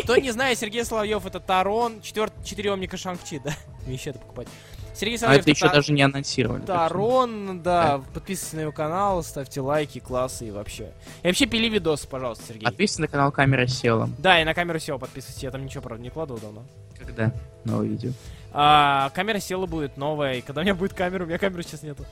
[0.02, 2.30] Кто не знает, Сергей Соловьев это Тарон, четвер...
[2.44, 3.52] четыреемника Шанг-Чи, да?
[3.86, 4.48] Вещи это покупать.
[4.94, 6.62] Сергей А Соловьев это еще Та- даже не анонсировали.
[6.62, 10.92] Тарон, да, подписывайтесь на его канал, ставьте лайки, классы и вообще.
[11.22, 12.64] И вообще пили видосы, пожалуйста, Сергей.
[12.64, 14.08] Подписывайся на канал Камера Села.
[14.18, 16.62] Да, и на камеру села подписывайтесь, я там ничего, правда, не кладу давно.
[16.98, 17.32] Когда?
[17.64, 18.12] Новое видео.
[18.52, 21.82] А, камера села будет новая, и когда у меня будет камера, у меня камеры сейчас
[21.82, 22.06] нету.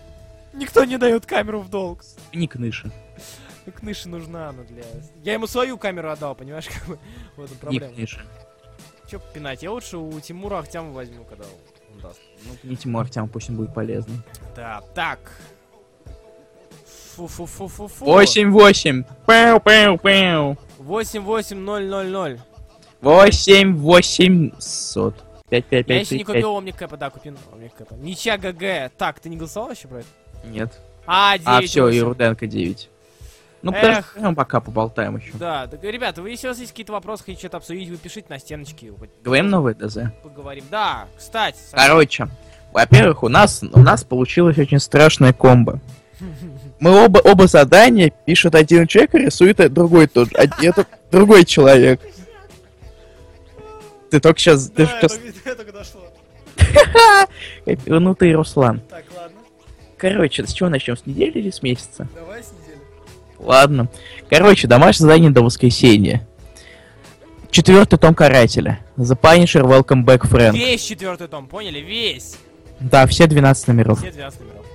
[0.54, 2.04] Никто не дает камеру в долг.
[2.32, 2.90] Не кныши.
[3.74, 4.82] Кныши нужна она для...
[5.22, 6.98] Я ему свою камеру отдал, понимаешь, как бы
[7.36, 7.94] в этом Не проблема.
[7.94, 8.24] кныши.
[9.10, 9.62] Че пинать?
[9.62, 11.44] Я лучше у Тимура Ахтяма возьму, когда
[11.92, 12.20] он даст.
[12.44, 14.22] Ну, не Тимур Артем, пусть он будет полезным.
[14.54, 15.18] Да, так.
[17.16, 18.04] Фу-фу-фу-фу-фу.
[18.04, 19.04] 8-8.
[19.26, 20.58] Пяу, пяу, пяу.
[20.78, 22.40] 88000.
[23.00, 25.24] 8 800.
[25.48, 27.94] 5 5 Я 5 еще не 5 купил Омникэпа, да, купил Омникэпа.
[27.94, 28.92] Ничья ГГ.
[28.96, 30.08] Так, ты не голосовал еще про это?
[30.50, 30.72] Нет.
[31.06, 31.46] А, 9.
[31.46, 32.88] А, все, и Руденко 9.
[33.62, 34.12] Ну, Эх.
[34.14, 35.32] подожди, пока поболтаем еще.
[35.34, 38.26] Да, так, ребята, вы, если у вас есть какие-то вопросы, хотите что-то обсудить, вы пишите
[38.28, 38.92] на стеночке.
[39.22, 40.12] Говорим новый ДЗ.
[40.22, 40.64] Поговорим.
[40.70, 41.56] Да, кстати.
[41.70, 42.28] Саша, Короче,
[42.72, 45.80] во-первых, у нас, у нас получилась очень страшная комбо.
[46.78, 50.36] Мы оба, оба задания пишет один человек и рисует другой тот же.
[50.36, 52.00] Это другой человек.
[54.10, 54.68] Ты только сейчас...
[54.68, 55.18] Ты Да, сейчас...
[55.18, 56.02] это, это дошло.
[57.86, 58.80] Ну ты, Руслан.
[58.90, 59.04] Так.
[60.12, 60.98] Короче, с чего начнем?
[60.98, 62.06] С недели или с месяца?
[62.14, 62.78] Давай с недели.
[63.38, 63.88] Ладно.
[64.28, 66.28] Короче, домашнее задание до воскресенья.
[67.50, 68.80] Четвертый том Карателя.
[68.98, 70.52] The Punisher Welcome Back Friend.
[70.52, 71.78] Весь четвертый том, поняли?
[71.78, 72.36] Весь.
[72.80, 73.98] Да, все 12 номеров.
[74.00, 74.66] Все 12 номеров.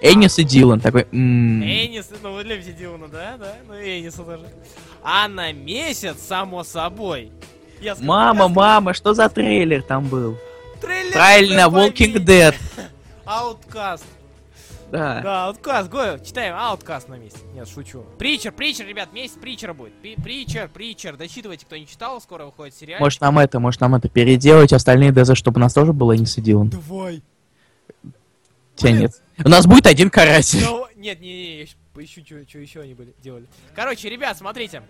[0.00, 1.06] Эннис и Дилан такой...
[1.12, 3.36] м, Энис, ну вы любите Дилана, да?
[3.38, 3.54] Да?
[3.68, 4.46] Ну Эниса тоже.
[5.02, 7.30] А на месяц, само собой.
[7.82, 10.38] Я ск- Мама, я мама, что за трейлер там был?
[10.80, 12.14] Трейлер Правильно, Walking.
[12.24, 12.54] Dead.
[13.26, 14.04] Ауткаст.
[14.90, 15.20] Да.
[15.20, 17.40] Да, ауткаст, Гоя, читаем, ауткаст на месте.
[17.54, 18.04] Нет, шучу.
[18.18, 19.92] Притчер, притчер, ребят, месяц притчера будет.
[20.22, 23.00] Притчер, притчер, дочитывайте, кто не читал, скоро выходит сериал.
[23.00, 26.18] Может нам это, может нам это переделать, остальные ДЗ, чтобы у нас тоже было и
[26.18, 26.70] Дилан.
[26.70, 27.22] Давай.
[28.76, 29.22] Тебя нет.
[29.44, 30.62] У нас будет один каратель.
[30.62, 33.46] Ну, нет, не, не, поищу, что еще они были, делали.
[33.74, 34.82] Короче, ребят, смотрите.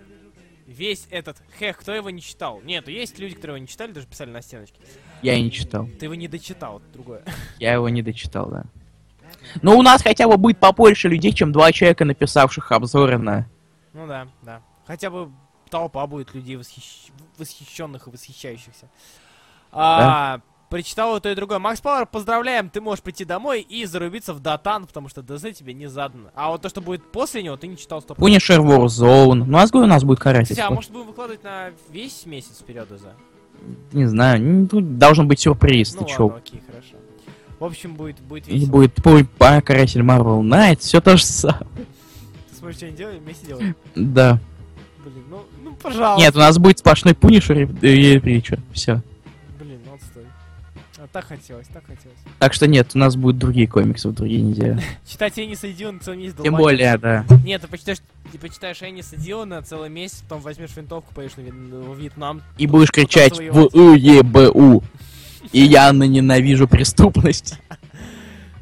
[0.67, 2.61] Весь этот хех, кто его не читал?
[2.65, 4.81] Нет, есть люди, которые его не читали, даже писали на стеночке.
[5.23, 5.89] Я и не читал.
[6.01, 7.23] Ты его не дочитал, это другое.
[7.61, 8.65] Я его не дочитал, да.
[9.63, 13.47] Но у нас хотя бы будет побольше людей, чем два человека, написавших обзоры на...
[13.93, 14.61] Ну да, да.
[14.87, 15.31] Хотя бы
[15.71, 18.89] толпа будет людей восхищ- восхищенных и восхищающихся.
[19.73, 21.61] А, Прочитал и то и другое.
[21.61, 25.75] Макс Пауэр, поздравляем, ты можешь прийти домой и зарубиться в Датан, потому что ДЗ тебе
[25.75, 26.31] не задано.
[26.35, 28.19] А вот то, что будет после него, ты не читал стоп.
[28.19, 29.45] Punisher Warzone.
[29.47, 30.55] Ну, а с у нас будет каратель.
[30.57, 33.05] Кстати, а может будем выкладывать на весь месяц вперед ДЗ?
[33.93, 35.95] Не знаю, ну, тут должен быть сюрприз.
[35.95, 36.37] Ну Ты ладно, чё?
[36.37, 36.97] окей, хорошо.
[37.59, 38.71] В общем, будет, будет И весело.
[38.71, 41.67] будет будет по каратель Marvel Knight, все то же самое.
[42.51, 43.77] Ты смотришь, что они делают, вместе делаем.
[43.95, 44.39] Да.
[45.03, 46.23] Блин, ну, ну пожалуйста.
[46.23, 48.61] Нет, у нас будет сплошной Punisher и, и Притчер.
[48.73, 49.03] Все.
[49.59, 50.25] Блин, ну отстой.
[50.99, 52.19] А, так хотелось, так хотелось.
[52.39, 54.83] Так что нет, у нас будут другие комиксы в другие недели.
[55.07, 57.25] Читать Эниса и Дилана целый месяц Тем более, да.
[57.45, 57.99] Нет, ты почитаешь,
[58.33, 62.43] ты почитаешь Эниса Дилана целый месяц, потом возьмешь винтовку, поедешь на Вьетнам.
[62.59, 63.69] И будешь кричать в.
[63.73, 64.85] УЕБУ.
[65.53, 67.59] И я ненавижу преступность.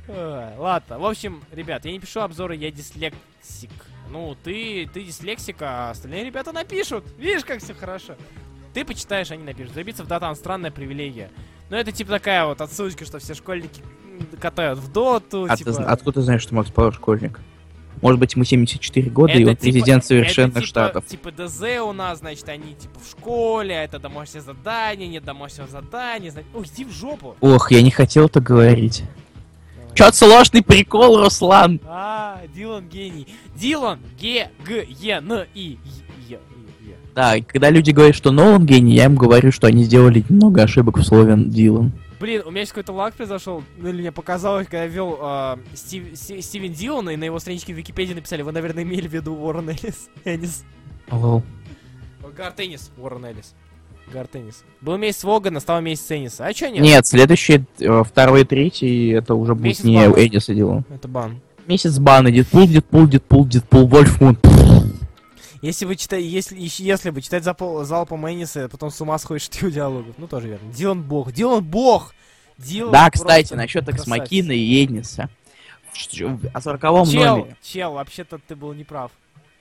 [0.09, 3.71] Ладно, в общем, ребят, я не пишу обзоры, я дислексик.
[4.11, 7.05] Ну, ты, ты дислексика, а остальные ребята напишут.
[7.19, 8.15] Видишь, как все хорошо.
[8.73, 9.75] Ты почитаешь, они напишут.
[9.75, 11.31] Забиться в датан странная привилегия.
[11.71, 13.83] Ну, это типа такая вот отсылочка, что все школьники
[14.41, 15.47] катают в доту.
[15.49, 15.73] А типа...
[15.73, 17.41] ты откуда ты знаешь, что Макс Пауэр школьник?
[18.05, 21.07] Может быть, ему 74 года, и Это он типа- президент совершенных типа- штатов.
[21.07, 25.67] Типа ДЗ у нас, значит, они типа в школе, а это домашнее задание, нет домашнего
[25.67, 26.31] задания.
[26.31, 27.35] зна- Ой, иди в жопу.
[27.41, 29.05] Ох, я не хотел это говорить.
[29.95, 31.81] Чё сложный прикол, Руслан?
[31.87, 33.27] А, Дилан гений.
[33.57, 35.79] Дилан, Г, Г, Е, Н, И,
[36.29, 36.39] Е.
[37.15, 40.63] Да, и когда люди говорят, что Нолан гений, я им говорю, что они сделали много
[40.63, 41.93] ошибок в слове Дилан.
[42.25, 45.59] Блин, у меня сейчас какой-то лаг произошел, ну или мне показалось, когда я вел а,
[45.75, 49.13] Стив- Си- Стивен Дилан, и на его страничке в Википедии написали, вы, наверное, имели в
[49.13, 50.09] виду Уоррен Эллис.
[50.25, 50.65] Энис.
[51.11, 51.43] Лол.
[52.35, 52.91] Гар Теннис.
[52.97, 53.55] Уоррен Эллис.
[54.11, 54.65] Гар Теннис.
[54.81, 56.47] Был месяц Вогана, стал месяц Энниса.
[56.47, 56.81] А чё нет?
[56.83, 60.15] Нет, следующий, э, второй и третий, это уже будет Месяц не бана.
[60.19, 60.83] Эдиса Дилан.
[60.89, 61.43] Это бан.
[61.67, 64.39] Месяц бана, Дедпул, Дедпул, Дедпул, Дедпул, Вольфмун.
[65.65, 69.55] Если вы читаете, если, если бы читать запол- залпом Энниса, потом с ума сходишь от
[69.55, 70.15] его диалогов.
[70.19, 70.71] Ну, тоже верно.
[70.71, 71.33] Дилан бог.
[71.33, 72.15] Дилан бог!
[72.59, 74.03] Дилан Да, кстати, насчет красавец.
[74.03, 75.31] Эксмакина и Эдиса.
[75.95, 77.57] Ш- О сороковом Чел, номере.
[77.63, 79.11] чел, вообще-то ты был неправ.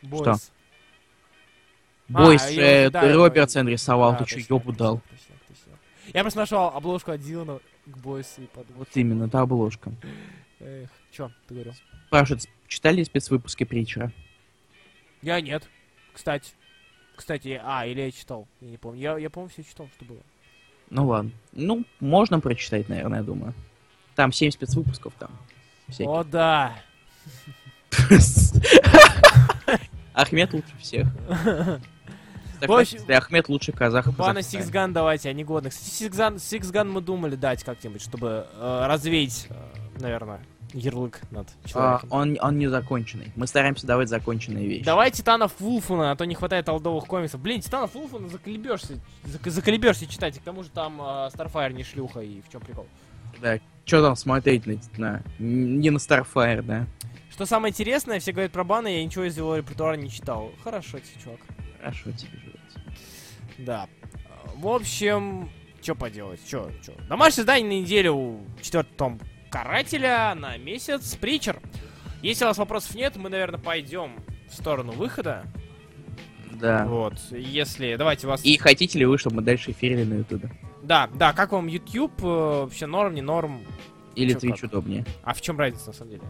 [0.02, 0.52] Бойс.
[2.10, 5.02] Бойс А, э, да, Робертсон рисовал, Да, ты точно, ёбу точно, дал?
[5.10, 5.72] точно, точно.
[6.14, 8.80] Я просто нашел обложку от Дилана к Бойсу и подумал.
[8.80, 9.94] Вот именно, та обложка.
[10.60, 11.74] Эх, чё, ты говорил?
[12.08, 14.12] Спрашивают, читали спецвыпуски Притчера?
[15.22, 15.64] Я нет.
[16.14, 16.52] Кстати.
[17.16, 18.48] Кстати, а, или я читал.
[18.62, 19.02] Я не помню.
[19.02, 20.20] Я, я помню, все читал, что было.
[20.90, 21.32] Ну ладно.
[21.52, 23.54] Ну, можно прочитать, наверное, я думаю.
[24.16, 25.32] Там 7 спецвыпусков там.
[25.88, 26.12] всяких.
[26.12, 26.76] О, да.
[30.14, 31.08] Ахмед лучше всех.
[32.62, 34.08] В общем, Ахмед лучший казах.
[34.14, 34.42] Бана.
[34.42, 35.70] Сиксган давайте, они годны.
[35.70, 40.40] Кстати, Сиксган, Сиксган мы думали дать как-нибудь, чтобы э, развеять, э, наверное,
[40.74, 42.10] ярлык над А, человеком.
[42.12, 43.32] он, он не законченный.
[43.36, 44.84] Мы стараемся давать законченные вещи.
[44.86, 47.40] Давай Титанов Вулфуна, а то не хватает олдовых комиксов.
[47.42, 51.84] Блин, Титанов Вулфуна заколебешься, зак- заколебешься читать, и к тому же там э, Starfire не
[51.84, 52.88] шлюха, и в чем прикол.
[53.42, 53.60] Да.
[53.86, 56.88] Что там смотреть на, на- Не на Starfire, да.
[57.32, 60.52] Что самое интересное, все говорят про Бана, я ничего из его репертуара не читал.
[60.64, 61.40] Хорошо тебе, чувак.
[61.80, 62.82] Хорошо тебе живется.
[63.58, 63.88] Да.
[64.56, 65.50] В общем,
[65.82, 66.94] что поделать, что, что.
[67.10, 69.20] Домашнее задание на неделю, четвертый том
[69.54, 71.62] Карателя, на месяц Притчер.
[72.24, 74.16] Если у вас вопросов нет, мы, наверное, пойдем
[74.50, 75.46] в сторону выхода.
[76.54, 76.88] Да.
[76.88, 78.44] Вот, если, давайте вас...
[78.44, 80.50] И хотите ли вы, чтобы мы дальше эфирили на ютубе?
[80.82, 83.62] Да, да, как вам YouTube, э, вообще норм, не норм,
[84.16, 84.72] Или Twitch как?
[84.72, 85.06] удобнее?
[85.24, 86.24] а в чем разница, на самом деле?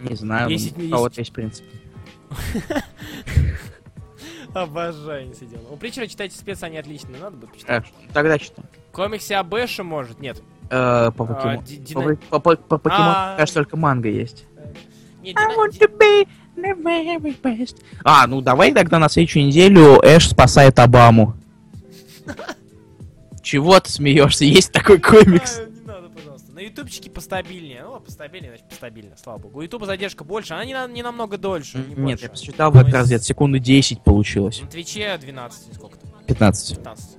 [0.00, 1.66] Не знаю, ну, у кого-то есть принцип.
[4.54, 5.60] Обожаю не сидел.
[5.70, 7.92] У Притчера читайте спец, они отличные, надо будет почитать.
[8.14, 8.62] Тогда что?
[8.92, 10.20] Комиксы о Бэше, может?
[10.20, 10.42] Нет.
[10.74, 12.16] Э, по А, покемону.
[12.30, 13.36] По, по, по, по покемону, А.
[13.36, 14.44] кажется, только манга есть.
[15.22, 17.76] Нет, дина- ди- to be the very best.
[18.04, 21.34] А, ну давай тогда на следующую неделю Эш спасает Обаму.
[23.42, 24.44] Чего ты смеешься?
[24.44, 25.58] Есть такой комикс.
[25.58, 26.52] А, Не надо, пожалуйста.
[26.52, 27.82] На ютубчике постабильнее.
[27.84, 29.58] Ну, постабильнее, значит, постабильно, слава богу.
[29.58, 31.78] У ютуба задержка больше, она не, на- не намного дольше.
[31.78, 32.24] не Нет, больше.
[32.24, 34.60] я посчитал в этот раз где-то секунды 10 получилось.
[34.62, 36.06] На Твиче 12, или сколько-то.
[36.26, 36.76] 15.
[36.78, 37.18] 15.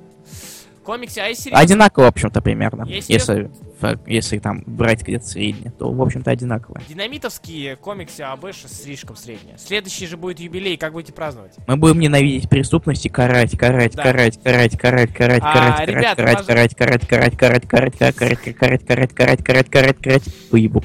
[0.83, 1.49] Комиксы, а если?
[1.51, 2.85] Одинаково, в общем-то, примерно.
[2.85, 3.49] Если,
[3.81, 6.81] ф- если там брать где-то среднее, то, в общем-то, одинаково.
[6.89, 9.57] Динамитовские комиксы Бэше слишком средние.
[9.57, 11.53] Следующий же будет юбилей, как будете праздновать?
[11.67, 14.03] Мы будем ненавидеть преступность и карать, карать, Да.
[14.03, 18.15] карать, карать, карать, карать, А, карать, ребят, карать, пож- карать, карать, карать, карать, карать, карать,
[18.15, 20.83] карать, карать, карать, карать, карать, карать, карать, поебу.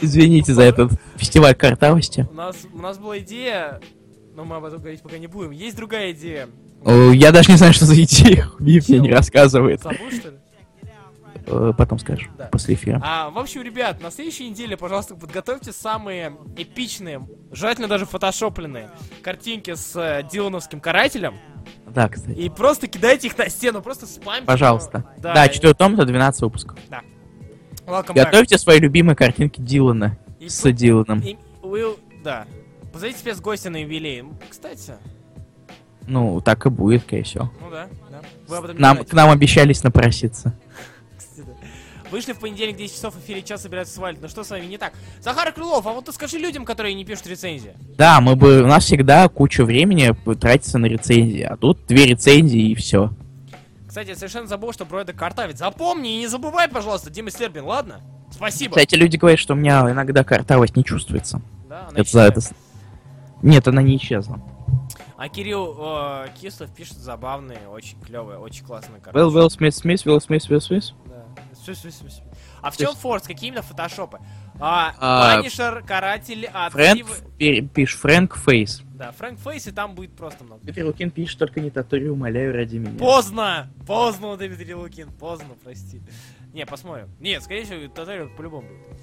[0.00, 2.26] Извините за этот фестиваль картавости.
[2.30, 3.80] У нас, у нас была идея,
[4.34, 5.50] но мы об этом говорить пока не будем.
[5.52, 6.48] Есть другая идея.
[6.84, 8.48] О, Я даже не знаю, что за идея.
[8.58, 9.82] Миф мне не рассказывает.
[9.82, 10.36] Забыл, что ли?
[11.46, 12.44] Э, Потом скажешь, Да.
[12.46, 13.00] после эфира.
[13.04, 18.90] А, в общем, ребят, на следующей неделе, пожалуйста, подготовьте самые эпичные, желательно даже фотошопленные
[19.22, 21.34] картинки с э, Дилановским карателем
[21.88, 22.36] Да, кстати.
[22.38, 24.46] и просто кидайте их на стену, просто спамьте.
[24.46, 25.04] Пожалуйста.
[25.18, 26.78] Да, Да, и- четвертый том, это 12 выпусков.
[27.86, 28.14] Welcome back.
[28.14, 31.18] Готовьте свои любимые картинки Дилана И с Диланом.
[31.20, 32.46] и- Will- да.
[32.92, 34.22] Позовите спецгостя на юбилей.
[34.48, 34.92] Кстати,
[36.06, 37.50] Ну, так и будет, скорее всего.
[37.60, 38.20] ну да, да.
[38.48, 39.10] Вы об этом нам, знаете.
[39.10, 40.54] к нам обещались напроситься.
[41.16, 42.10] Кстати, да.
[42.10, 44.20] Вышли в понедельник 10 часов, в эфире час собираются свалить.
[44.20, 44.92] Ну что с вами не так?
[45.20, 47.72] Захар Крылов, а вот ты скажи людям, которые не пишут рецензии.
[47.96, 48.62] Да, мы бы...
[48.62, 53.10] У нас всегда куча времени тратится на рецензии, а тут две рецензии и все.
[53.88, 55.58] Кстати, я совершенно забыл, что про это картавит.
[55.58, 58.00] Запомни и не забывай, пожалуйста, Дима Стербин, ладно?
[58.30, 58.70] Спасибо.
[58.70, 61.42] Кстати, люди говорят, что у меня иногда картавость не чувствуется.
[61.68, 62.36] Да, она Это за исчезает.
[62.38, 62.46] это...
[63.42, 64.40] Нет, она не исчезла.
[65.22, 69.16] А Кирилл э, Кислов пишет забавные, очень клевые, очень классные карты.
[69.16, 70.94] Вилл, Вилл Смит, Смит, Вилл Смит, Вилл Смит.
[71.06, 71.24] Да.
[71.54, 72.24] Всё, всё, всё.
[72.60, 73.22] А в чем форс?
[73.22, 74.18] Какие именно фотошопы?
[74.58, 77.06] А, Панишер, Каратель, Фрэнк,
[77.72, 78.82] пишешь Фрэнк Фейс.
[78.94, 80.60] Да, Фрэнк Фейс, и там будет просто много.
[80.64, 82.98] Дмитрий Лукин пишет, только не татури, умоляю, ради меня.
[82.98, 83.70] Поздно!
[83.86, 86.02] Поздно, Дмитрий Лукин, поздно, прости.
[86.52, 87.08] Не, посмотрим.
[87.20, 88.98] Нет, скорее всего, Татарин по-любому будет.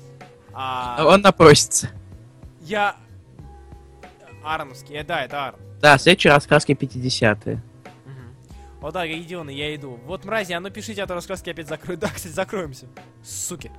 [0.52, 1.92] А, Он напросится.
[2.60, 2.98] я...
[4.44, 5.69] Арновский, э, да, это Арн.
[5.82, 7.62] Да, следующий раскраски 50-е.
[8.06, 8.86] Мгм.
[8.88, 10.00] О да, идионы, я иду.
[10.06, 11.98] Вот мрази, а ну пишите, а то раскраски опять закрою.
[12.02, 12.88] Да, кстати, закроемся.
[13.24, 13.72] Суки.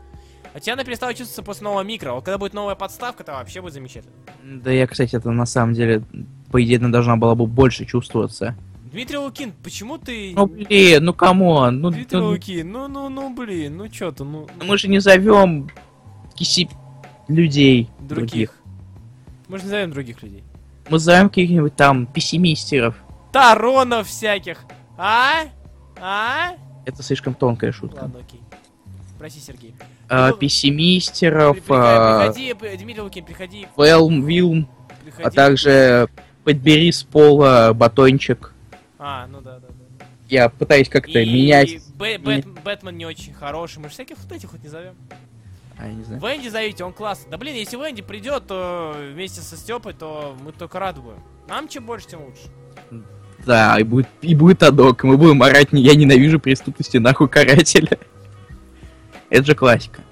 [0.52, 2.12] А тебя она перестала чувствоваться после нового микро.
[2.12, 4.14] Вот когда будет новая подставка, то вообще будет замечательно.
[4.42, 6.02] Да я, кстати, это на самом деле,
[6.50, 8.56] по идее, она должна была бы больше чувствоваться.
[8.90, 10.32] Дмитрий Лукин, почему ты...
[10.34, 14.24] Ну, блин, ну камон, ну, Дмитрий ну, Лукин, ну, ну, ну, блин, ну чё ты,
[14.24, 14.48] ну...
[14.58, 15.70] ну мы же не зовем
[16.34, 16.68] киси
[17.28, 18.56] людей Других.
[19.46, 20.42] Мы же назовем других людей.
[20.90, 22.96] Мы зовем каких-нибудь там пессимистеров.
[23.32, 24.64] Таронов всяких.
[24.98, 25.44] А?
[26.00, 26.54] А?
[26.84, 28.02] Это слишком тонкая шутка.
[28.02, 28.40] Ладно, окей.
[29.18, 29.74] Прости, Сергей.
[30.08, 33.68] А, Ну, пессимистеров, При- а, Приходи, при- Дмитрий Лукин, приходи.
[33.76, 34.68] Вэлм, Вилм,
[35.04, 35.22] приходи.
[35.24, 36.08] а также
[36.42, 38.52] подбери с пола батончик.
[38.98, 40.04] А, ну да, да, да.
[40.28, 41.68] Я пытаюсь как-то И менять.
[41.70, 41.84] Менять-
[42.46, 43.78] Бэт- Бэтмен не очень хороший.
[43.78, 44.94] Мы же всяких вот этих вот не зовем.
[45.80, 46.20] А, я не знаю.
[46.20, 47.30] Венди зовите, он классный.
[47.30, 51.22] Да блин, если Венди придет, то вместе со Степой, то мы только рады будем.
[51.48, 53.02] Нам чем больше, тем лучше.
[53.46, 55.02] Да, и будет, и будет адок.
[55.04, 57.98] Мы будем орать, не- я ненавижу преступности, нахуй карателя.
[59.30, 60.02] Это же классика.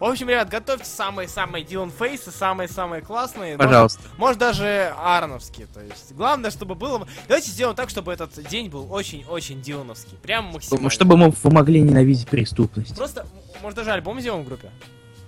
[0.00, 3.58] В общем, ребят, готовьте самые-самые Дилан Фейсы, самые-самые классные.
[3.58, 4.00] Пожалуйста.
[4.16, 5.66] Может, может, даже Арновские.
[5.66, 7.06] То есть, главное, чтобы было...
[7.28, 10.16] Давайте сделаем так, чтобы этот день был очень-очень Дилановский.
[10.22, 10.88] Прям максимально.
[10.88, 12.96] Чтобы мы вы могли ненавидеть преступность.
[12.96, 13.26] Просто,
[13.60, 14.70] может, даже альбом сделаем в группе?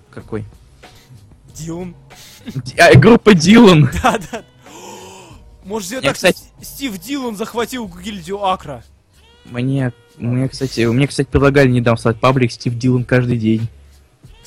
[0.09, 0.43] Какой?
[1.53, 1.95] Дилан.
[2.43, 3.91] Ди- а, группа Дилан.
[4.01, 4.43] Да, да.
[5.65, 8.83] Может, сделать так, кстати- Стив Дилан захватил гильдию Акра.
[9.45, 13.67] Мне, мне, кстати, мне, кстати, предлагали недавно стать паблик Стив Дилан каждый день.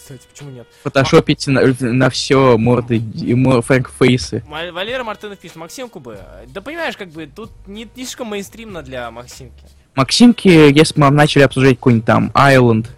[0.07, 0.69] Кстати, почему нет?
[0.85, 4.45] Фотошопить на, на все морды и мо- Фрэнк Фейсы.
[4.47, 6.21] Ма- Валера Мартынов пишет, Максимку бы.
[6.47, 9.65] Да понимаешь, как бы тут не, не слишком мейнстримно для Максимки.
[9.97, 12.89] Максимки, если бы мы начали обсуждать какой-нибудь там Айленд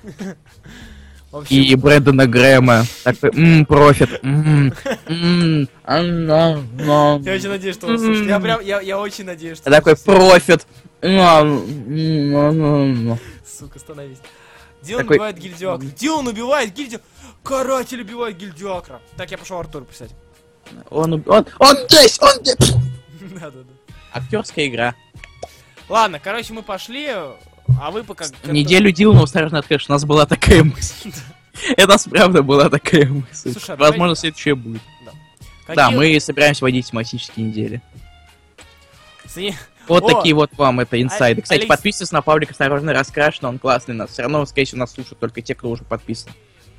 [1.33, 4.75] общем, и Брэндона Грэма, такой, ммм, профит, ммм,
[5.09, 7.21] ммм, а, на, на».
[7.25, 8.29] я очень надеюсь, что он слушает.
[8.29, 10.67] Я прям, я, я очень надеюсь, что такой профит.
[11.01, 13.19] на, на, на, на».
[13.47, 14.19] Сука, становись.
[14.89, 15.87] Дилан Такой- убивает гильдию Акра.
[15.87, 17.01] Дилан убивает гильдию...
[17.45, 19.01] Каратель убивает гильдию Акра.
[19.17, 20.11] Так, я пошел Артур писать.
[20.91, 22.57] Он, уб- он, он здесь, он здесь.
[23.21, 23.95] Да-да-да.
[24.13, 24.95] Актерская игра.
[25.89, 28.27] Ладно, короче, мы пошли, а вы пока...
[28.45, 31.13] Неделю Дилана осторожно открыш, у нас была такая мысль.
[31.77, 33.53] Это у нас правда была такая мысль.
[33.53, 34.83] Слушай, а Возможно, следующее будет.
[35.75, 37.83] Да, мы собираемся водить тематические недели.
[39.89, 40.09] Вот О!
[40.17, 41.41] такие вот вам это инсайды.
[41.41, 44.11] Алекс- Кстати, Алекс- подписывайтесь на паблик «Осторожно раскрашено», он классный нас.
[44.11, 46.31] Все равно, скорее всего, нас слушают только те, кто уже подписан.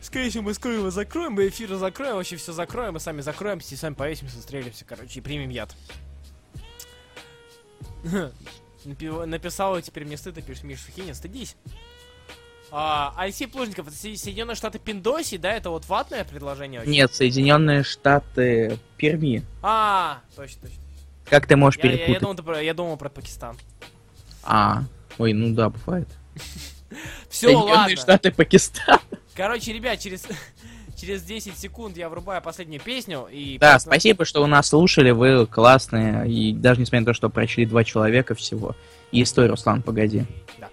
[0.02, 3.76] Скорее всего, мы скоро его закроем, мы эфир закроем, вообще все закроем, мы сами закроемся
[3.76, 5.76] и сами повесимся, стрелимся, короче, и примем яд.
[8.86, 11.56] Напи- Написал, теперь мне стыдно, пишет Миша Сухинин, стыдись.
[12.72, 16.81] А, Алексей Плужников, это Соединенные Штаты Пиндоси, да, это вот ватное предложение?
[16.81, 16.91] очень?
[16.91, 19.44] Нет, Соединенные Штаты Перми.
[19.61, 20.77] А, точно, точно.
[21.30, 22.22] Как ты можешь Я, я- я перепутать?
[22.22, 23.58] думал, про- я думал про Пакистан.
[24.44, 24.84] А,
[25.18, 26.08] ой, ну да, бывает.
[27.30, 27.96] Все, ладно.
[27.96, 29.00] Штаты Пакистан.
[29.36, 30.28] Короче, ребят, через,
[31.00, 33.58] через 10 секунд я врубаю последнюю песню и...
[33.60, 36.30] Да, просто- спасибо, что вы нас слушали, вы классные.
[36.30, 38.76] И даже несмотря на то, что прочли два человека всего.
[39.12, 40.26] И стой, Руслан, погоди.
[40.60, 40.70] Да.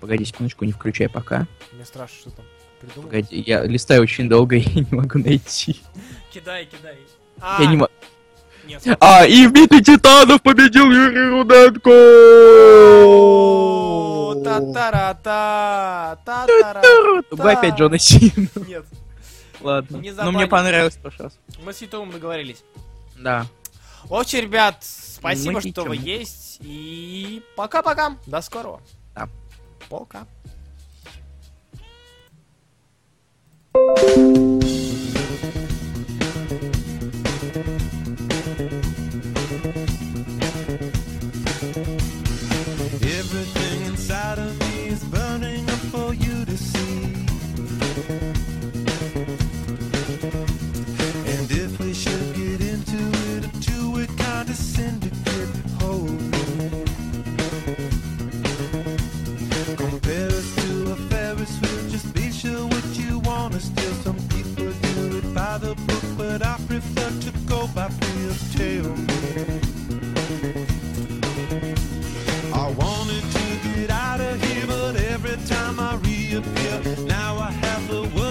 [0.00, 1.46] Погоди секундочку, не включай пока.
[1.72, 2.44] Мне страшно, что там
[2.80, 3.08] придумал.
[3.08, 5.80] Погоди, я листаю очень долго и не могу найти.
[6.32, 6.96] Кидай, кидай.
[7.60, 7.90] Я не могу.
[9.00, 11.90] А, и в битве титанов победил Юрий Руденко!
[14.44, 16.82] Та-та-ра-та, та-та-ра.
[17.30, 18.48] Вы опять Джона Сина.
[18.66, 18.84] Нет,
[19.60, 20.02] Ладно.
[20.24, 21.38] Ну, мне понравилось в прошлый раз.
[21.64, 22.62] мы с Ютубом договорились.
[23.18, 23.46] Да.
[24.04, 26.58] В общем, ребят, спасибо, Мы что вы есть.
[26.60, 28.16] И пока-пока.
[28.26, 28.80] До скорого.
[29.14, 29.28] Да.
[29.88, 30.26] Пока.
[33.74, 34.85] Everything
[59.76, 63.92] Compare to a Ferris wheel, just be sure what you wanna steal.
[64.04, 67.88] Some people do it by the book, but I prefer to go by
[72.52, 77.88] I wanted to get out of here, but every time I reappear, now I have
[77.88, 78.25] the world.